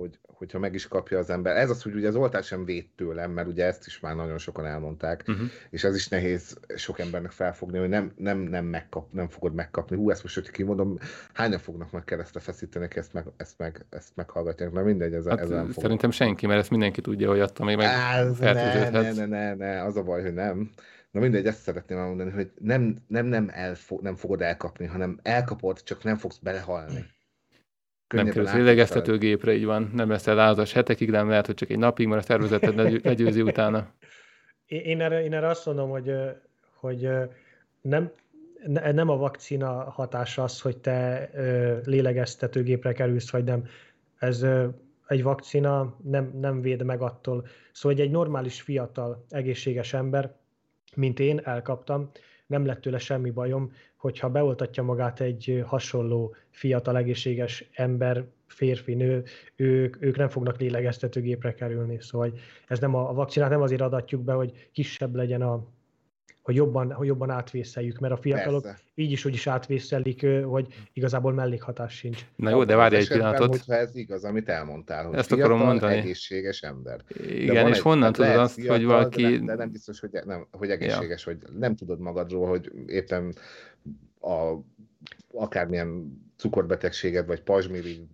hogy, 0.02 0.18
hogyha 0.38 0.58
meg 0.58 0.74
is 0.74 0.88
kapja 0.88 1.18
az 1.18 1.30
ember. 1.30 1.56
Ez 1.56 1.70
az, 1.70 1.82
hogy 1.82 1.94
ugye 1.94 2.08
az 2.08 2.14
oltás 2.14 2.46
sem 2.46 2.64
véd 2.64 2.86
tőlem, 2.96 3.30
mert 3.30 3.48
ugye 3.48 3.64
ezt 3.64 3.86
is 3.86 4.00
már 4.00 4.14
nagyon 4.14 4.38
sokan 4.38 4.66
elmondták, 4.66 5.24
uh-huh. 5.26 5.46
és 5.70 5.84
ez 5.84 5.94
is 5.94 6.08
nehéz 6.08 6.58
sok 6.76 6.98
embernek 6.98 7.30
felfogni, 7.30 7.78
hogy 7.78 7.88
nem, 7.88 8.12
nem, 8.16 8.38
nem, 8.38 8.64
megkap, 8.64 9.12
nem 9.12 9.28
fogod 9.28 9.54
megkapni. 9.54 9.96
Hú, 9.96 10.10
ezt 10.10 10.22
most, 10.22 10.34
hogy 10.34 10.50
kimondom, 10.50 10.98
hányan 11.32 11.58
fognak 11.58 11.90
majd 11.90 12.04
keresztre 12.04 12.40
feszíteni, 12.40 12.88
ezt, 12.90 13.12
meg, 13.12 13.24
ezt, 13.36 13.58
meg, 13.58 13.84
ezt 13.90 14.12
meghallgatják, 14.14 14.72
na 14.72 14.82
mindegy, 14.82 15.14
ez, 15.14 15.26
hát, 15.26 15.40
ez 15.40 15.48
nem 15.48 15.72
Szerintem 15.72 16.10
senki, 16.10 16.46
mert 16.46 16.60
ezt 16.60 16.70
mindenki 16.70 17.00
tudja, 17.00 17.28
hogy 17.28 17.40
adta 17.40 17.64
még 17.64 17.76
meg 17.76 17.86
ne, 18.40 18.90
ne, 18.90 19.12
ne, 19.12 19.26
ne, 19.26 19.54
ne, 19.54 19.82
az 19.82 19.96
a 19.96 20.02
baj, 20.02 20.22
hogy 20.22 20.34
nem. 20.34 20.70
Na 21.10 21.20
mindegy, 21.20 21.46
ezt 21.46 21.62
szeretném 21.62 21.98
elmondani, 21.98 22.30
hogy 22.30 22.50
nem, 22.58 22.96
nem, 23.06 23.26
nem, 23.26 23.48
elfo- 23.52 24.02
nem 24.02 24.16
fogod 24.16 24.42
elkapni, 24.42 24.86
hanem 24.86 25.18
elkapod, 25.22 25.82
csak 25.82 26.04
nem 26.04 26.16
fogsz 26.16 26.38
belehalni 26.38 27.16
nem 28.08 28.26
kerülsz 28.26 28.52
lélegeztetőgépre, 28.52 29.54
így 29.54 29.64
van, 29.64 29.90
nem 29.94 30.08
leszel 30.08 30.34
lázas 30.34 30.72
hetekig, 30.72 31.10
nem 31.10 31.28
lehet, 31.28 31.46
hogy 31.46 31.54
csak 31.54 31.70
egy 31.70 31.78
napig, 31.78 32.06
mert 32.06 32.22
a 32.22 32.24
szervezeted 32.24 33.04
legyőzi 33.04 33.42
utána. 33.42 33.92
Én 34.66 35.00
erre, 35.00 35.24
én 35.24 35.34
erre 35.34 35.46
azt 35.46 35.66
mondom, 35.66 35.90
hogy, 35.90 36.14
hogy 36.74 37.08
nem, 37.80 38.12
nem 38.92 39.08
a 39.08 39.16
vakcina 39.16 39.90
hatása 39.90 40.42
az, 40.42 40.60
hogy 40.60 40.76
te 40.76 41.30
lélegeztetőgépre 41.84 42.92
kerülsz, 42.92 43.30
vagy 43.30 43.44
nem. 43.44 43.64
Ez 44.18 44.46
egy 45.06 45.22
vakcina 45.22 45.96
nem, 46.02 46.30
nem 46.40 46.60
véd 46.60 46.82
meg 46.82 47.00
attól. 47.00 47.46
Szóval 47.72 47.98
egy 47.98 48.10
normális, 48.10 48.60
fiatal, 48.60 49.24
egészséges 49.28 49.92
ember, 49.92 50.34
mint 50.94 51.20
én, 51.20 51.40
elkaptam, 51.44 52.10
nem 52.46 52.66
lett 52.66 52.80
tőle 52.80 52.98
semmi 52.98 53.30
bajom, 53.30 53.72
hogyha 53.98 54.30
beoltatja 54.30 54.82
magát 54.82 55.20
egy 55.20 55.62
hasonló 55.66 56.34
fiatal, 56.50 56.96
egészséges 56.96 57.68
ember, 57.72 58.24
férfi, 58.46 58.94
nő, 58.94 59.24
ők, 59.56 60.02
ők 60.02 60.16
nem 60.16 60.28
fognak 60.28 60.60
lélegeztetőgépre 60.60 61.54
kerülni. 61.54 62.00
Szóval 62.00 62.32
ez 62.66 62.78
nem 62.78 62.94
a, 62.94 63.08
a 63.08 63.12
vakcinát 63.12 63.50
nem 63.50 63.62
azért 63.62 63.80
adatjuk 63.80 64.22
be, 64.22 64.32
hogy 64.32 64.68
kisebb 64.72 65.14
legyen 65.14 65.42
a, 65.42 65.66
hogy 66.48 66.56
jobban, 66.56 66.92
hogy 66.92 67.06
jobban 67.06 67.30
átvészeljük, 67.30 67.98
mert 67.98 68.12
a 68.12 68.16
fiatalok 68.16 68.62
Persze. 68.62 68.82
így 68.94 69.12
is 69.12 69.24
úgy 69.24 69.34
is 69.34 69.46
átvészelik, 69.46 70.26
hogy 70.44 70.66
igazából 70.92 71.32
mellékhatás 71.32 71.96
sincs. 71.96 72.26
Na 72.36 72.50
jó, 72.50 72.64
de 72.64 72.76
várj 72.76 72.96
egy 72.96 73.08
pillanatot. 73.08 73.48
Hogyha 73.48 73.74
ez 73.74 73.96
igaz, 73.96 74.24
amit 74.24 74.48
elmondtál, 74.48 75.06
hogy 75.06 75.16
Ezt 75.16 75.26
fiatal, 75.26 75.44
akarom 75.44 75.66
mondani. 75.66 75.96
egészséges 75.96 76.62
ember. 76.62 77.00
Igen, 77.26 77.68
és 77.68 77.76
egy, 77.76 77.82
honnan 77.82 78.12
tudod 78.12 78.36
azt, 78.36 78.54
fiatal, 78.54 78.76
hogy 78.76 78.86
valaki... 78.86 79.22
De 79.22 79.28
nem, 79.30 79.44
de 79.44 79.54
nem 79.54 79.70
biztos, 79.70 80.00
hogy, 80.00 80.10
nem, 80.24 80.46
hogy 80.50 80.70
egészséges, 80.70 81.26
ja. 81.26 81.32
hogy 81.32 81.58
nem 81.58 81.76
tudod 81.76 82.00
magadról, 82.00 82.48
hogy 82.48 82.72
éppen 82.86 83.34
a 84.20 84.54
akármilyen 85.32 86.20
cukorbetegséged, 86.36 87.26
vagy 87.26 87.42
pajzsmiri 87.42 88.06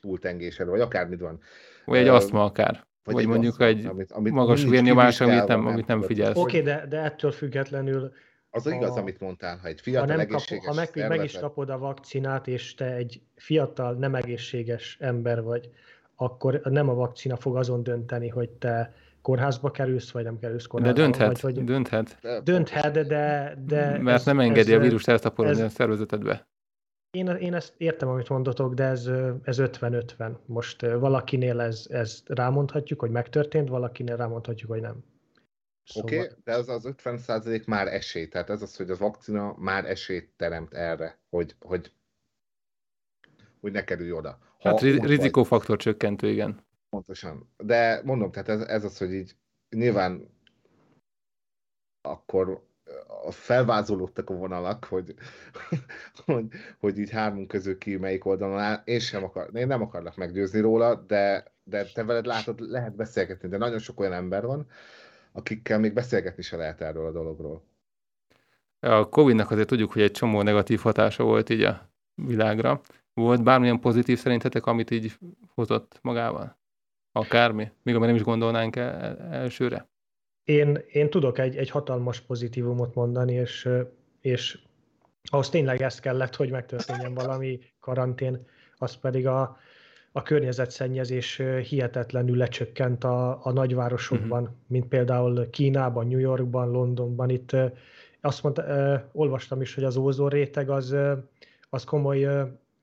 túltengésed, 0.00 0.68
vagy 0.68 0.80
akármit 0.80 1.20
van. 1.20 1.40
Vagy 1.84 1.98
egy 1.98 2.08
asztma 2.08 2.44
akár. 2.44 2.86
Vagy, 3.04 3.14
vagy 3.14 3.26
mondjuk 3.26 3.60
egy 3.60 3.86
amit, 3.86 4.12
amit 4.12 4.32
magas 4.32 4.64
vérnyomás, 4.64 5.20
amit 5.20 5.46
nem, 5.46 5.66
amit 5.66 5.86
nem 5.86 6.02
figyelsz. 6.02 6.36
Oké, 6.36 6.60
okay, 6.60 6.72
de, 6.72 6.86
de 6.86 7.02
ettől 7.02 7.30
függetlenül 7.30 8.12
az 8.50 8.66
a, 8.66 8.74
igaz, 8.74 8.96
amit 8.96 9.20
mondtál, 9.20 9.58
ha 9.62 9.68
egy 9.68 9.80
fiatal 9.80 10.06
ha 10.06 10.12
nem 10.12 10.20
egészséges 10.20 10.64
kap, 10.64 10.74
Ha 10.74 10.80
meg, 10.80 10.86
szervezet... 10.86 11.16
meg 11.16 11.24
is 11.24 11.38
kapod 11.38 11.70
a 11.70 11.78
vakcinát, 11.78 12.46
és 12.46 12.74
te 12.74 12.94
egy 12.94 13.20
fiatal, 13.36 13.94
nem 13.94 14.14
egészséges 14.14 14.96
ember 15.00 15.42
vagy, 15.42 15.70
akkor 16.16 16.60
nem 16.64 16.88
a 16.88 16.94
vakcina 16.94 17.36
fog 17.36 17.56
azon 17.56 17.82
dönteni, 17.82 18.28
hogy 18.28 18.48
te 18.48 18.94
kórházba 19.22 19.70
kerülsz, 19.70 20.10
vagy 20.10 20.24
nem 20.24 20.38
kerülsz 20.38 20.66
kórházba. 20.66 20.96
De 20.96 21.02
dönthet, 21.02 21.40
vagy, 21.40 21.54
hogy 21.54 21.64
dönthet. 21.64 22.18
Dönthet, 22.42 23.06
de... 23.06 23.54
de 23.66 23.98
Mert 23.98 24.18
ez, 24.18 24.24
nem 24.24 24.40
engedi 24.40 24.72
ez, 24.72 24.78
a 24.78 24.80
vírust 24.80 25.08
elszaporodni 25.08 25.62
a 25.62 25.68
szervezetedbe. 25.68 26.46
Én, 27.10 27.26
én 27.26 27.54
ezt 27.54 27.74
értem, 27.76 28.08
amit 28.08 28.28
mondotok, 28.28 28.74
de 28.74 28.84
ez, 28.84 29.06
ez 29.42 29.56
50-50. 29.60 30.36
Most 30.46 30.80
valakinél 30.80 31.60
ez, 31.60 31.86
ez 31.90 32.22
rámondhatjuk, 32.26 33.00
hogy 33.00 33.10
megtörtént, 33.10 33.68
valakinél 33.68 34.16
rámondhatjuk, 34.16 34.70
hogy 34.70 34.80
nem. 34.80 35.04
Szóval... 35.84 36.10
Oké, 36.10 36.24
okay, 36.24 36.36
de 36.44 36.54
az 36.54 36.68
az 36.68 36.84
50 36.84 37.18
százalék 37.18 37.66
már 37.66 37.86
esély. 37.86 38.28
Tehát 38.28 38.50
ez 38.50 38.62
az, 38.62 38.76
hogy 38.76 38.90
a 38.90 38.96
vakcina 38.96 39.54
már 39.58 39.84
esélyt 39.84 40.32
teremt 40.36 40.74
erre, 40.74 41.18
hogy, 41.30 41.54
hogy, 41.58 41.92
hogy 43.60 43.72
ne 43.72 43.84
kerülj 43.84 44.12
oda. 44.12 44.38
Ha 44.58 44.68
hát 44.68 44.80
rizikófaktor 44.80 45.68
vagy... 45.68 45.78
csökkentő, 45.78 46.28
igen. 46.28 46.66
Pontosan. 46.88 47.52
De 47.56 48.00
mondom, 48.04 48.30
tehát 48.30 48.48
ez, 48.48 48.60
ez 48.60 48.84
az, 48.84 48.98
hogy 48.98 49.12
így 49.12 49.36
nyilván 49.68 50.36
akkor 52.00 52.67
felvázolódtak 53.30 54.30
a 54.30 54.34
vonalak, 54.34 54.84
hogy, 54.84 55.14
hogy, 56.24 56.44
hogy 56.78 56.98
így 56.98 57.10
hármunk 57.10 57.48
közül 57.48 57.78
ki 57.78 57.96
melyik 57.96 58.24
oldalon 58.24 58.58
áll. 58.58 58.82
Én 58.84 58.98
sem 58.98 59.24
akar, 59.24 59.50
én 59.54 59.66
nem 59.66 59.82
akarlak 59.82 60.16
meggyőzni 60.16 60.60
róla, 60.60 60.94
de, 60.94 61.44
de 61.64 61.84
te 61.94 62.04
veled 62.04 62.26
látod, 62.26 62.60
lehet 62.60 62.94
beszélgetni, 62.94 63.48
de 63.48 63.56
nagyon 63.56 63.78
sok 63.78 64.00
olyan 64.00 64.12
ember 64.12 64.46
van, 64.46 64.66
akikkel 65.32 65.78
még 65.78 65.92
beszélgetni 65.92 66.42
se 66.42 66.56
lehet 66.56 66.80
erről 66.80 67.06
a 67.06 67.12
dologról. 67.12 67.62
A 68.80 69.08
Covid-nak 69.08 69.50
azért 69.50 69.68
tudjuk, 69.68 69.92
hogy 69.92 70.02
egy 70.02 70.10
csomó 70.10 70.42
negatív 70.42 70.80
hatása 70.80 71.24
volt 71.24 71.50
így 71.50 71.62
a 71.62 71.90
világra. 72.14 72.80
Volt 73.14 73.42
bármilyen 73.42 73.80
pozitív 73.80 74.18
szerintetek, 74.18 74.66
amit 74.66 74.90
így 74.90 75.18
hozott 75.54 75.98
magával? 76.02 76.56
Akármi? 77.12 77.70
Még 77.82 77.94
amire 77.94 78.10
nem 78.10 78.20
is 78.20 78.26
gondolnánk 78.26 78.76
el, 78.76 79.18
elsőre? 79.18 79.88
Én, 80.48 80.78
én 80.92 81.10
tudok 81.10 81.38
egy, 81.38 81.56
egy 81.56 81.70
hatalmas 81.70 82.20
pozitívumot 82.20 82.94
mondani, 82.94 83.32
és, 83.32 83.68
és 84.20 84.58
ahhoz 85.22 85.48
tényleg 85.48 85.82
ezt 85.82 86.00
kellett, 86.00 86.36
hogy 86.36 86.50
megtörténjen 86.50 87.14
valami 87.14 87.60
karantén, 87.80 88.46
az 88.76 88.94
pedig 88.94 89.26
a, 89.26 89.56
a 90.12 90.22
környezetszennyezés 90.22 91.42
hihetetlenül 91.68 92.36
lecsökkent 92.36 93.04
a, 93.04 93.46
a 93.46 93.52
nagyvárosokban, 93.52 94.42
uh-huh. 94.42 94.56
mint 94.66 94.86
például 94.86 95.50
Kínában, 95.50 96.06
New 96.06 96.18
Yorkban, 96.18 96.70
Londonban. 96.70 97.30
Itt 97.30 97.56
azt 98.20 98.42
mondta, 98.42 98.64
olvastam 99.12 99.60
is, 99.60 99.74
hogy 99.74 99.84
az 99.84 99.96
ózon 99.96 100.28
réteg 100.28 100.70
az, 100.70 100.96
az 101.70 101.84
komoly, 101.84 102.24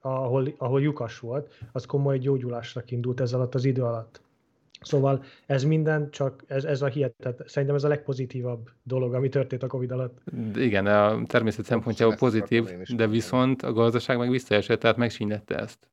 ahol, 0.01 0.53
ahol 0.57 0.81
lyukas 0.81 1.19
volt, 1.19 1.53
az 1.71 1.85
komoly 1.85 2.17
gyógyulásnak 2.17 2.91
indult 2.91 3.19
ez 3.19 3.33
alatt 3.33 3.55
az 3.55 3.65
idő 3.65 3.83
alatt. 3.83 4.23
Szóval 4.85 5.23
ez 5.45 5.63
minden, 5.63 6.11
csak 6.11 6.43
ez, 6.47 6.63
ez 6.63 6.81
a 6.81 6.87
hihetet, 6.87 7.43
szerintem 7.45 7.77
ez 7.77 7.83
a 7.83 7.87
legpozitívabb 7.87 8.69
dolog, 8.83 9.13
ami 9.13 9.29
történt 9.29 9.63
a 9.63 9.67
Covid 9.67 9.91
alatt. 9.91 10.17
Igen, 10.55 10.85
a 10.85 11.23
természet 11.25 11.65
szempontjából 11.65 12.15
pozitív, 12.15 12.63
de 12.95 13.07
viszont 13.07 13.61
a 13.61 13.73
gazdaság 13.73 14.17
meg 14.17 14.29
visszaesett, 14.29 14.79
tehát 14.79 14.97
megsínlette 14.97 15.57
ezt. 15.57 15.89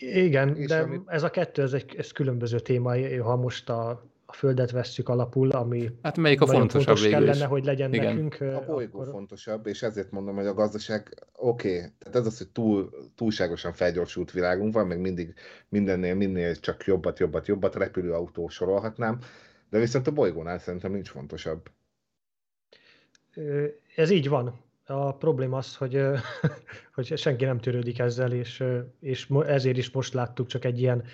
Igen, 0.00 0.56
És 0.56 0.66
de 0.66 0.80
amit... 0.80 1.02
ez 1.06 1.22
a 1.22 1.30
kettő, 1.30 1.62
ez 1.62 1.72
egy 1.72 1.94
ez 1.96 2.12
különböző 2.12 2.58
téma, 2.58 3.22
ha 3.22 3.36
most 3.36 3.68
a, 3.68 4.04
a 4.30 4.32
Földet 4.32 4.70
vesszük 4.70 5.08
alapul, 5.08 5.50
ami 5.50 5.90
hát 6.02 6.16
melyik 6.16 6.40
a 6.40 6.46
fontosabb 6.46 6.82
fontos 6.82 7.02
végül 7.02 7.18
kellene, 7.18 7.44
hogy 7.44 7.64
legyen 7.64 7.92
Igen. 7.92 8.14
nekünk. 8.14 8.40
A 8.40 8.64
bolygó 8.66 9.00
akkor... 9.00 9.12
fontosabb, 9.12 9.66
és 9.66 9.82
ezért 9.82 10.10
mondom, 10.10 10.34
hogy 10.34 10.46
a 10.46 10.54
gazdaság 10.54 11.26
oké, 11.32 11.76
okay, 11.76 11.90
tehát 11.98 12.16
ez 12.16 12.26
az, 12.26 12.38
hogy 12.38 12.48
túl, 12.48 12.90
túlságosan 13.14 13.72
felgyorsult 13.72 14.32
világunk 14.32 14.74
van, 14.74 14.86
meg 14.86 15.00
mindig 15.00 15.34
mindennél, 15.68 16.14
minél 16.14 16.56
csak 16.56 16.84
jobbat, 16.84 17.18
jobbat, 17.18 17.46
jobbat, 17.46 17.74
repülőautó 17.74 18.48
sorolhatnám, 18.48 19.18
de 19.70 19.78
viszont 19.78 20.06
a 20.06 20.12
bolygónál 20.12 20.58
szerintem 20.58 20.92
nincs 20.92 21.08
fontosabb. 21.08 21.70
Ez 23.96 24.10
így 24.10 24.28
van. 24.28 24.60
A 24.86 25.16
probléma 25.16 25.56
az, 25.56 25.76
hogy, 25.76 26.02
hogy 26.94 27.18
senki 27.18 27.44
nem 27.44 27.58
törődik 27.58 27.98
ezzel, 27.98 28.32
és, 28.32 28.64
és 29.00 29.28
ezért 29.46 29.76
is 29.76 29.90
most 29.90 30.14
láttuk 30.14 30.46
csak 30.46 30.64
egy 30.64 30.80
ilyen 30.80 31.04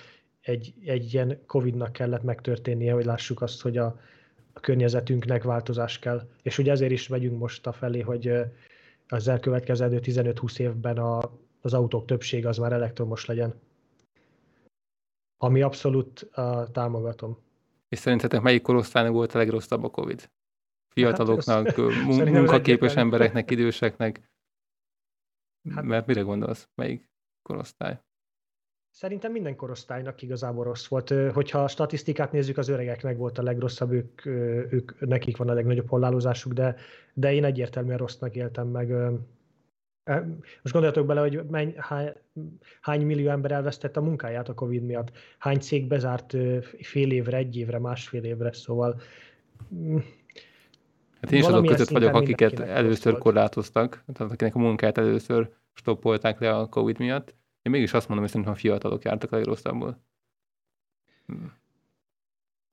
egy, 0.44 0.74
egy 0.85 1.14
ilyen 1.14 1.40
Covid-nak 1.46 1.92
kellett 1.92 2.22
megtörténnie, 2.22 2.92
hogy 2.92 3.04
lássuk 3.04 3.42
azt, 3.42 3.62
hogy 3.62 3.76
a, 3.76 4.00
a 4.52 4.61
környezetünknek 4.61 5.42
változás 5.42 5.98
kell. 5.98 6.28
És 6.42 6.59
ugye 6.59 6.72
ezért 6.72 6.92
is 6.92 7.09
megyünk 7.09 7.38
most 7.38 7.66
a 7.66 7.72
felé, 7.72 8.00
hogy 8.00 8.33
az 9.09 9.28
elkövetkező 9.28 9.98
15-20 10.02 10.59
évben 10.59 10.98
a, 10.98 11.30
az 11.61 11.74
autók 11.74 12.07
többsége 12.07 12.48
az 12.48 12.59
már 12.59 12.72
elektromos 12.72 13.24
legyen. 13.24 13.54
Ami 15.37 15.62
abszolút 15.62 16.30
uh, 16.37 16.70
támogatom. 16.70 17.38
És 17.88 17.98
szerintetek 17.98 18.40
melyik 18.40 18.62
korosztálynak 18.62 19.12
volt 19.12 19.35
a 19.35 19.38
legrosszabb 19.38 19.85
a 19.85 19.90
Covid? 19.90 20.30
Fiataloknak, 20.88 21.66
hát, 21.66 21.76
munkaképes 22.33 22.96
embereknek, 22.96 23.50
időseknek? 23.50 24.30
Hát, 25.74 25.85
Mert 25.85 26.07
mire 26.07 26.20
gondolsz? 26.20 26.68
Melyik 26.74 27.11
korosztály? 27.42 28.00
Szerintem 28.96 29.33
minden 29.33 29.57
korosztálynak 29.57 30.22
igazából 30.22 30.64
rossz 30.64 30.87
volt. 30.87 31.14
Hogyha 31.33 31.62
a 31.62 31.68
statisztikát 31.68 32.33
nézzük, 32.33 32.59
az 32.59 32.68
öregeknek 32.68 33.16
volt 33.16 33.38
a 33.38 33.42
legrosszabb, 33.42 33.92
ők, 33.92 34.26
ők 34.72 35.07
nekik 35.07 35.37
van 35.37 35.48
a 35.48 35.52
legnagyobb 35.52 35.88
hollálózásuk, 35.88 36.52
de, 36.52 36.76
de 37.14 37.33
én 37.33 37.44
egyértelműen 37.44 37.98
rossznak 37.98 38.35
éltem 38.35 38.68
meg. 38.68 38.88
Most 40.62 40.72
gondoljatok 40.72 41.07
bele, 41.07 41.20
hogy 41.20 41.44
menny, 41.50 41.70
hány, 41.76 42.12
hány 42.80 43.07
millió 43.07 43.28
ember 43.28 43.50
elvesztette 43.50 44.00
a 44.00 44.02
munkáját 44.02 44.48
a 44.48 44.54
Covid 44.54 44.83
miatt, 44.83 45.11
hány 45.38 45.59
cég 45.59 45.87
bezárt 45.87 46.37
fél 46.80 47.11
évre, 47.12 47.37
egy 47.37 47.57
évre, 47.57 47.78
másfél 47.78 48.24
évre, 48.24 48.52
szóval 48.52 49.00
mm, 49.74 49.96
Hát 51.20 51.33
én 51.33 51.38
is 51.38 51.46
azok 51.46 51.66
között 51.66 51.88
vagyok, 51.88 52.14
akiket 52.14 52.61
először 52.61 53.18
korlátoztak, 53.18 54.04
tehát 54.12 54.33
akinek 54.33 54.54
a 54.54 54.59
munkáját 54.59 54.98
először 54.98 55.50
stoppolták 55.72 56.40
le 56.40 56.57
a 56.57 56.66
Covid 56.66 56.98
miatt. 56.98 57.35
Én 57.64 57.72
mégis 57.72 57.92
azt 57.92 58.09
mondom, 58.09 58.27
hogy 58.27 58.35
szerintem 58.35 58.55
a 58.55 58.61
fiatalok 58.61 59.05
jártak 59.05 59.33
a 59.33 59.37
legrosszabbul. 59.37 59.96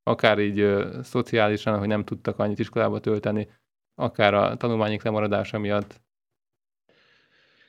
Akár 0.03 0.39
így 0.39 0.59
ö, 0.59 0.99
szociálisan, 1.03 1.79
hogy 1.79 1.87
nem 1.87 2.03
tudtak 2.03 2.39
annyit 2.39 2.59
iskolába 2.59 2.99
tölteni, 2.99 3.49
akár 3.95 4.33
a 4.33 4.57
tanulmányok 4.57 5.03
lemaradása 5.03 5.59
miatt. 5.59 6.01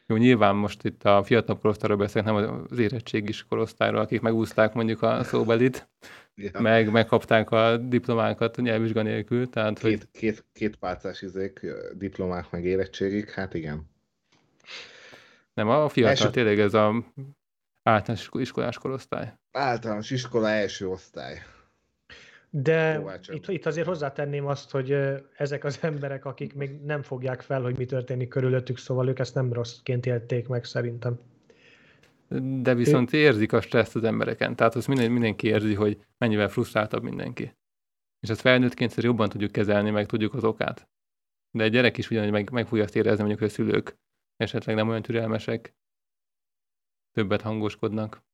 Jó, 0.07 0.17
nyilván 0.17 0.55
most 0.57 0.85
itt 0.85 1.05
a 1.05 1.23
fiatal 1.23 1.59
korosztályról 1.59 1.99
beszélek, 1.99 2.27
nem 2.33 2.65
az 2.71 2.79
érettségis 2.79 3.45
korosztályról, 3.45 4.01
akik 4.01 4.21
megúzták 4.21 4.75
mondjuk 4.75 5.03
a 5.03 5.25
szóbelit, 5.25 5.89
ja. 6.35 6.61
meg 6.61 6.91
megkapták 6.91 7.51
a 7.51 7.77
diplomákat 7.77 8.57
nyelvvizsga 8.57 9.03
nélkül. 9.03 9.49
Tehát, 9.49 9.79
két, 9.79 9.99
hogy... 9.99 10.09
két, 10.11 10.45
két 10.53 10.77
pálcás 10.77 11.23
izék, 11.23 11.67
diplomák 11.95 12.51
meg 12.51 12.65
érettségik, 12.65 13.31
hát 13.31 13.55
igen. 13.55 13.91
Nem, 15.55 15.69
a 15.69 15.89
fiatal 15.89 16.11
első... 16.11 16.31
tényleg 16.31 16.61
ez 16.61 16.75
a 16.75 17.05
általános 17.83 18.29
iskolás 18.33 18.79
korosztály. 18.79 19.33
Általános 19.53 20.11
iskola 20.11 20.49
első 20.49 20.89
osztály. 20.89 21.43
De 22.51 23.03
itt, 23.29 23.49
itt 23.49 23.67
azért 23.67 23.87
hozzátenném 23.87 24.47
azt, 24.47 24.71
hogy 24.71 24.97
ezek 25.37 25.65
az 25.65 25.79
emberek, 25.81 26.25
akik 26.25 26.55
még 26.55 26.81
nem 26.85 27.03
fogják 27.03 27.41
fel, 27.41 27.63
hogy 27.63 27.77
mi 27.77 27.85
történik 27.85 28.29
körülöttük, 28.29 28.79
szóval 28.79 29.09
ők 29.09 29.19
ezt 29.19 29.35
nem 29.35 29.53
rosszként 29.53 30.07
élték 30.07 30.49
meg 30.49 30.65
szerintem. 30.65 31.21
De 32.63 32.75
viszont 32.75 33.13
érzik 33.13 33.53
a 33.53 33.61
stresszt 33.61 33.97
az 33.97 34.05
embereken. 34.05 34.57
Tehát 34.57 34.75
azt 34.75 34.89
minden, 34.89 35.11
mindenki 35.11 35.47
érzi, 35.47 35.75
hogy 35.75 36.05
mennyivel 36.19 36.49
frusztráltabb 36.49 37.03
mindenki. 37.03 37.57
És 38.21 38.29
ezt 38.29 38.41
felnőttként 38.41 38.91
szerintem 38.91 39.11
jobban 39.11 39.29
tudjuk 39.29 39.53
kezelni, 39.53 39.91
meg 39.91 40.07
tudjuk 40.07 40.35
az 40.35 40.45
okát. 40.45 40.89
De 41.51 41.65
egy 41.65 41.73
gyerek 41.73 41.99
is 41.99 42.11
ugyanúgy 42.11 42.31
meg, 42.31 42.51
meg 42.51 42.67
fogja 42.67 42.85
azt 42.85 42.97
érezni, 42.97 43.19
mondjuk, 43.19 43.39
hogy 43.39 43.49
a 43.49 43.53
szülők 43.53 43.97
esetleg 44.37 44.77
nem 44.77 44.89
olyan 44.89 45.03
türelmesek, 45.03 45.75
többet 47.11 47.41
hangoskodnak. 47.41 48.25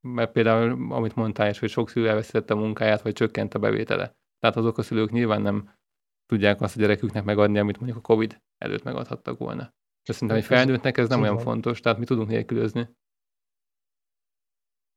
Mert 0.00 0.32
például, 0.32 0.92
amit 0.92 1.14
mondtál 1.14 1.50
is, 1.50 1.58
hogy 1.58 1.68
sok 1.68 1.88
szülő 1.88 2.08
elveszítette 2.08 2.54
a 2.54 2.56
munkáját, 2.56 3.02
vagy 3.02 3.12
csökkent 3.12 3.54
a 3.54 3.58
bevétele. 3.58 4.16
Tehát 4.38 4.56
azok 4.56 4.78
a 4.78 4.82
szülők 4.82 5.10
nyilván 5.10 5.42
nem 5.42 5.78
tudják 6.26 6.60
azt 6.60 6.76
a 6.76 6.80
gyereküknek 6.80 7.24
megadni, 7.24 7.58
amit 7.58 7.76
mondjuk 7.76 7.98
a 7.98 8.00
Covid 8.00 8.42
előtt 8.58 8.82
megadhattak 8.82 9.38
volna. 9.38 9.74
De 10.04 10.12
szerintem 10.12 10.36
egy 10.36 10.44
felnőttnek 10.44 10.98
ez 10.98 11.08
nem 11.08 11.20
olyan 11.20 11.38
fontos, 11.38 11.80
tehát 11.80 11.98
mi 11.98 12.04
tudunk 12.04 12.28
nélkülözni. 12.28 12.80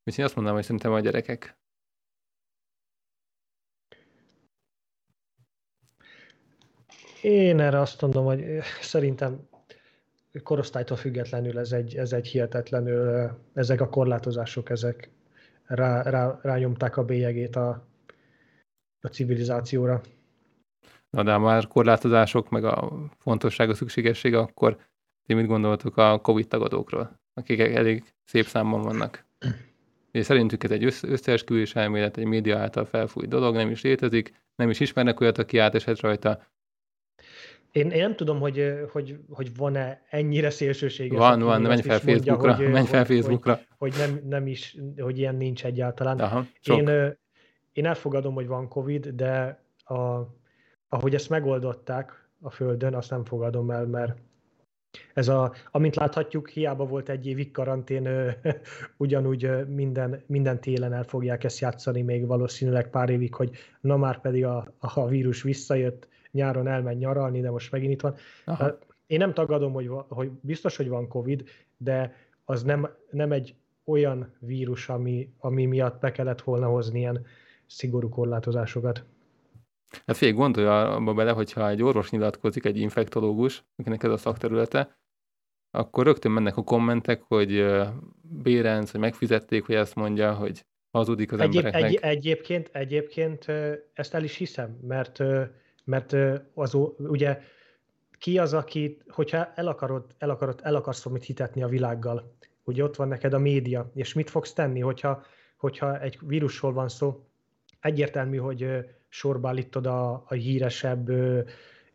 Úgyhogy 0.04 0.20
én 0.20 0.26
azt 0.26 0.36
mondanám, 0.36 0.60
hogy 0.60 0.66
szerintem 0.66 0.94
a 0.94 1.00
gyerekek. 1.00 1.59
Én 7.22 7.60
erre 7.60 7.80
azt 7.80 8.02
mondom, 8.02 8.26
hogy 8.26 8.44
szerintem 8.82 9.48
korosztálytól 10.44 10.98
függetlenül 10.98 11.60
ez 11.60 11.72
egy, 11.72 11.96
ez 11.96 12.14
egy 12.14 12.28
hihetetlenül, 12.28 13.30
ezek 13.54 13.82
a 13.82 13.90
korlátozások, 13.90 14.70
ezek 14.70 15.10
rá, 15.66 16.02
rá, 16.02 16.40
rányomták 16.42 16.98
a 16.98 17.04
bélyegét 17.04 17.56
a, 17.56 17.88
a 19.02 19.08
civilizációra. 19.08 20.02
Na 21.10 21.24
de 21.24 21.38
már 21.38 21.68
korlátozások, 21.68 22.50
meg 22.50 22.64
a 22.64 23.10
fontossága, 23.18 23.74
szükségessége, 23.74 24.38
akkor 24.38 24.78
ti 25.26 25.34
mit 25.34 25.48
gondoltok 25.48 25.98
a 25.98 26.20
Covid 26.20 26.48
tagadókról, 26.48 27.20
akik 27.34 27.60
elég 27.60 28.04
szép 28.26 28.46
számban 28.46 28.82
vannak? 28.82 29.26
És 30.12 30.26
szerintük 30.26 30.64
ez 30.64 30.72
egy 30.72 30.84
összeesküvés 31.02 31.76
elmélet, 31.76 32.18
egy 32.18 32.26
média 32.26 32.58
által 32.58 32.86
felfújt 32.86 33.30
dolog, 33.30 33.56
nem 33.56 33.70
is 33.70 33.82
létezik, 33.82 34.34
nem 34.56 34.70
is 34.70 34.80
ismernek 34.80 35.20
olyat, 35.20 35.38
aki 35.38 35.58
átesett 35.58 36.00
rajta, 36.00 36.48
én, 37.72 37.90
én 37.90 38.02
nem 38.02 38.16
tudom, 38.16 38.40
hogy, 38.40 38.74
hogy, 38.92 39.20
hogy 39.30 39.56
van-e 39.56 40.02
ennyire 40.10 40.50
szélsőséges. 40.50 41.18
Van, 41.18 41.42
van, 41.42 41.62
menj 41.62 41.82
fel 41.82 42.00
Facebookra, 42.00 42.48
mondja, 42.48 42.66
hogy, 42.66 42.74
menj 42.74 42.86
fel 42.86 43.06
Facebookra. 43.06 43.54
Hogy, 43.54 43.66
hogy 43.78 43.94
nem, 43.98 44.22
nem 44.28 44.48
is, 44.48 44.78
hogy 44.98 45.18
ilyen 45.18 45.36
nincs 45.36 45.66
egyáltalán. 45.66 46.20
Aha, 46.20 46.46
én, 46.64 46.90
én 47.74 47.86
elfogadom, 47.86 48.34
hogy 48.34 48.48
van 48.48 48.68
Covid, 48.68 49.08
de 49.08 49.64
a, 49.78 50.28
ahogy 50.90 51.14
ezt 51.14 51.30
megoldották 51.30 52.30
a 52.42 52.50
Földön, 52.50 52.94
azt 52.94 53.10
nem 53.10 53.26
fogadom 53.26 53.72
el, 53.72 53.86
mert 53.86 54.18
ez 55.14 55.28
a, 55.28 55.54
amint 55.72 55.96
láthatjuk, 55.96 56.50
hiába 56.50 56.86
volt 56.86 57.10
egy 57.10 57.28
évig 57.28 57.52
karantén, 57.52 58.10
ugyanúgy 58.98 59.68
minden, 59.68 60.24
minden 60.26 60.62
télen 60.62 60.94
el 60.94 61.04
fogják 61.04 61.44
ezt 61.44 61.60
játszani, 61.60 62.02
még 62.02 62.28
valószínűleg 62.28 62.90
pár 62.90 63.10
évig, 63.10 63.34
hogy 63.34 63.52
na 63.82 63.98
már 63.98 64.22
pedig 64.22 64.46
a, 64.46 64.74
a 64.78 65.08
vírus 65.08 65.42
visszajött, 65.42 66.08
nyáron 66.32 66.68
elmegy 66.68 66.98
nyaralni, 66.98 67.42
de 67.42 67.50
most 67.52 67.72
megint 67.72 67.92
itt 67.92 68.02
van. 68.02 68.16
Aha. 68.46 68.78
Én 69.08 69.18
nem 69.18 69.34
tagadom, 69.34 69.74
hogy, 69.74 69.90
hogy 70.08 70.30
biztos, 70.42 70.78
hogy 70.78 70.90
van 70.90 71.08
Covid, 71.08 71.44
de 71.78 72.16
az 72.46 72.64
nem, 72.64 72.90
nem 73.10 73.32
egy 73.32 73.56
olyan 73.84 74.34
vírus, 74.40 74.90
ami, 74.90 75.34
ami 75.40 75.66
miatt 75.66 76.00
be 76.00 76.12
kellett 76.12 76.42
volna 76.42 76.68
hozni 76.68 77.00
ilyen 77.00 77.26
szigorú 77.66 78.10
korlátozásokat. 78.10 79.04
Hát 80.06 80.18
fél 80.18 80.34
gondolja 80.34 80.96
abba 80.96 81.14
bele, 81.14 81.32
hogyha 81.32 81.70
egy 81.70 81.82
orvos 81.84 82.10
nyilatkozik, 82.10 82.66
egy 82.66 82.78
infektológus, 82.78 83.64
akinek 83.76 84.04
ez 84.04 84.12
a 84.12 84.18
szakterülete, 84.18 84.98
akkor 85.72 86.06
rögtön 86.06 86.32
mennek 86.32 86.58
a 86.58 86.64
kommentek, 86.64 87.22
hogy 87.22 87.66
Bérenc, 88.22 88.92
hogy 88.92 89.00
megfizették, 89.00 89.66
hogy 89.66 89.76
ezt 89.76 89.96
mondja, 89.96 90.34
hogy 90.34 90.66
hazudik 90.92 91.32
az 91.32 91.40
Egyéb, 91.40 91.66
embereknek. 91.66 91.92
Egy, 91.92 92.18
egyébként, 92.18 92.70
egyébként 92.74 93.46
ezt 93.94 94.14
el 94.14 94.24
is 94.24 94.36
hiszem, 94.36 94.78
mert 94.82 95.24
mert 95.90 96.16
az, 96.54 96.78
ugye 96.98 97.42
ki 98.18 98.38
az, 98.38 98.54
aki, 98.54 98.98
hogyha 99.08 99.52
el 99.56 99.68
akarod, 99.68 100.06
el 100.18 100.30
akarod, 100.30 100.60
el 100.64 100.76
akarsz 100.76 101.04
valamit 101.04 101.26
hitetni 101.26 101.64
a 101.64 101.68
világgal, 101.68 102.38
ugye 102.64 102.84
ott 102.84 102.96
van 102.96 103.08
neked 103.08 103.34
a 103.34 103.40
média, 103.40 103.92
és 103.94 104.14
mit 104.14 104.30
fogsz 104.30 104.54
tenni, 104.54 104.80
hogyha, 104.80 105.24
hogyha 105.58 106.00
egy 106.00 106.18
vírusról 106.22 106.74
van 106.74 106.90
szó, 106.90 107.26
egyértelmű, 107.80 108.38
hogy 108.38 108.86
sorba 109.10 109.48
állítod 109.48 109.86
a, 109.86 110.12
a 110.12 110.34
híresebb, 110.34 111.10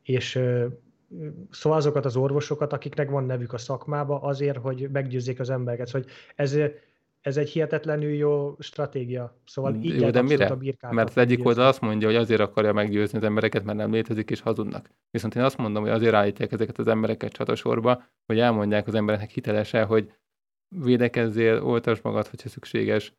és 0.03 0.41
szóval 1.51 1.79
azokat 1.79 2.05
az 2.05 2.17
orvosokat, 2.17 2.73
akiknek 2.73 3.11
van 3.11 3.25
nevük 3.25 3.53
a 3.53 3.59
szakmába, 3.59 4.21
azért, 4.21 4.57
hogy 4.57 4.89
meggyőzzék 4.93 5.41
az 5.41 5.51
embereket. 5.51 5.87
Szóval, 5.87 6.03
hogy 6.03 6.13
ez 6.37 6.59
ez 7.25 7.37
egy 7.37 7.51
hihetetlenül 7.51 8.11
jó 8.11 8.57
stratégia. 8.59 9.37
Szóval 9.47 9.75
így 9.75 10.01
jó, 10.01 10.11
de 10.11 10.23
mire? 10.23 10.47
A 10.81 10.93
Mert 10.93 11.09
az 11.09 11.19
egyik 11.19 11.47
oldal 11.47 11.67
azt 11.67 11.81
mondja, 11.81 12.09
hogy 12.09 12.17
azért 12.17 12.41
akarja 12.41 12.73
meggyőzni 12.73 13.19
az 13.19 13.25
embereket, 13.25 13.65
mert 13.65 13.79
nem 13.79 13.93
létezik 13.93 14.31
és 14.31 14.41
hazudnak. 14.41 14.91
Viszont 15.11 15.35
én 15.35 15.43
azt 15.43 15.57
mondom, 15.57 15.83
hogy 15.83 15.93
azért 15.93 16.15
állítják 16.15 16.53
ezeket 16.53 16.79
az 16.79 16.87
embereket 16.87 17.33
csatasorba, 17.33 18.03
hogy 18.27 18.39
elmondják 18.39 18.87
az 18.87 18.95
embereknek 18.95 19.31
hitelesen, 19.31 19.87
hogy 19.87 20.13
védekezzél, 20.69 21.63
oltasd 21.63 22.05
magad, 22.05 22.27
hogyha 22.27 22.49
szükséges, 22.49 23.15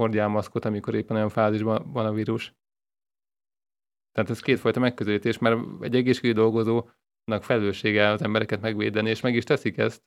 hordjál 0.00 0.28
maszkot, 0.28 0.64
amikor 0.64 0.94
éppen 0.94 1.16
olyan 1.16 1.28
fázisban 1.28 1.92
van 1.92 2.06
a 2.06 2.12
vírus. 2.12 2.54
Tehát 4.12 4.30
ez 4.30 4.40
kétfajta 4.40 4.80
megközelítés, 4.80 5.38
mert 5.38 5.58
egy 5.80 5.94
egészségügyi 5.94 6.32
dolgozónak 6.32 7.42
felelőssége 7.42 8.08
az 8.08 8.22
embereket 8.22 8.60
megvédeni, 8.60 9.10
és 9.10 9.20
meg 9.20 9.34
is 9.34 9.44
teszik 9.44 9.78
ezt, 9.78 10.02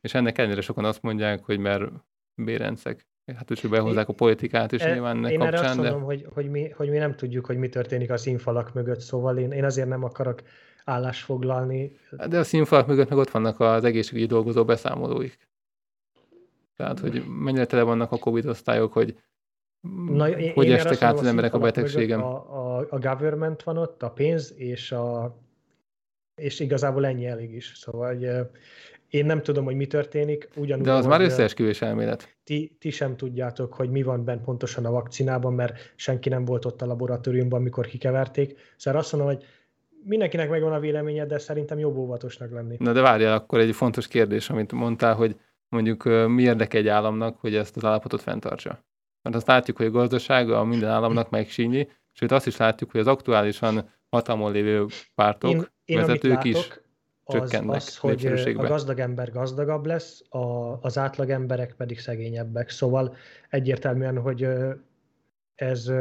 és 0.00 0.14
ennek 0.14 0.38
ellenére 0.38 0.60
sokan 0.60 0.84
azt 0.84 1.02
mondják, 1.02 1.44
hogy 1.44 1.58
mert 1.58 1.90
bérencek. 2.34 3.06
Hát 3.36 3.48
hogy 3.48 3.70
behozzák 3.70 4.08
a 4.08 4.12
politikát 4.12 4.72
is 4.72 4.82
e, 4.82 4.92
nyilván 4.92 5.16
ennek 5.16 5.32
én 5.32 5.38
kapcsán. 5.38 5.62
Én 5.62 5.68
azt 5.68 5.78
mondom, 5.78 5.98
de... 5.98 6.04
hogy, 6.04 6.26
hogy, 6.34 6.50
mi, 6.50 6.68
hogy 6.68 6.88
mi 6.88 6.96
nem 6.96 7.14
tudjuk, 7.14 7.46
hogy 7.46 7.58
mi 7.58 7.68
történik 7.68 8.10
a 8.10 8.16
színfalak 8.16 8.72
mögött, 8.72 9.00
szóval 9.00 9.38
én, 9.38 9.50
én 9.50 9.64
azért 9.64 9.88
nem 9.88 10.04
akarok 10.04 10.42
állást 10.84 11.24
foglalni. 11.24 11.92
De 12.28 12.38
a 12.38 12.44
színfalak 12.44 12.86
mögött 12.86 13.08
meg 13.08 13.18
ott 13.18 13.30
vannak 13.30 13.60
az 13.60 13.84
egészségügyi 13.84 14.26
dolgozó 14.26 14.64
beszámolóik. 14.64 15.38
Tehát, 16.82 17.00
hogy 17.00 17.24
mennyire 17.26 17.66
tele 17.66 17.82
vannak 17.82 18.12
a 18.12 18.18
Covid 18.18 18.46
osztályok, 18.46 18.92
hogy 18.92 19.16
Na, 20.10 20.28
én, 20.28 20.52
hogy 20.52 20.66
én 20.66 20.74
estek 20.74 21.02
át 21.02 21.18
az 21.18 21.26
emberek 21.26 21.54
a 21.54 21.58
betegségem. 21.58 22.22
A, 22.22 22.76
a, 22.76 22.86
a 22.90 22.98
government 22.98 23.62
van 23.62 23.76
ott, 23.76 24.02
a 24.02 24.10
pénz, 24.10 24.54
és, 24.56 24.92
a, 24.92 25.36
és 26.34 26.60
igazából 26.60 27.06
ennyi 27.06 27.26
elég 27.26 27.54
is. 27.54 27.72
Szóval 27.74 28.14
hogy, 28.14 28.28
én 29.08 29.26
nem 29.26 29.42
tudom, 29.42 29.64
hogy 29.64 29.74
mi 29.74 29.86
történik. 29.86 30.48
Ugyanúgy, 30.56 30.84
De 30.84 30.92
az 30.92 31.06
már 31.06 31.20
összeesküvés 31.20 31.82
elmélet. 31.82 32.36
Ti, 32.44 32.76
ti 32.78 32.90
sem 32.90 33.16
tudjátok, 33.16 33.74
hogy 33.74 33.90
mi 33.90 34.02
van 34.02 34.24
benne 34.24 34.42
pontosan 34.42 34.84
a 34.84 34.90
vakcinában, 34.90 35.52
mert 35.52 35.92
senki 35.96 36.28
nem 36.28 36.44
volt 36.44 36.64
ott 36.64 36.82
a 36.82 36.86
laboratóriumban, 36.86 37.60
amikor 37.60 37.86
kikeverték. 37.86 38.58
Szóval 38.76 39.00
azt 39.00 39.12
mondom, 39.12 39.34
hogy 39.34 39.44
mindenkinek 40.04 40.50
megvan 40.50 40.72
a 40.72 40.80
véleménye, 40.80 41.26
de 41.26 41.38
szerintem 41.38 41.78
jobb 41.78 41.96
óvatosnak 41.96 42.50
lenni. 42.50 42.76
Na 42.78 42.92
de 42.92 43.00
várjál, 43.00 43.34
akkor 43.34 43.58
egy 43.60 43.74
fontos 43.74 44.08
kérdés, 44.08 44.50
amit 44.50 44.72
mondtál, 44.72 45.14
hogy 45.14 45.36
mondjuk 45.72 46.04
mi 46.28 46.42
érdeke 46.42 46.78
egy 46.78 46.88
államnak, 46.88 47.40
hogy 47.40 47.54
ezt 47.54 47.76
az 47.76 47.84
állapotot 47.84 48.20
fenntartsa. 48.20 48.84
Mert 49.22 49.36
azt 49.36 49.46
látjuk, 49.46 49.76
hogy 49.76 49.86
a 49.86 49.90
gazdasága 49.90 50.58
a 50.58 50.64
minden 50.64 50.90
államnak 50.90 51.30
megsínyi, 51.30 51.88
sőt 52.12 52.32
azt 52.32 52.46
is 52.46 52.56
látjuk, 52.56 52.90
hogy 52.90 53.00
az 53.00 53.06
aktuálisan 53.06 53.90
hatalmon 54.10 54.52
lévő 54.52 54.86
pártok, 55.14 55.50
én, 55.50 55.66
én 55.84 55.96
vezetők 55.96 56.32
látok, 56.32 56.44
is 56.44 56.80
csökkennek 57.26 57.76
az, 57.76 57.86
az, 57.86 57.96
hogy 57.96 58.26
a 58.56 58.66
gazdag 58.66 58.98
ember 58.98 59.30
gazdagabb 59.32 59.86
lesz, 59.86 60.22
a, 60.28 60.78
az 60.80 60.98
átlag 60.98 61.30
emberek 61.30 61.74
pedig 61.74 62.00
szegényebbek. 62.00 62.70
Szóval 62.70 63.16
egyértelműen, 63.48 64.18
hogy 64.18 64.48
ez, 65.54 65.92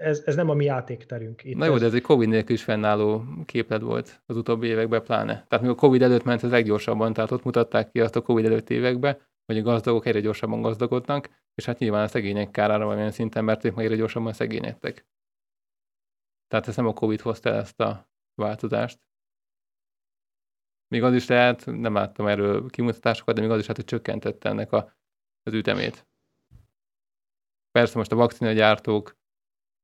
ez, 0.00 0.22
ez 0.26 0.34
nem 0.34 0.48
a 0.48 0.54
mi 0.54 0.64
játékterünk. 0.64 1.44
Itt 1.44 1.56
Na 1.56 1.64
jó, 1.64 1.74
ez... 1.74 1.80
de 1.80 1.86
ez 1.86 1.94
egy 1.94 2.02
Covid 2.02 2.28
nélkül 2.28 2.54
is 2.54 2.62
fennálló 2.62 3.24
képlet 3.44 3.80
volt 3.80 4.22
az 4.26 4.36
utóbbi 4.36 4.66
években 4.66 5.02
pláne. 5.02 5.44
Tehát 5.48 5.64
még 5.64 5.70
a 5.70 5.74
Covid 5.74 6.02
előtt 6.02 6.24
ment 6.24 6.42
ez 6.42 6.50
leggyorsabban, 6.50 7.12
tehát 7.12 7.30
ott 7.30 7.44
mutatták 7.44 7.90
ki 7.90 8.00
azt 8.00 8.16
a 8.16 8.22
Covid 8.22 8.44
előtt 8.44 8.70
években, 8.70 9.18
hogy 9.46 9.58
a 9.58 9.62
gazdagok 9.62 10.06
egyre 10.06 10.20
gyorsabban 10.20 10.62
gazdagodnak, 10.62 11.28
és 11.54 11.64
hát 11.64 11.78
nyilván 11.78 12.04
a 12.04 12.08
szegények 12.08 12.50
kárára 12.50 12.84
valamilyen 12.84 13.10
szinten, 13.10 13.44
mert 13.44 13.64
ők 13.64 13.74
meg 13.74 13.84
egyre 13.84 13.96
gyorsabban 13.96 14.32
szegényedtek. 14.32 15.06
Tehát 16.48 16.68
ez 16.68 16.76
nem 16.76 16.86
a 16.86 16.92
Covid 16.92 17.20
hozta 17.20 17.50
ezt 17.50 17.80
a 17.80 18.10
változást. 18.34 19.00
Még 20.88 21.02
az 21.02 21.14
is 21.14 21.26
lehet, 21.26 21.66
nem 21.66 21.94
láttam 21.94 22.26
erről 22.26 22.70
kimutatásokat, 22.70 23.34
de 23.34 23.40
még 23.40 23.50
az 23.50 23.58
is 23.58 23.66
lehet, 23.66 23.76
hogy 23.76 23.84
csökkentette 23.84 24.48
ennek 24.48 24.72
a, 24.72 24.96
az 25.42 25.52
ütemét. 25.52 26.08
Persze 27.70 27.98
most 27.98 28.12
a 28.12 28.16
vakcinagyártók 28.16 29.18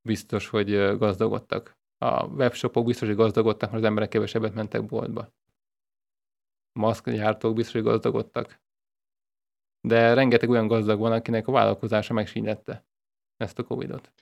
biztos, 0.06 0.48
hogy 0.48 0.96
gazdagodtak. 0.98 1.76
A 1.98 2.26
webshopok 2.26 2.84
biztos, 2.86 3.08
hogy 3.08 3.16
gazdagodtak, 3.16 3.70
mert 3.70 3.82
az 3.82 3.88
emberek 3.88 4.08
kevesebbet 4.08 4.54
mentek 4.54 4.86
boltba. 4.86 5.32
Maszkgyártók 6.72 7.54
biztos, 7.54 7.74
hogy 7.74 7.82
gazdagodtak. 7.82 8.60
De 9.80 10.14
rengeteg 10.14 10.48
olyan 10.48 10.66
gazdag 10.66 10.98
van, 10.98 11.12
akinek 11.12 11.48
a 11.48 11.52
vállalkozása 11.52 12.14
megsínette 12.14 12.84
ezt 13.36 13.58
a 13.58 13.62
Covid-ot. 13.62 14.12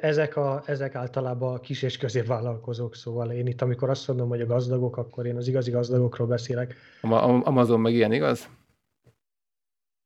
Ezek, 0.00 0.36
a, 0.36 0.62
ezek 0.66 0.94
általában 0.94 1.54
a 1.54 1.60
kis 1.60 1.82
és 1.82 1.96
középvállalkozók, 1.96 2.94
szóval 2.94 3.30
én 3.30 3.46
itt, 3.46 3.62
amikor 3.62 3.90
azt 3.90 4.08
mondom, 4.08 4.28
hogy 4.28 4.40
a 4.40 4.46
gazdagok, 4.46 4.96
akkor 4.96 5.26
én 5.26 5.36
az 5.36 5.48
igazi 5.48 5.70
gazdagokról 5.70 6.26
beszélek. 6.26 6.74
Amazon 7.00 7.80
meg 7.80 7.92
ilyen, 7.94 8.12
igaz? 8.12 8.48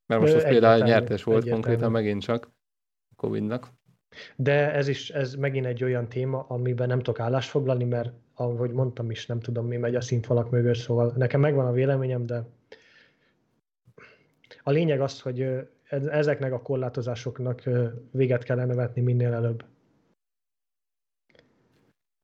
Mert 0.07 0.21
most 0.21 0.35
az 0.35 0.43
például 0.43 0.85
nyertes 0.85 1.23
volt 1.23 1.39
egyértelmű. 1.39 1.63
konkrétan 1.63 1.91
megint 1.93 2.23
csak 2.23 2.57
Covid-nak. 3.19 3.69
De 4.37 4.73
ez 4.73 4.89
is, 4.89 5.11
ez 5.11 5.35
megint 5.35 5.67
egy 5.67 5.85
olyan 5.85 6.09
téma, 6.09 6.45
amiben 6.49 6.89
nem 6.89 6.99
tudok 6.99 7.21
állást 7.21 7.51
foglalni, 7.51 7.85
mert 7.85 8.13
ahogy 8.35 8.71
mondtam 8.71 9.11
is, 9.11 9.27
nem 9.27 9.41
tudom, 9.41 9.67
mi 9.67 9.77
megy 9.77 9.95
a 9.95 10.01
szintfalak 10.01 10.51
mögött, 10.51 10.77
szóval 10.77 11.13
nekem 11.17 11.41
megvan 11.41 11.67
a 11.67 11.73
véleményem, 11.73 12.27
de 12.27 12.45
a 14.63 14.71
lényeg 14.71 15.01
az, 15.01 15.21
hogy 15.21 15.69
ezeknek 15.91 16.53
a 16.53 16.63
korlátozásoknak 16.63 17.63
véget 18.11 18.45
kellene 18.45 18.75
vetni 18.75 19.01
minél 19.01 19.33
előbb. 19.33 19.65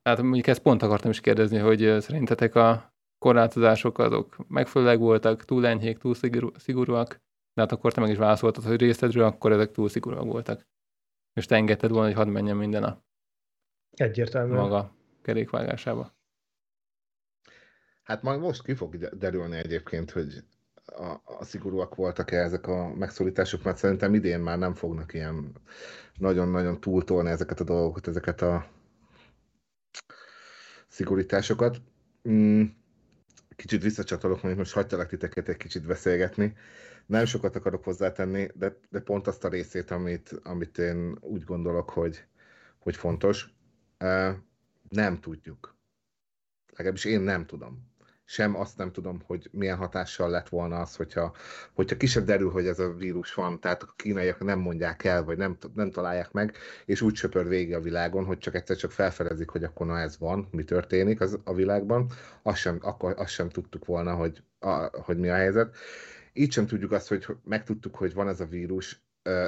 Hát 0.09 0.21
mondjuk 0.21 0.47
ezt 0.47 0.61
pont 0.61 0.81
akartam 0.81 1.11
is 1.11 1.21
kérdezni, 1.21 1.57
hogy 1.57 1.95
szerintetek 1.99 2.55
a 2.55 2.93
korlátozások 3.17 3.97
azok 3.97 4.37
megfelelőek 4.47 4.99
voltak, 4.99 5.45
túl 5.45 5.67
enyhék, 5.67 5.97
túl 5.97 6.13
szigorúak, 6.55 7.09
de 7.53 7.61
hát 7.61 7.71
akkor 7.71 7.93
te 7.93 8.01
meg 8.01 8.09
is 8.09 8.17
válaszoltad, 8.17 8.63
hogy 8.63 8.79
részedről, 8.79 9.23
akkor 9.23 9.51
ezek 9.51 9.71
túl 9.71 9.89
szigorúak 9.89 10.25
voltak. 10.25 10.67
És 11.35 11.45
te 11.45 11.55
engedted 11.55 11.89
volna, 11.89 12.05
hogy 12.05 12.15
hadd 12.15 12.27
menjen 12.27 12.57
minden 12.57 12.83
a 12.83 13.03
Egyértelműen. 13.91 14.59
maga 14.59 14.95
kerékvágásába. 15.21 16.15
Hát 18.03 18.21
majd 18.21 18.39
most 18.39 18.63
ki 18.63 18.73
fog 18.73 18.97
derülni 18.97 19.55
egyébként, 19.57 20.11
hogy 20.11 20.43
a, 20.85 21.21
a 21.23 21.43
szigorúak 21.43 21.95
voltak-e 21.95 22.37
ezek 22.37 22.67
a 22.67 22.95
megszólítások, 22.95 23.63
mert 23.63 23.77
szerintem 23.77 24.13
idén 24.13 24.39
már 24.39 24.57
nem 24.57 24.73
fognak 24.73 25.13
ilyen 25.13 25.51
nagyon-nagyon 26.17 26.79
túltolni 26.79 27.29
ezeket 27.29 27.59
a 27.59 27.63
dolgokat, 27.63 28.07
ezeket 28.07 28.41
a 28.41 28.67
szigorításokat. 30.87 31.81
Mm, 32.29 32.63
kicsit 33.55 33.81
visszacsatolok, 33.81 34.39
hogy 34.39 34.55
most 34.55 34.73
hagytalak 34.73 35.07
titeket 35.07 35.49
egy 35.49 35.57
kicsit 35.57 35.85
beszélgetni. 35.85 36.55
Nem 37.05 37.25
sokat 37.25 37.55
akarok 37.55 37.83
hozzátenni, 37.83 38.47
de, 38.53 38.77
de 38.89 38.99
pont 38.99 39.27
azt 39.27 39.43
a 39.43 39.49
részét, 39.49 39.91
amit, 39.91 40.39
amit 40.43 40.77
én 40.77 41.17
úgy 41.21 41.43
gondolok, 41.43 41.89
hogy, 41.89 42.25
hogy 42.79 42.95
fontos. 42.95 43.53
Nem 44.89 45.19
tudjuk. 45.19 45.75
Legalábbis 46.71 47.05
én 47.05 47.21
nem 47.21 47.45
tudom 47.45 47.93
sem 48.25 48.55
azt 48.55 48.77
nem 48.77 48.91
tudom, 48.91 49.21
hogy 49.25 49.49
milyen 49.51 49.77
hatással 49.77 50.29
lett 50.29 50.49
volna 50.49 50.79
az, 50.79 50.95
hogyha, 50.95 51.35
hogyha 51.73 51.97
kisebb 51.97 52.25
derül, 52.25 52.51
hogy 52.51 52.67
ez 52.67 52.79
a 52.79 52.93
vírus 52.93 53.33
van, 53.33 53.59
tehát 53.59 53.83
a 53.83 53.93
kínaiak 53.95 54.43
nem 54.43 54.59
mondják 54.59 55.03
el, 55.03 55.23
vagy 55.23 55.37
nem, 55.37 55.57
nem 55.73 55.91
találják 55.91 56.31
meg, 56.31 56.55
és 56.85 57.01
úgy 57.01 57.15
söpör 57.15 57.47
végig 57.47 57.73
a 57.73 57.79
világon, 57.79 58.25
hogy 58.25 58.37
csak 58.37 58.55
egyszer 58.55 58.75
csak 58.75 58.91
felfedezik, 58.91 59.49
hogy 59.49 59.63
akkor 59.63 59.85
na 59.85 59.99
ez 59.99 60.19
van, 60.19 60.47
mi 60.51 60.63
történik 60.63 61.21
az, 61.21 61.39
a 61.43 61.53
világban, 61.53 62.09
azt 62.41 62.57
sem, 62.57 62.77
akkor 62.81 63.13
azt 63.17 63.31
sem 63.31 63.49
tudtuk 63.49 63.85
volna, 63.85 64.15
hogy, 64.15 64.43
a, 64.59 65.01
hogy 65.01 65.17
mi 65.17 65.29
a 65.29 65.35
helyzet. 65.35 65.75
Így 66.37 66.51
sem 66.51 66.65
tudjuk 66.65 66.91
azt, 66.91 67.07
hogy 67.07 67.25
megtudtuk, 67.43 67.95
hogy 67.95 68.13
van 68.13 68.27
ez 68.27 68.39
a 68.39 68.45
vírus, 68.45 69.03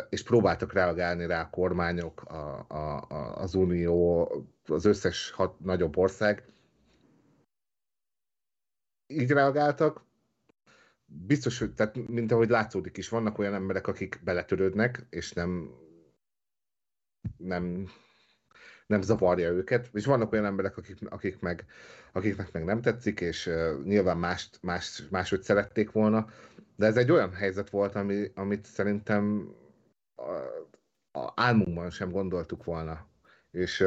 és 0.09 0.23
próbáltak 0.23 0.73
reagálni 0.73 1.25
rá 1.25 1.41
a 1.41 1.49
kormányok, 1.49 2.21
a, 2.21 2.65
a, 2.67 3.07
az 3.35 3.55
Unió, 3.55 4.31
az 4.65 4.85
összes 4.85 5.31
hat 5.31 5.59
nagyobb 5.59 5.97
ország, 5.97 6.43
így 9.07 9.31
reagáltak. 9.31 10.05
Biztos, 11.05 11.59
hogy, 11.59 11.73
tehát, 11.73 12.07
mint 12.07 12.31
ahogy 12.31 12.49
látszódik 12.49 12.97
is, 12.97 13.09
vannak 13.09 13.37
olyan 13.37 13.53
emberek, 13.53 13.87
akik 13.87 14.19
beletörődnek, 14.23 15.05
és 15.09 15.33
nem, 15.33 15.71
nem, 17.37 17.89
nem 18.87 19.01
zavarja 19.01 19.49
őket, 19.49 19.89
és 19.93 20.05
vannak 20.05 20.31
olyan 20.31 20.45
emberek, 20.45 20.77
akik, 20.77 20.97
akik 21.09 21.39
meg, 21.39 21.65
akiknek 22.11 22.51
meg 22.51 22.65
nem 22.65 22.81
tetszik, 22.81 23.19
és 23.19 23.45
uh, 23.45 23.83
nyilván 23.83 24.17
mást, 24.17 24.59
más, 24.61 25.03
máshogy 25.09 25.41
szerették 25.41 25.91
volna, 25.91 26.29
de 26.77 26.85
ez 26.85 26.97
egy 26.97 27.11
olyan 27.11 27.33
helyzet 27.33 27.69
volt, 27.69 27.95
ami, 27.95 28.31
amit 28.35 28.65
szerintem 28.65 29.55
a, 30.15 30.31
a 31.19 31.31
álmunkban 31.35 31.89
sem 31.89 32.11
gondoltuk 32.11 32.63
volna. 32.63 33.07
És, 33.51 33.83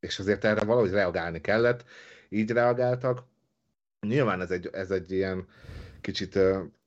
és 0.00 0.18
azért 0.18 0.44
erre 0.44 0.64
valahogy 0.64 0.90
reagálni 0.90 1.40
kellett, 1.40 1.84
így 2.28 2.50
reagáltak, 2.50 3.24
Nyilván 4.04 4.40
ez 4.40 4.50
egy, 4.50 4.70
ez 4.72 4.90
egy 4.90 5.12
ilyen 5.12 5.46
kicsit 6.00 6.38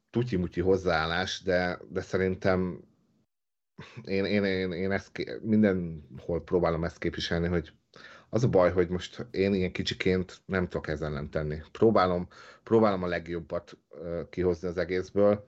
tutyi-mutyi 0.10 0.62
hozzáállás, 0.62 1.41
de, 1.41 1.80
de 1.89 2.02
szerintem 2.02 2.82
én, 4.04 4.26
én, 4.26 4.43
én, 4.43 4.71
én 4.71 4.91
ezt 4.91 5.39
mindenhol 5.41 6.43
próbálom 6.43 6.83
ezt 6.83 6.98
képviselni, 6.98 7.48
hogy 7.48 7.73
az 8.30 8.44
a 8.44 8.48
baj, 8.50 8.71
hogy 8.71 8.90
most 8.90 9.25
én 9.32 9.54
ilyen 9.54 9.71
kicsiként 9.71 10.42
nem 10.46 10.67
tudok 10.67 10.88
ezen 10.88 11.12
nem 11.12 11.30
tenni. 11.30 11.62
Próbálom, 11.71 12.28
próbálom 12.63 13.04
a 13.04 13.08
legjobbat 13.08 13.78
kihozni 14.30 14.67
az 14.67 14.78
egészből. 14.78 15.48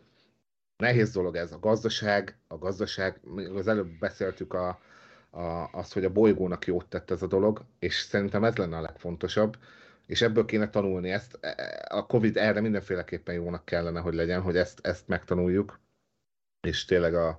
Nehéz 0.77 1.11
dolog 1.11 1.35
ez. 1.35 1.51
A 1.51 1.59
gazdaság, 1.59 2.37
a 2.47 2.57
gazdaság, 2.57 3.21
az 3.55 3.67
előbb 3.67 3.89
beszéltük 3.99 4.53
a, 4.53 4.79
a, 5.29 5.69
azt, 5.71 5.93
hogy 5.93 6.05
a 6.05 6.11
bolygónak 6.11 6.65
jót 6.65 6.85
tett 6.85 7.11
ez 7.11 7.21
a 7.21 7.27
dolog, 7.27 7.65
és 7.79 7.95
szerintem 7.95 8.43
ez 8.43 8.55
lenne 8.55 8.77
a 8.77 8.81
legfontosabb 8.81 9.57
és 10.09 10.21
ebből 10.21 10.45
kéne 10.45 10.69
tanulni 10.69 11.11
ezt. 11.11 11.37
E, 11.41 11.85
a 11.89 12.05
Covid 12.05 12.37
erre 12.37 12.61
mindenféleképpen 12.61 13.35
jónak 13.35 13.65
kellene, 13.65 13.99
hogy 13.99 14.13
legyen, 14.13 14.41
hogy 14.41 14.57
ezt, 14.57 14.79
ezt 14.87 15.07
megtanuljuk, 15.07 15.79
és 16.67 16.85
tényleg 16.85 17.13
a, 17.15 17.37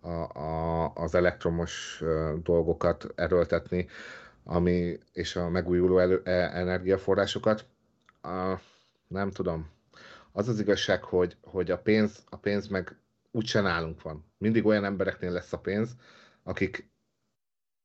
a, 0.00 0.38
a, 0.38 0.92
az 0.94 1.14
elektromos 1.14 2.02
dolgokat 2.42 3.06
erőltetni, 3.14 3.88
ami, 4.44 4.98
és 5.12 5.36
a 5.36 5.48
megújuló 5.48 5.98
elő, 5.98 6.20
e, 6.24 6.58
energiaforrásokat. 6.58 7.66
A, 8.22 8.58
nem 9.06 9.30
tudom. 9.30 9.70
Az 10.32 10.48
az 10.48 10.60
igazság, 10.60 11.02
hogy, 11.02 11.36
hogy 11.42 11.70
a 11.70 11.78
pénz, 11.78 12.24
a 12.30 12.36
pénz 12.36 12.68
meg 12.68 12.96
úgyse 13.30 13.60
nálunk 13.60 14.02
van. 14.02 14.24
Mindig 14.38 14.66
olyan 14.66 14.84
embereknél 14.84 15.30
lesz 15.30 15.52
a 15.52 15.58
pénz, 15.58 15.96
akik, 16.42 16.90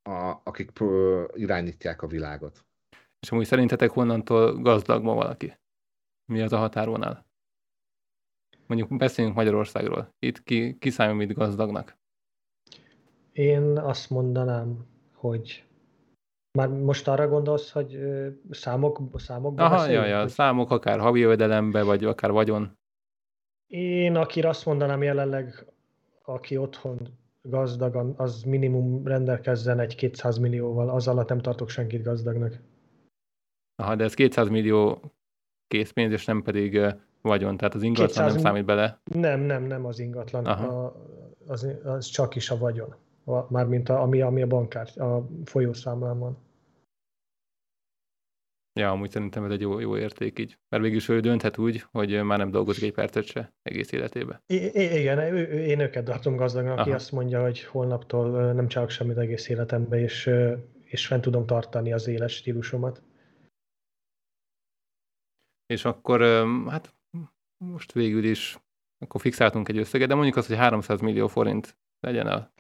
a, 0.03 0.33
akik 0.43 0.71
irányítják 1.33 2.01
a 2.01 2.07
világot. 2.07 2.65
És 3.19 3.31
amúgy 3.31 3.45
szerintetek 3.45 3.89
honnantól 3.89 4.61
gazdag 4.61 5.03
ma 5.03 5.13
valaki? 5.13 5.57
Mi 6.25 6.41
az 6.41 6.53
a 6.53 6.57
határvonal? 6.57 7.25
Mondjuk 8.65 8.97
beszéljünk 8.97 9.37
Magyarországról. 9.37 10.15
Itt 10.19 10.43
ki, 10.43 10.77
ki 10.79 10.89
számít 10.89 11.33
gazdagnak? 11.33 11.97
Én 13.31 13.77
azt 13.77 14.09
mondanám, 14.09 14.85
hogy 15.13 15.66
már 16.57 16.69
most 16.69 17.07
arra 17.07 17.27
gondolsz, 17.27 17.71
hogy 17.71 17.99
számok, 18.49 18.99
számokban 19.15 19.65
Aha, 19.65 19.89
ja, 19.89 20.05
ja, 20.05 20.19
hogy... 20.19 20.29
számok, 20.29 20.71
akár 20.71 20.99
havi 20.99 21.19
jövedelembe, 21.19 21.83
vagy 21.83 22.05
akár 22.05 22.31
vagyon. 22.31 22.77
Én, 23.67 24.15
akire 24.15 24.49
azt 24.49 24.65
mondanám 24.65 25.03
jelenleg, 25.03 25.65
aki 26.23 26.57
otthon 26.57 27.07
gazdag, 27.41 28.13
az 28.17 28.43
minimum 28.43 29.05
rendelkezzen 29.05 29.79
egy 29.79 29.95
200 29.95 30.37
millióval, 30.37 30.89
az 30.89 31.07
alatt 31.07 31.29
nem 31.29 31.39
tartok 31.39 31.69
senkit 31.69 32.03
gazdagnak. 32.03 32.59
Aha, 33.75 33.95
de 33.95 34.03
ez 34.03 34.13
200 34.13 34.49
millió 34.49 35.01
készpénz, 35.67 36.11
és 36.11 36.25
nem 36.25 36.41
pedig 36.41 36.81
vagyon, 37.21 37.57
tehát 37.57 37.73
az 37.73 37.83
ingatlan 37.83 38.07
200... 38.07 38.33
nem 38.33 38.41
számít 38.41 38.65
bele? 38.65 39.01
Nem, 39.03 39.39
nem, 39.39 39.63
nem 39.63 39.85
az 39.85 39.99
ingatlan, 39.99 40.45
a, 40.45 40.93
az, 41.47 41.67
az 41.83 42.05
csak 42.05 42.35
is 42.35 42.49
a 42.49 42.57
vagyon, 42.57 42.95
mármint 43.49 43.89
a, 43.89 44.01
ami, 44.01 44.21
ami 44.21 44.41
a 44.41 44.47
bankár, 44.47 45.01
a 45.01 45.27
folyószámlán 45.45 46.19
van. 46.19 46.45
Ja, 48.77 48.91
amúgy 48.91 49.11
szerintem 49.11 49.43
ez 49.43 49.51
egy 49.51 49.61
jó, 49.61 49.79
jó 49.79 49.97
érték 49.97 50.39
így. 50.39 50.57
Mert 50.69 50.83
végülis 50.83 51.09
ő 51.09 51.19
dönthet 51.19 51.57
úgy, 51.57 51.85
hogy 51.91 52.23
már 52.23 52.37
nem 52.37 52.51
dolgozik 52.51 52.83
egy 52.83 52.93
percet 52.93 53.25
se 53.25 53.53
egész 53.61 53.91
életébe. 53.91 54.41
I- 54.47 54.97
igen, 54.99 55.35
én 55.49 55.79
őket 55.79 56.05
tartom 56.05 56.35
gazdagnak, 56.35 56.79
aki 56.79 56.91
azt 56.91 57.11
mondja, 57.11 57.41
hogy 57.41 57.63
holnaptól 57.63 58.53
nem 58.53 58.67
csinálok 58.67 58.91
semmit 58.91 59.17
egész 59.17 59.49
életemben, 59.49 59.99
és, 59.99 60.29
és 60.83 61.07
fent 61.07 61.21
tudom 61.21 61.45
tartani 61.45 61.93
az 61.93 62.07
éles 62.07 62.33
stílusomat. 62.33 63.01
És 65.65 65.85
akkor, 65.85 66.21
hát 66.69 66.93
most 67.57 67.91
végül 67.91 68.23
is, 68.23 68.57
akkor 68.99 69.21
fixáltunk 69.21 69.69
egy 69.69 69.77
összeget, 69.77 70.07
de 70.07 70.13
mondjuk 70.15 70.35
azt, 70.35 70.47
hogy 70.47 70.57
300 70.57 70.99
millió 70.99 71.27
forint 71.27 71.77
legyen 71.99 72.27
a 72.27 72.51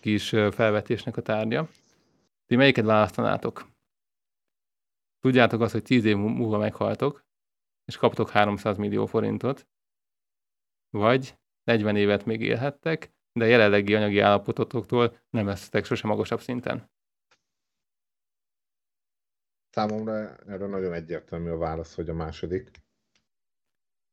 kis 0.00 0.28
felvetésnek 0.28 1.16
a 1.16 1.22
tárgya. 1.22 1.68
Ti 2.46 2.56
melyiket 2.56 2.84
választanátok? 2.84 3.72
Tudjátok 5.24 5.60
azt, 5.60 5.72
hogy 5.72 5.82
10 5.82 6.04
év 6.04 6.16
múlva 6.16 6.58
meghaltok, 6.58 7.26
és 7.84 7.96
kaptok 7.96 8.30
300 8.30 8.76
millió 8.76 9.06
forintot, 9.06 9.68
vagy 10.90 11.38
40 11.62 11.96
évet 11.96 12.24
még 12.24 12.40
élhettek, 12.40 13.14
de 13.32 13.46
jelenlegi 13.46 13.94
anyagi 13.94 14.18
állapototoktól 14.18 15.18
nem 15.30 15.46
lesztek 15.46 15.84
sosem 15.84 16.10
magasabb 16.10 16.40
szinten. 16.40 16.90
Számomra 19.70 20.36
erre 20.36 20.66
nagyon 20.66 20.92
egyértelmű 20.92 21.50
a 21.50 21.56
válasz, 21.56 21.94
hogy 21.94 22.08
a 22.08 22.14
második. 22.14 22.70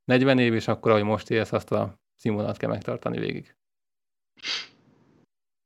40 0.03 0.39
év, 0.39 0.53
és 0.53 0.67
akkor, 0.67 0.91
ahogy 0.91 1.03
most 1.03 1.29
élsz, 1.29 1.51
azt 1.51 1.71
a 1.71 2.01
színvonalat 2.15 2.57
kell 2.57 2.69
megtartani 2.69 3.19
végig. 3.19 3.55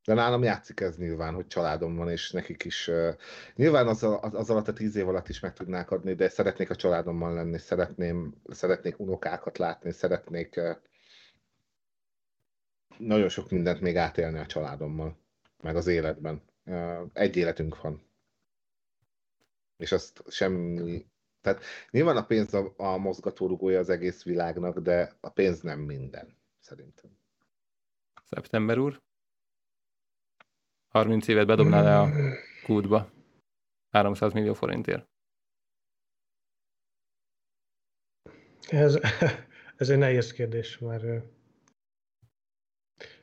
De 0.06 0.14
nálam 0.14 0.44
játszik 0.44 0.80
ez 0.80 0.98
nyilván, 0.98 1.34
hogy 1.34 1.48
családom 1.48 1.96
van, 1.96 2.10
és 2.10 2.32
nekik 2.32 2.64
is. 2.64 2.88
Uh, 2.88 3.16
nyilván 3.56 3.88
az, 3.88 4.04
az, 4.04 4.34
az 4.34 4.50
alatt 4.50 4.68
a 4.68 4.74
tíz 4.74 4.96
év 4.96 5.08
alatt 5.08 5.30
is 5.30 5.40
meg 5.40 5.54
tudnák 5.54 5.92
adni, 5.92 6.14
de 6.14 6.30
szeretnék 6.30 6.70
a 6.70 6.76
családommal 6.76 7.34
lenni, 7.34 7.58
szeretném, 7.58 8.42
szeretnék 8.50 9.00
unokákat 9.00 9.58
látni, 9.58 9.92
szeretnék 9.92 10.58
uh, 10.58 10.76
nagyon 12.98 13.30
sok 13.30 13.50
mindent 13.50 13.82
még 13.82 13.98
átélni 13.98 14.40
a 14.40 14.46
családommal, 14.46 15.18
meg 15.62 15.76
az 15.76 15.88
életben. 15.88 16.42
Uh, 16.66 17.02
egy 17.14 17.36
életünk 17.36 17.82
van. 17.82 18.04
És 19.78 19.92
azt 19.92 20.24
semmi... 20.28 21.06
Tehát 21.42 21.64
nyilván 21.92 22.18
a 22.18 22.26
pénz 22.26 22.54
a, 22.54 22.74
a 22.78 22.98
mozgatórugója 22.98 23.80
az 23.80 23.90
egész 23.90 24.24
világnak, 24.24 24.80
de 24.80 25.14
a 25.20 25.30
pénz 25.30 25.62
nem 25.62 25.80
minden, 25.80 26.38
szerintem. 26.60 27.18
Szeptember 28.24 28.78
úr? 28.78 29.04
30 30.96 31.28
évet 31.28 31.48
bedobnál 31.48 31.84
le 31.84 32.00
a 32.00 32.36
kútba 32.64 33.12
300 33.92 34.34
millió 34.34 34.54
forintért. 34.54 35.06
Ez, 38.70 39.00
ez 39.78 39.90
egy 39.90 39.98
nehéz 39.98 40.32
kérdés, 40.32 40.78
mert 40.78 41.24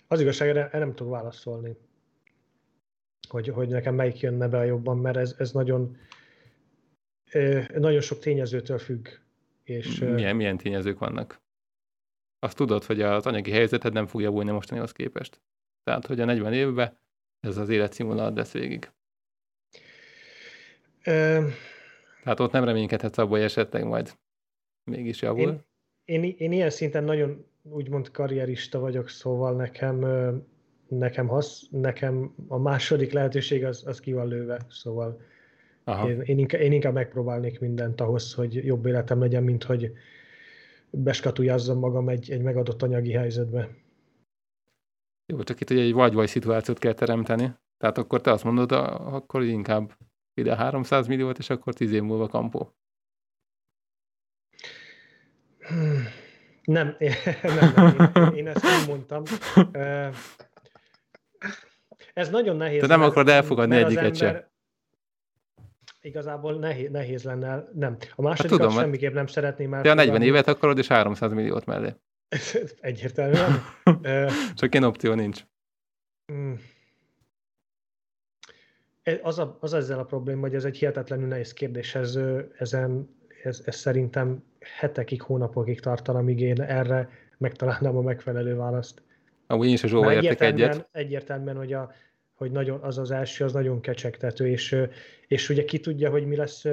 az 0.08 0.20
igazság, 0.20 0.48
erre 0.48 0.78
nem 0.78 0.94
tudok 0.94 1.12
válaszolni, 1.12 1.76
hogy, 3.28 3.48
hogy 3.48 3.68
nekem 3.68 3.94
melyik 3.94 4.20
jönne 4.20 4.48
be 4.48 4.58
a 4.58 4.64
jobban, 4.64 4.98
mert 4.98 5.16
ez, 5.16 5.34
ez 5.38 5.52
nagyon, 5.52 5.96
nagyon 7.74 8.00
sok 8.00 8.18
tényezőtől 8.18 8.78
függ. 8.78 9.08
És, 9.62 9.98
milyen, 9.98 10.36
milyen 10.36 10.56
tényezők 10.56 10.98
vannak? 10.98 11.40
Azt 12.38 12.56
tudod, 12.56 12.84
hogy 12.84 13.00
az 13.00 13.26
anyagi 13.26 13.50
helyzeted 13.50 13.92
nem 13.92 14.06
fog 14.06 14.20
javulni 14.20 14.50
mostanihoz 14.50 14.92
képest. 14.92 15.40
Tehát, 15.82 16.06
hogy 16.06 16.20
a 16.20 16.24
40 16.24 16.52
évben 16.52 17.00
ez 17.42 17.56
az 17.56 17.68
életszínvonalat 17.68 18.36
lesz 18.36 18.52
végig. 18.52 18.90
Ö... 21.04 21.46
Tehát 22.22 22.40
ott 22.40 22.52
nem 22.52 22.64
reménykedhetsz 22.64 23.18
abban, 23.18 23.30
hogy 23.30 23.40
esetleg 23.40 23.84
majd 23.84 24.12
mégis 24.84 25.22
javul. 25.22 25.64
Én, 26.04 26.22
én, 26.22 26.34
én 26.38 26.52
ilyen 26.52 26.70
szinten 26.70 27.04
nagyon 27.04 27.46
úgymond 27.62 28.10
karrierista 28.10 28.78
vagyok, 28.78 29.08
szóval 29.08 29.54
nekem, 29.54 30.06
nekem, 30.88 31.26
hasz, 31.26 31.68
nekem 31.70 32.34
a 32.48 32.58
második 32.58 33.12
lehetőség 33.12 33.64
az, 33.64 33.86
az 33.86 34.00
ki 34.00 34.12
van 34.12 34.28
lőve, 34.28 34.60
szóval 34.68 35.20
Aha. 35.84 36.08
Én, 36.08 36.20
én, 36.20 36.38
inkább, 36.38 36.60
én 36.60 36.72
inkább 36.72 36.94
megpróbálnék 36.94 37.60
mindent 37.60 38.00
ahhoz, 38.00 38.34
hogy 38.34 38.64
jobb 38.64 38.86
életem 38.86 39.20
legyen, 39.20 39.42
mint 39.42 39.64
hogy 39.64 39.92
beskatujázzam 40.90 41.78
magam 41.78 42.08
egy, 42.08 42.30
egy 42.30 42.42
megadott 42.42 42.82
anyagi 42.82 43.12
helyzetbe. 43.12 43.68
Jó, 45.32 45.42
csak 45.42 45.60
itt 45.60 45.70
ugye 45.70 45.82
egy 45.82 45.92
vagy-vagy 45.92 46.28
szituációt 46.28 46.78
kell 46.78 46.92
teremteni. 46.92 47.54
Tehát 47.78 47.98
akkor 47.98 48.20
te 48.20 48.30
azt 48.30 48.44
mondod, 48.44 48.72
akkor 48.72 49.42
inkább 49.42 49.92
ide 50.34 50.56
300 50.56 51.06
milliót, 51.06 51.38
és 51.38 51.50
akkor 51.50 51.74
10 51.74 51.92
év 51.92 52.02
múlva 52.02 52.28
kampó. 52.28 52.74
Nem, 56.62 56.96
nem, 57.42 57.72
nem 57.76 58.12
én, 58.14 58.34
én 58.34 58.48
ezt 58.48 58.62
nem 58.62 58.84
mondtam. 58.86 59.22
Ez 62.14 62.30
nagyon 62.30 62.56
nehéz. 62.56 62.80
Te 62.80 62.86
nem 62.86 63.02
akarod 63.02 63.28
elfogadni 63.28 63.76
egyiket 63.76 64.16
sem. 64.16 64.44
Igazából 66.00 66.58
nehéz, 66.58 66.90
nehéz 66.90 67.24
lenne, 67.24 67.68
nem. 67.74 67.96
A 68.14 68.22
másodikat 68.22 68.60
hát 68.60 68.68
tudom, 68.68 68.82
semmiképp 68.84 69.14
nem 69.14 69.26
szeretném 69.26 69.68
már. 69.68 69.82
Te 69.82 69.90
a 69.90 69.94
40 69.94 70.22
évet 70.22 70.48
akarod, 70.48 70.78
és 70.78 70.86
300 70.86 71.32
milliót 71.32 71.64
mellé. 71.64 71.94
Egyértelműen. 72.80 73.62
Csak 74.54 74.74
ilyen 74.74 74.86
opció 74.86 75.14
nincs. 75.14 75.44
Hmm. 76.26 76.60
Az, 79.22 79.38
a, 79.38 79.56
az 79.60 79.74
ezzel 79.74 79.98
a 79.98 80.04
probléma, 80.04 80.40
hogy 80.40 80.54
ez 80.54 80.64
egy 80.64 80.78
hihetetlenül 80.78 81.26
nehéz 81.26 81.52
kérdés, 81.52 81.94
ez, 81.94 82.18
ezen, 82.58 83.16
ez, 83.42 83.62
ez 83.64 83.76
szerintem 83.76 84.44
hetekig, 84.60 85.22
hónapokig 85.22 85.80
tartana, 85.80 86.18
amíg 86.18 86.40
én 86.40 86.62
erre 86.62 87.08
megtalálnám 87.38 87.96
a 87.96 88.02
megfelelő 88.02 88.56
választ. 88.56 89.02
Amúgy 89.46 89.66
én 89.66 89.72
is 89.72 89.82
a 89.82 89.88
Zsóval 89.88 90.12
értek 90.12 90.40
egyet. 90.40 90.88
Egyértelműen, 90.92 91.56
hogy, 91.56 91.72
a, 91.72 91.92
hogy 92.34 92.50
nagyon, 92.50 92.80
az 92.80 92.98
az 92.98 93.10
első, 93.10 93.44
az 93.44 93.52
nagyon 93.52 93.80
kecsegtető, 93.80 94.48
és, 94.48 94.76
és 95.26 95.48
ugye 95.48 95.64
ki 95.64 95.80
tudja, 95.80 96.10
hogy 96.10 96.26
mi 96.26 96.36
lesz 96.36 96.64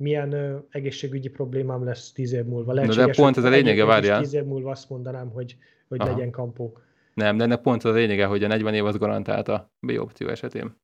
milyen 0.00 0.32
ö, 0.32 0.58
egészségügyi 0.70 1.28
problémám 1.28 1.84
lesz 1.84 2.12
tíz 2.12 2.32
év 2.32 2.44
múlva. 2.44 2.72
Lehetséges, 2.72 3.16
de 3.16 3.22
pont 3.22 3.36
ez 3.36 3.44
a 3.44 3.48
lényege, 3.48 3.84
várjál. 3.84 4.20
Tíz 4.20 4.34
év 4.34 4.44
múlva 4.44 4.70
azt 4.70 4.88
mondanám, 4.88 5.30
hogy, 5.30 5.56
hogy 5.88 5.98
legyen 5.98 6.30
kampó. 6.30 6.78
Nem, 7.14 7.36
de 7.36 7.44
ennek 7.44 7.60
pont 7.60 7.84
az 7.84 7.90
a 7.90 7.94
lényege, 7.94 8.26
hogy 8.26 8.44
a 8.44 8.46
40 8.46 8.74
év 8.74 8.84
az 8.84 8.96
garantált 8.96 9.48
a 9.48 9.72
B 9.80 9.90
opció 9.90 10.28
esetén. 10.28 10.76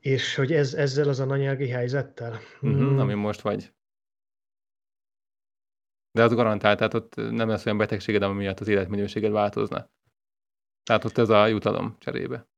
És 0.00 0.34
hogy 0.34 0.52
ez, 0.52 0.74
ezzel 0.74 1.08
az 1.08 1.20
anyagi 1.20 1.68
helyzettel? 1.68 2.38
Uh-huh. 2.60 3.00
Ami 3.00 3.14
most 3.14 3.40
vagy. 3.40 3.72
De 6.10 6.22
az 6.22 6.34
garantált, 6.34 6.78
tehát 6.78 6.94
ott 6.94 7.14
nem 7.14 7.48
lesz 7.48 7.66
olyan 7.66 7.78
betegséged, 7.78 8.22
ami 8.22 8.34
miatt 8.34 8.60
az 8.60 8.68
életminőséged 8.68 9.32
változna. 9.32 9.90
Tehát 10.82 11.04
ott 11.04 11.18
ez 11.18 11.28
a 11.28 11.46
jutalom 11.46 11.96
cserébe. 11.98 12.50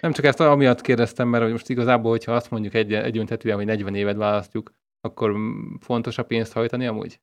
Nem 0.00 0.12
csak 0.12 0.24
ezt 0.24 0.40
amiatt 0.40 0.80
kérdeztem, 0.80 1.28
mert 1.28 1.42
hogy 1.42 1.52
most 1.52 1.68
igazából, 1.68 2.10
hogyha 2.10 2.34
azt 2.34 2.50
mondjuk 2.50 2.74
egy, 2.74 2.94
egyöntetően, 2.94 3.56
hogy 3.56 3.64
40 3.64 3.94
évet 3.94 4.16
választjuk, 4.16 4.72
akkor 5.00 5.36
fontos 5.80 6.18
a 6.18 6.24
pénzt 6.24 6.52
hajtani 6.52 6.86
amúgy? 6.86 7.20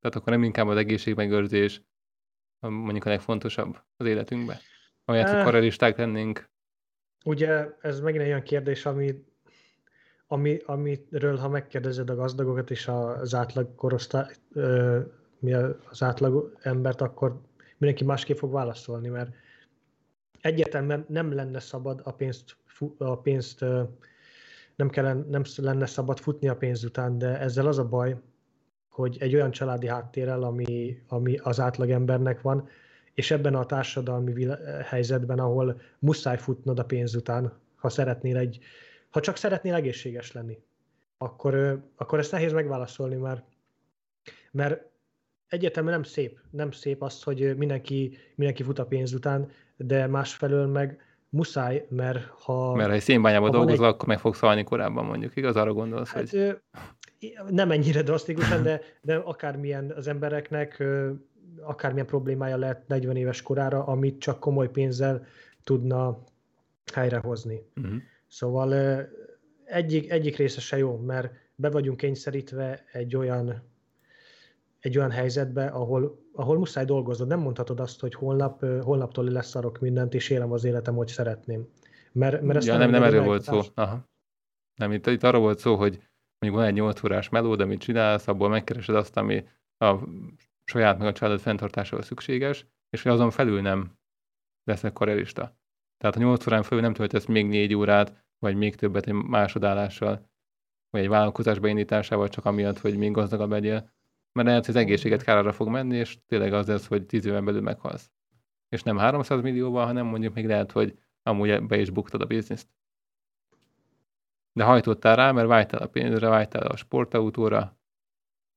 Tehát 0.00 0.16
akkor 0.16 0.32
nem 0.32 0.42
inkább 0.42 0.66
az 0.66 0.76
egészségmegőrzés 0.76 1.82
mondjuk 2.60 3.04
a 3.04 3.08
legfontosabb 3.08 3.78
az 3.96 4.06
életünkben? 4.06 4.56
Amelyet 5.04 5.28
eh, 5.28 5.44
karrieristák 5.44 5.96
lennénk. 5.96 6.48
Ugye 7.24 7.66
ez 7.80 8.00
megint 8.00 8.22
egy 8.22 8.28
olyan 8.28 8.42
kérdés, 8.42 8.86
ami, 8.86 9.24
ami, 10.26 10.58
amiről 10.64 11.36
ha 11.36 11.48
megkérdezed 11.48 12.10
a 12.10 12.14
gazdagokat 12.14 12.70
és 12.70 12.88
az 12.88 13.34
átlag 13.34 13.74
korosztály, 13.74 14.34
mi 15.38 15.52
az 15.90 16.02
átlag 16.02 16.56
embert, 16.60 17.00
akkor 17.00 17.40
mindenki 17.76 18.04
másképp 18.04 18.36
fog 18.36 18.52
válaszolni, 18.52 19.08
mert 19.08 19.30
egyértelműen 20.40 21.04
nem 21.08 21.32
lenne 21.32 21.60
szabad 21.60 22.00
a 22.04 22.12
pénzt, 22.12 22.56
a 22.98 23.18
pénzt 23.18 23.64
nem, 24.76 24.90
kellene, 24.90 25.24
nem 25.28 25.42
lenne 25.56 25.86
szabad 25.86 26.18
futni 26.18 26.48
a 26.48 26.56
pénz 26.56 26.84
után, 26.84 27.18
de 27.18 27.38
ezzel 27.38 27.66
az 27.66 27.78
a 27.78 27.88
baj, 27.88 28.16
hogy 28.88 29.16
egy 29.20 29.34
olyan 29.34 29.50
családi 29.50 29.86
háttérrel, 29.86 30.42
ami, 30.42 31.02
ami 31.08 31.36
az 31.36 31.60
átlagembernek 31.60 32.40
van, 32.40 32.68
és 33.14 33.30
ebben 33.30 33.54
a 33.54 33.66
társadalmi 33.66 34.46
helyzetben, 34.84 35.38
ahol 35.38 35.80
muszáj 35.98 36.38
futnod 36.38 36.78
a 36.78 36.84
pénz 36.84 37.14
után, 37.14 37.52
ha 37.76 37.88
szeretnél 37.88 38.36
egy, 38.36 38.58
ha 39.10 39.20
csak 39.20 39.36
szeretnél 39.36 39.74
egészséges 39.74 40.32
lenni, 40.32 40.58
akkor, 41.18 41.82
akkor 41.96 42.18
ezt 42.18 42.32
nehéz 42.32 42.52
megválaszolni, 42.52 43.14
mert, 43.14 43.44
mert 44.50 44.84
egyértelműen 45.48 45.94
nem 45.94 46.02
szép. 46.02 46.38
Nem 46.50 46.70
szép 46.70 47.02
az, 47.02 47.22
hogy 47.22 47.56
mindenki, 47.56 48.16
mindenki 48.34 48.62
fut 48.62 48.78
a 48.78 48.86
pénz 48.86 49.12
után, 49.12 49.50
de 49.76 50.06
másfelől 50.06 50.66
meg 50.66 51.00
muszáj, 51.28 51.86
mert 51.90 52.24
ha... 52.24 52.74
Mert 52.74 52.88
ha 52.88 52.94
egy 52.94 53.02
szénbányában 53.02 53.50
dolgozol, 53.50 53.86
egy... 53.86 53.92
akkor 53.92 54.08
meg 54.08 54.18
fogsz 54.20 54.38
halni 54.38 54.64
korábban 54.64 55.04
mondjuk, 55.04 55.36
igaz? 55.36 55.56
Arra 55.56 55.72
gondolsz, 55.72 56.10
hát, 56.10 56.30
hogy... 56.30 56.58
Nem 57.48 57.70
ennyire 57.70 58.02
drasztikusan, 58.02 58.62
de, 58.62 58.80
de 59.02 59.16
akármilyen 59.16 59.92
az 59.96 60.06
embereknek 60.06 60.84
akármilyen 61.60 62.06
problémája 62.06 62.56
lehet 62.56 62.88
40 62.88 63.16
éves 63.16 63.42
korára, 63.42 63.84
amit 63.84 64.20
csak 64.20 64.40
komoly 64.40 64.70
pénzzel 64.70 65.26
tudna 65.64 66.18
helyrehozni. 66.92 67.62
Uh-huh. 67.76 67.94
Szóval 68.26 68.74
egyik, 69.64 70.10
egyik 70.10 70.36
része 70.36 70.60
se 70.60 70.76
jó, 70.76 70.96
mert 70.96 71.32
be 71.54 71.70
vagyunk 71.70 71.96
kényszerítve 71.96 72.84
egy 72.92 73.16
olyan, 73.16 73.62
egy 74.78 74.98
olyan 74.98 75.10
helyzetbe, 75.10 75.66
ahol, 75.66 76.18
ahol 76.32 76.58
muszáj 76.58 76.84
dolgoznod. 76.84 77.28
Nem 77.28 77.40
mondhatod 77.40 77.80
azt, 77.80 78.00
hogy 78.00 78.14
holnap, 78.14 78.64
holnaptól 78.82 79.24
leszarok 79.24 79.80
mindent, 79.80 80.14
és 80.14 80.30
élem 80.30 80.52
az 80.52 80.64
életem, 80.64 80.94
hogy 80.94 81.08
szeretném. 81.08 81.68
Mert, 82.12 82.42
mert 82.42 82.64
ja, 82.64 82.76
nem, 82.76 82.90
nem, 82.90 83.02
erről 83.02 83.24
volt 83.24 83.42
szó. 83.42 83.60
Aha. 83.74 84.04
Nem, 84.74 84.92
itt, 84.92 85.06
itt 85.06 85.22
arról 85.22 85.40
volt 85.40 85.58
szó, 85.58 85.76
hogy 85.76 85.98
mondjuk 86.38 86.62
van 86.62 86.70
egy 86.70 86.74
8 86.74 87.04
órás 87.04 87.28
melód, 87.28 87.60
amit 87.60 87.80
csinálsz, 87.80 88.28
abból 88.28 88.48
megkeresed 88.48 88.94
azt, 88.94 89.16
ami 89.16 89.44
a 89.78 89.94
saját 90.64 90.98
meg 90.98 91.06
a 91.06 91.12
család 91.12 91.40
fenntartásához 91.40 92.06
szükséges, 92.06 92.66
és 92.90 93.02
hogy 93.02 93.12
azon 93.12 93.30
felül 93.30 93.60
nem 93.60 93.98
lesznek 94.64 94.92
karrierista. 94.92 95.56
Tehát 95.96 96.16
a 96.16 96.18
8 96.18 96.46
órán 96.46 96.62
felül 96.62 96.82
nem 96.82 96.94
töltesz 96.94 97.26
még 97.26 97.46
4 97.46 97.74
órát, 97.74 98.24
vagy 98.38 98.56
még 98.56 98.74
többet 98.74 99.06
egy 99.06 99.12
másodállással, 99.12 100.30
vagy 100.90 101.02
egy 101.02 101.08
vállalkozás 101.08 101.58
beindításával, 101.58 102.28
csak 102.28 102.44
amiatt, 102.44 102.78
hogy 102.78 102.96
még 102.96 103.10
gazdagabb 103.10 103.50
legyél. 103.50 103.90
Mert 104.36 104.48
lehet, 104.48 104.66
hogy 104.66 104.76
az 104.76 104.80
egészséget 104.80 105.22
kárára 105.22 105.52
fog 105.52 105.68
menni, 105.68 105.96
és 105.96 106.18
tényleg 106.26 106.52
az 106.52 106.66
lesz, 106.66 106.86
hogy 106.86 107.06
10 107.06 107.26
éven 107.26 107.44
belül 107.44 107.60
meghalsz. 107.60 108.10
És 108.68 108.82
nem 108.82 108.96
300 108.96 109.40
millióval, 109.40 109.86
hanem 109.86 110.06
mondjuk 110.06 110.34
még 110.34 110.46
lehet, 110.46 110.72
hogy 110.72 110.98
amúgy 111.22 111.66
be 111.66 111.78
is 111.78 111.90
buktad 111.90 112.20
a 112.20 112.26
bizniszt. 112.26 112.68
De 114.52 114.64
hajtottál 114.64 115.16
rá, 115.16 115.32
mert 115.32 115.48
vágytál 115.48 115.82
a 115.82 115.86
pénzre, 115.86 116.28
vágytál 116.28 116.66
a 116.66 116.76
sportautóra, 116.76 117.78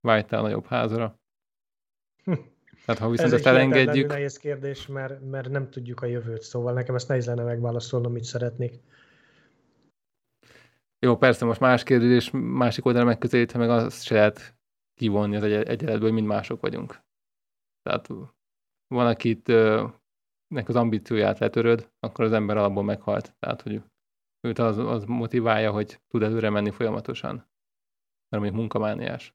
vágytál 0.01 0.39
a 0.39 0.43
nagyobb 0.43 0.65
házra. 0.65 1.19
Tehát 2.85 3.01
ha 3.01 3.09
viszont 3.09 3.31
Ez 3.31 3.37
ezt 3.37 3.45
elengedjük... 3.45 4.05
Ez 4.05 4.11
nehéz 4.11 4.37
kérdés, 4.37 4.87
mert, 4.87 5.29
mert 5.29 5.49
nem 5.49 5.69
tudjuk 5.69 6.01
a 6.01 6.05
jövőt, 6.05 6.41
szóval 6.41 6.73
nekem 6.73 6.95
ezt 6.95 7.07
nehéz 7.07 7.25
lenne 7.25 7.43
megválaszolnom, 7.43 8.11
mit 8.11 8.23
szeretnék. 8.23 8.79
Jó, 10.99 11.17
persze, 11.17 11.45
most 11.45 11.59
más 11.59 11.83
kérdés, 11.83 12.29
másik 12.33 12.85
oldalra 12.85 13.07
megközelítve 13.07 13.59
meg 13.59 13.69
azt 13.69 14.03
se 14.03 14.15
lehet 14.15 14.58
kivonni 14.99 15.35
az 15.35 15.43
egy- 15.43 15.67
egyenletből, 15.67 16.11
mint 16.11 16.27
mások 16.27 16.61
vagyunk. 16.61 17.01
Tehát 17.81 18.07
van, 18.87 19.07
akit 19.07 19.47
nek 20.47 20.67
az 20.67 20.75
ambícióját 20.75 21.39
letöröd, 21.39 21.91
akkor 21.99 22.25
az 22.25 22.31
ember 22.31 22.57
alapból 22.57 22.83
meghalt. 22.83 23.35
Tehát, 23.39 23.61
hogy 23.61 23.83
őt 24.47 24.59
az, 24.59 24.77
az 24.77 25.03
motiválja, 25.05 25.71
hogy 25.71 26.01
tud 26.07 26.21
előre 26.23 26.49
menni 26.49 26.71
folyamatosan. 26.71 27.35
Mert 28.29 28.43
még 28.43 28.51
munkamániás. 28.53 29.33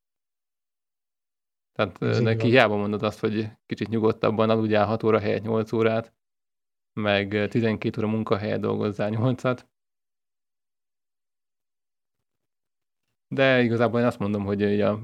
Tehát 1.73 2.03
Ez 2.03 2.21
neki 2.21 2.47
hiába 2.47 2.77
mondod 2.77 3.03
azt, 3.03 3.21
hogy 3.21 3.51
kicsit 3.67 3.89
nyugodtabban 3.89 4.51
aludjál 4.51 4.87
6 4.87 5.03
óra 5.03 5.19
helyett 5.19 5.43
8 5.43 5.73
órát, 5.73 6.15
meg 7.01 7.49
12 7.49 8.01
óra 8.01 8.11
munkahelyet 8.11 8.61
dolgozzál 8.61 9.11
8-at. 9.13 9.65
De 13.35 13.63
igazából 13.63 14.01
én 14.01 14.07
azt 14.07 14.19
mondom, 14.19 14.45
hogy 14.45 14.81
a 14.81 15.01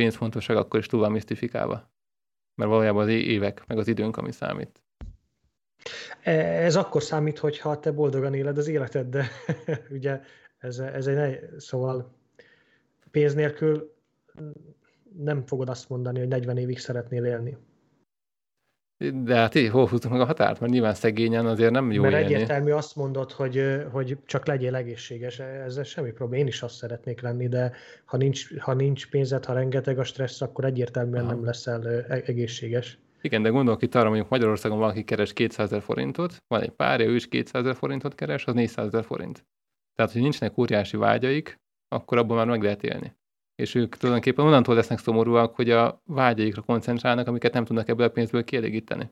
pénzfontosság 0.00 0.56
akkor 0.56 0.80
is 0.80 0.86
túl 0.86 1.00
van 1.00 1.12
misztifikálva. 1.12 1.90
Mert 2.54 2.70
valójában 2.70 3.02
az 3.02 3.08
évek, 3.08 3.66
meg 3.66 3.78
az 3.78 3.88
időnk, 3.88 4.16
ami 4.16 4.32
számít. 4.32 4.82
E, 6.22 6.32
ez 6.64 6.76
akkor 6.76 7.02
számít, 7.02 7.38
hogyha 7.38 7.80
te 7.80 7.92
boldogan 7.92 8.34
éled 8.34 8.58
az 8.58 8.68
életed, 8.68 9.08
de 9.08 9.28
ugye 9.96 10.20
ez, 10.58 10.78
ez 10.78 11.06
egy, 11.06 11.58
szóval 11.58 12.14
pénz 13.10 13.34
nélkül 13.34 13.94
nem 15.16 15.46
fogod 15.46 15.68
azt 15.68 15.88
mondani, 15.88 16.18
hogy 16.18 16.28
40 16.28 16.56
évig 16.56 16.78
szeretnél 16.78 17.24
élni. 17.24 17.56
De 19.14 19.34
hát 19.34 19.54
így 19.54 19.68
hol 19.68 19.86
húzunk 19.86 20.12
meg 20.12 20.22
a 20.22 20.24
határt? 20.24 20.60
Mert 20.60 20.72
nyilván 20.72 20.94
szegényen 20.94 21.46
azért 21.46 21.70
nem 21.70 21.92
jó 21.92 22.02
Mert 22.02 22.14
élni. 22.14 22.34
egyértelmű 22.34 22.70
azt 22.70 22.96
mondod, 22.96 23.32
hogy, 23.32 23.82
hogy 23.92 24.18
csak 24.26 24.46
legyél 24.46 24.74
egészséges, 24.74 25.38
ezzel 25.38 25.84
semmi 25.84 26.10
probléma. 26.10 26.42
Én 26.42 26.48
is 26.48 26.62
azt 26.62 26.74
szeretnék 26.74 27.20
lenni, 27.20 27.48
de 27.48 27.72
ha 28.04 28.16
nincs, 28.16 28.58
ha 28.58 28.74
nincs 28.74 29.08
pénzed, 29.08 29.44
ha 29.44 29.52
rengeteg 29.52 29.98
a 29.98 30.04
stressz, 30.04 30.40
akkor 30.40 30.64
egyértelműen 30.64 31.24
Aha. 31.24 31.32
nem 31.32 31.44
leszel 31.44 31.88
e-, 31.88 32.22
egészséges. 32.24 32.98
Igen, 33.20 33.42
de 33.42 33.48
gondolok 33.48 33.82
itt 33.82 33.94
arra, 33.94 34.08
mondjuk 34.08 34.28
Magyarországon 34.28 34.78
valaki 34.78 35.04
keres 35.04 35.32
200 35.32 35.66
ezer 35.66 35.82
forintot, 35.82 36.36
van 36.46 36.62
egy 36.62 36.70
párja, 36.70 37.06
ő 37.06 37.14
is 37.14 37.28
200 37.28 37.62
ezer 37.62 37.74
forintot 37.76 38.14
keres, 38.14 38.44
az 38.44 38.54
400 38.54 38.86
ezer 38.86 39.04
forint. 39.04 39.44
Tehát, 39.94 40.12
hogy 40.12 40.22
nincsenek 40.22 40.58
óriási 40.58 40.96
vágyaik, 40.96 41.56
akkor 41.88 42.18
abban 42.18 42.36
már 42.36 42.46
meg 42.46 42.62
lehet 42.62 42.82
élni 42.82 43.18
és 43.60 43.74
ők 43.74 43.96
tulajdonképpen 43.96 44.44
onnantól 44.44 44.74
lesznek 44.74 44.98
szomorúak, 44.98 45.54
hogy 45.54 45.70
a 45.70 46.02
vágyaikra 46.04 46.62
koncentrálnak, 46.62 47.26
amiket 47.26 47.52
nem 47.52 47.64
tudnak 47.64 47.88
ebből 47.88 48.06
a 48.06 48.10
pénzből 48.10 48.44
kielégíteni. 48.44 49.10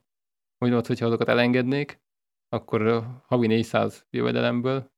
Hogy 0.58 0.86
hogyha 0.86 1.06
azokat 1.06 1.28
elengednék, 1.28 2.00
akkor 2.48 3.06
havi 3.26 3.46
400 3.46 4.06
jövedelemből 4.10 4.90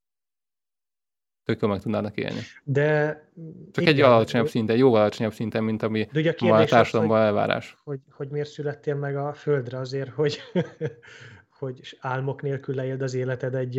tök 1.45 1.61
meg 1.69 1.81
tudnának 1.81 2.17
élni. 2.17 2.41
De 2.65 3.07
Csak 3.73 3.85
igen, 3.85 3.95
egy 3.95 4.01
alacsonyabb 4.01 4.49
szinten, 4.49 4.77
jóval 4.77 5.01
alacsonyabb 5.01 5.33
szinten, 5.33 5.65
mint 5.65 5.83
ami 5.83 6.09
de 6.13 6.19
ugye 6.19 6.35
a, 6.39 6.47
ma 6.47 6.57
a 6.57 6.65
társadalomban 6.65 7.21
az, 7.21 7.27
elvárás. 7.27 7.77
Hogy, 7.85 8.01
hogy, 8.05 8.15
hogy 8.17 8.29
miért 8.29 8.49
születtél 8.49 8.95
meg 8.95 9.17
a 9.17 9.33
földre 9.33 9.79
azért, 9.79 10.11
hogy, 10.11 10.41
hogy 11.61 11.97
álmok 12.01 12.43
nélkül 12.43 12.75
leéld 12.75 13.03
az 13.03 13.15
életed 13.15 13.55
egy, 13.55 13.79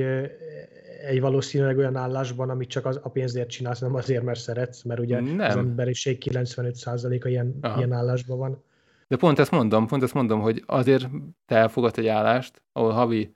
egy 1.02 1.22
valószínűleg 1.22 1.78
olyan 1.78 1.96
állásban, 1.96 2.50
amit 2.50 2.70
csak 2.70 2.86
az, 2.86 3.00
a 3.04 3.10
pénzért 3.10 3.50
csinálsz, 3.50 3.80
nem 3.80 3.96
azért, 3.96 4.24
mert 4.24 4.40
szeretsz, 4.40 4.84
mert 4.84 5.00
ugye 5.00 5.20
nem. 5.20 5.40
az 5.40 5.56
emberiség 5.56 6.24
95%-a 6.30 7.28
ilyen, 7.28 7.60
ilyen 7.78 7.92
állásban 7.92 8.38
van. 8.38 8.64
De 9.08 9.18
pont 9.18 9.40
ezt 9.40 9.52
mondom, 9.52 9.88
pont 9.88 10.04
ezt 10.04 10.14
mondom, 10.14 10.42
hogy 10.42 10.64
azért 10.66 11.10
te 11.46 11.56
elfogadsz 11.56 11.98
egy 11.98 12.08
állást, 12.08 12.64
ahol 12.72 12.92
havi 12.92 13.36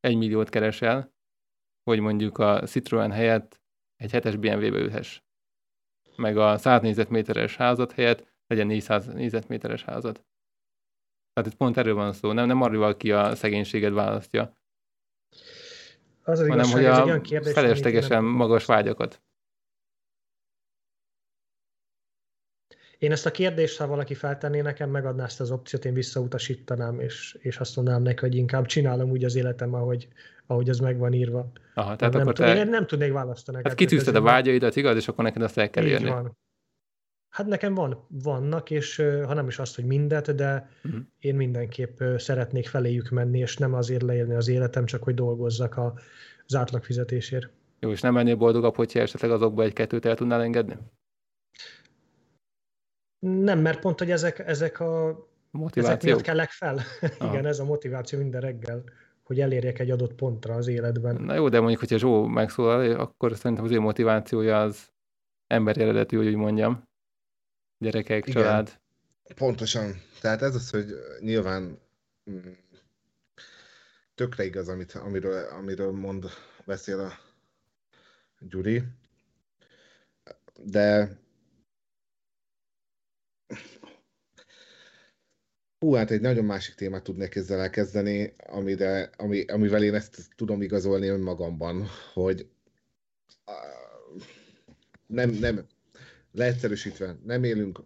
egy 0.00 0.16
milliót 0.16 0.48
keresel, 0.48 1.12
hogy 1.82 2.00
mondjuk 2.00 2.38
a 2.38 2.62
Citroen 2.66 3.10
helyett 3.10 3.60
egy 3.96 4.10
hetes 4.10 4.36
BMW-be 4.36 4.78
ülhess. 4.78 5.22
Meg 6.16 6.36
a 6.36 6.58
100 6.58 6.80
négyzetméteres 6.82 7.56
házat 7.56 7.92
helyett 7.92 8.26
legyen 8.46 8.66
400 8.66 9.06
négyzetméteres 9.06 9.84
házat. 9.84 10.24
Tehát 11.32 11.50
itt 11.52 11.56
pont 11.56 11.76
erről 11.76 11.94
van 11.94 12.12
szó, 12.12 12.32
nem, 12.32 12.46
nem 12.46 12.62
arról, 12.62 12.96
ki 12.96 13.12
a 13.12 13.34
szegénységet 13.34 13.92
választja, 13.92 14.56
az 16.24 16.40
az 16.40 16.48
hanem 16.48 16.70
hogy 16.70 16.84
a 16.84 17.20
kérdés, 17.20 17.52
feleslegesen 17.52 18.24
magas 18.24 18.64
vágyakat. 18.64 19.22
Én 22.98 23.12
ezt 23.12 23.26
a 23.26 23.30
kérdést, 23.30 23.78
ha 23.78 23.86
valaki 23.86 24.14
feltenné 24.14 24.60
nekem, 24.60 24.90
megadná 24.90 25.24
ezt 25.24 25.40
az 25.40 25.50
opciót, 25.50 25.84
én 25.84 25.94
visszautasítanám, 25.94 27.00
és, 27.00 27.36
és 27.40 27.58
azt 27.58 27.76
mondanám 27.76 28.02
neki, 28.02 28.20
hogy 28.20 28.34
inkább 28.34 28.66
csinálom 28.66 29.10
úgy 29.10 29.24
az 29.24 29.34
életem, 29.34 29.74
ahogy, 29.74 30.08
ahogy 30.46 30.68
az 30.68 30.78
meg 30.78 30.98
van 30.98 31.12
írva. 31.12 31.52
Aha, 31.74 31.96
tehát 31.96 32.12
nem, 32.12 32.22
akkor 32.22 32.32
tud, 32.32 32.44
te... 32.44 32.56
én 32.56 32.68
nem 32.68 32.86
tudnék 32.86 33.12
választani. 33.12 33.60
Hát 33.64 33.74
kitűzted 33.74 34.14
a 34.14 34.20
vágyaidat, 34.20 34.76
igaz, 34.76 34.96
és 34.96 35.08
akkor 35.08 35.24
neked 35.24 35.42
azt 35.42 35.58
el 35.58 35.70
kell 35.70 35.84
érni. 35.84 36.08
Van. 36.08 36.36
Hát 37.32 37.46
nekem 37.46 37.74
van, 37.74 38.06
vannak, 38.08 38.70
és 38.70 38.96
ha 38.96 39.34
nem 39.34 39.46
is 39.46 39.58
azt, 39.58 39.74
hogy 39.74 39.84
mindet, 39.84 40.34
de 40.34 40.70
uh-huh. 40.84 41.00
én 41.18 41.34
mindenképp 41.34 42.02
szeretnék 42.16 42.66
feléjük 42.66 43.10
menni, 43.10 43.38
és 43.38 43.56
nem 43.56 43.74
azért 43.74 44.02
leélni 44.02 44.34
az 44.34 44.48
életem, 44.48 44.84
csak 44.84 45.02
hogy 45.02 45.14
dolgozzak 45.14 45.76
a, 45.76 45.94
az 46.46 46.54
átlag 46.54 46.84
fizetésért. 46.84 47.50
Jó, 47.80 47.90
és 47.90 48.00
nem 48.00 48.14
lennél 48.14 48.36
boldogabb, 48.36 48.74
hogyha 48.74 49.00
esetleg 49.00 49.30
azokba 49.30 49.62
egy-kettőt 49.62 50.04
el 50.04 50.16
tudnál 50.16 50.42
engedni? 50.42 50.76
Nem, 53.18 53.58
mert 53.58 53.80
pont, 53.80 53.98
hogy 53.98 54.10
ezek, 54.10 54.38
ezek 54.38 54.80
a 54.80 55.26
motiváció. 55.50 55.94
Ezek 55.94 56.02
miatt 56.02 56.20
kellek 56.20 56.50
fel. 56.50 56.80
Igen, 57.30 57.46
ez 57.46 57.58
a 57.58 57.64
motiváció 57.64 58.18
minden 58.18 58.40
reggel, 58.40 58.84
hogy 59.22 59.40
elérjek 59.40 59.78
egy 59.78 59.90
adott 59.90 60.14
pontra 60.14 60.54
az 60.54 60.66
életben. 60.66 61.22
Na 61.22 61.34
jó, 61.34 61.48
de 61.48 61.58
mondjuk, 61.58 61.80
hogyha 61.80 61.98
Zsó 61.98 62.26
megszólal, 62.26 63.00
akkor 63.00 63.36
szerintem 63.36 63.64
az 63.64 63.70
ő 63.70 63.80
motivációja 63.80 64.60
az 64.60 64.88
emberi 65.46 65.80
eredetű, 65.80 66.16
hogy 66.16 66.26
úgy 66.26 66.34
mondjam 66.34 66.90
gyerekek, 67.82 68.26
Igen, 68.26 68.42
család. 68.42 68.78
Pontosan. 69.34 70.02
Tehát 70.20 70.42
ez 70.42 70.54
az, 70.54 70.70
hogy 70.70 70.86
nyilván 71.20 71.78
mm, 72.30 72.50
tökre 74.14 74.44
igaz, 74.44 74.68
amit, 74.68 74.92
amiről, 74.92 75.44
amiről 75.44 75.92
mond, 75.92 76.24
beszél 76.64 77.00
a 77.00 77.12
Gyuri, 78.38 78.82
de 80.64 81.20
Hú, 85.78 85.92
hát 85.92 86.10
egy 86.10 86.20
nagyon 86.20 86.44
másik 86.44 86.74
témát 86.74 87.02
tudnék 87.02 87.34
ezzel 87.34 87.60
elkezdeni, 87.60 88.34
amire, 88.46 89.10
ami, 89.16 89.44
amivel 89.44 89.82
én 89.82 89.94
ezt 89.94 90.28
tudom 90.36 90.62
igazolni 90.62 91.06
önmagamban, 91.06 91.86
hogy 92.12 92.48
nem, 95.06 95.30
nem, 95.30 95.66
leegyszerűsítve, 96.32 97.18
nem 97.24 97.44
élünk 97.44 97.80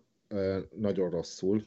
nagyon 0.76 1.10
rosszul. 1.10 1.66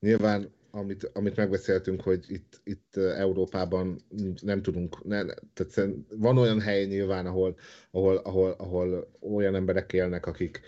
Nyilván, 0.00 0.52
amit, 0.70 1.04
amit 1.04 1.36
megbeszéltünk, 1.36 2.00
hogy 2.02 2.24
itt, 2.28 2.60
itt 2.64 2.96
Európában 2.96 4.04
nem 4.40 4.62
tudunk, 4.62 5.04
ne, 5.04 5.24
tehát 5.52 5.90
van 6.08 6.38
olyan 6.38 6.60
hely 6.60 6.84
nyilván, 6.84 7.26
ahol, 7.26 7.56
ahol, 7.90 8.16
ahol, 8.16 8.50
ahol 8.50 9.10
olyan 9.20 9.54
emberek 9.54 9.92
élnek, 9.92 10.26
akik, 10.26 10.60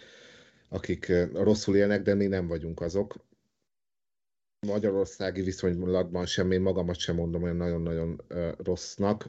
akik 0.69 1.13
rosszul 1.33 1.77
élnek, 1.77 2.03
de 2.03 2.15
mi 2.15 2.27
nem 2.27 2.47
vagyunk 2.47 2.81
azok. 2.81 3.29
Magyarországi 4.67 5.43
viszonylatban 5.43 6.27
sem, 6.27 6.51
én 6.51 6.61
magamat 6.61 6.99
sem 6.99 7.15
mondom 7.15 7.43
olyan 7.43 7.57
nagyon-nagyon 7.57 8.23
rossznak. 8.59 9.27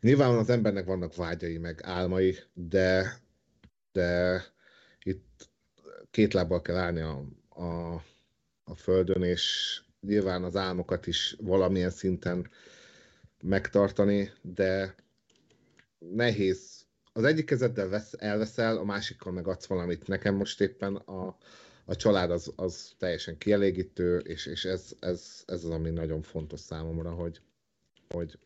Nyilván 0.00 0.36
az 0.36 0.50
embernek 0.50 0.84
vannak 0.84 1.14
vágyai, 1.14 1.58
meg 1.58 1.80
álmai, 1.82 2.36
de, 2.52 3.21
de 3.92 4.42
itt 5.02 5.50
két 6.10 6.32
lábbal 6.32 6.62
kell 6.62 6.76
állni 6.76 7.00
a, 7.00 7.24
a, 7.48 7.94
a 8.64 8.74
földön, 8.74 9.22
és 9.22 9.80
nyilván 10.00 10.44
az 10.44 10.56
álmokat 10.56 11.06
is 11.06 11.36
valamilyen 11.40 11.90
szinten 11.90 12.50
megtartani, 13.42 14.32
de 14.42 14.94
nehéz. 15.98 16.86
Az 17.12 17.24
egyik 17.24 17.44
kezeddel 17.44 17.88
vesz, 17.88 18.12
elveszel, 18.18 18.76
a 18.76 18.84
másikkal 18.84 19.32
meg 19.32 19.48
adsz 19.48 19.66
valamit. 19.66 20.06
Nekem 20.06 20.34
most 20.34 20.60
éppen 20.60 20.96
a, 20.96 21.36
a 21.84 21.96
család 21.96 22.30
az, 22.30 22.52
az 22.56 22.94
teljesen 22.98 23.38
kielégítő, 23.38 24.18
és, 24.18 24.46
és 24.46 24.64
ez, 24.64 24.96
ez, 25.00 25.42
ez 25.46 25.64
az, 25.64 25.70
ami 25.70 25.90
nagyon 25.90 26.22
fontos 26.22 26.60
számomra, 26.60 27.10
hogy, 27.10 27.40
hogy, 28.08 28.38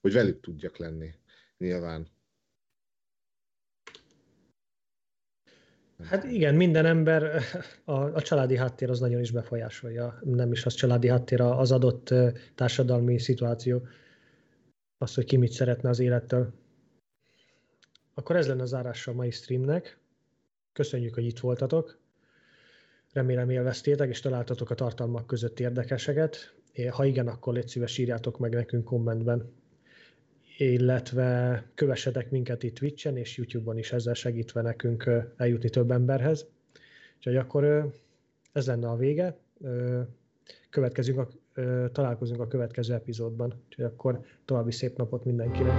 hogy 0.00 0.12
velük 0.12 0.40
tudjak 0.40 0.76
lenni, 0.76 1.14
nyilván. 1.58 2.13
Hát 6.08 6.24
igen, 6.24 6.54
minden 6.54 6.86
ember, 6.86 7.40
a, 7.84 7.92
a 7.92 8.22
családi 8.22 8.56
háttér 8.56 8.90
az 8.90 9.00
nagyon 9.00 9.20
is 9.20 9.30
befolyásolja, 9.30 10.18
nem 10.24 10.52
is 10.52 10.66
az 10.66 10.74
családi 10.74 11.08
háttér, 11.08 11.40
az 11.40 11.72
adott 11.72 12.14
társadalmi 12.54 13.18
szituáció, 13.18 13.86
az, 14.98 15.14
hogy 15.14 15.24
ki 15.24 15.36
mit 15.36 15.52
szeretne 15.52 15.88
az 15.88 15.98
élettől. 15.98 16.52
Akkor 18.14 18.36
ez 18.36 18.46
lenne 18.46 18.62
a 18.62 18.66
zárása 18.66 19.10
a 19.10 19.14
mai 19.14 19.30
streamnek. 19.30 19.98
Köszönjük, 20.72 21.14
hogy 21.14 21.24
itt 21.24 21.38
voltatok. 21.38 21.98
Remélem 23.12 23.50
élveztétek, 23.50 24.08
és 24.08 24.20
találtatok 24.20 24.70
a 24.70 24.74
tartalmak 24.74 25.26
között 25.26 25.60
érdekeseket. 25.60 26.54
Ha 26.90 27.04
igen, 27.04 27.28
akkor 27.28 27.54
légy 27.54 27.68
szíves 27.68 27.98
írjátok 27.98 28.38
meg 28.38 28.54
nekünk 28.54 28.84
kommentben 28.84 29.52
illetve 30.56 31.62
kövessetek 31.74 32.30
minket 32.30 32.62
itt 32.62 32.74
Twitch-en 32.74 33.16
és 33.16 33.36
YouTube-on 33.36 33.78
is 33.78 33.92
ezzel 33.92 34.14
segítve 34.14 34.62
nekünk 34.62 35.10
eljutni 35.36 35.68
több 35.68 35.90
emberhez. 35.90 36.46
Úgyhogy 37.16 37.36
akkor 37.36 37.92
ez 38.52 38.66
lenne 38.66 38.88
a 38.88 38.96
vége. 38.96 39.36
Következünk 40.70 41.18
a, 41.18 41.28
találkozunk 41.92 42.40
a 42.40 42.46
következő 42.46 42.94
epizódban. 42.94 43.62
Úgyhogy 43.66 43.84
akkor 43.84 44.20
további 44.44 44.72
szép 44.72 44.96
napot 44.96 45.24
mindenkinek. 45.24 45.72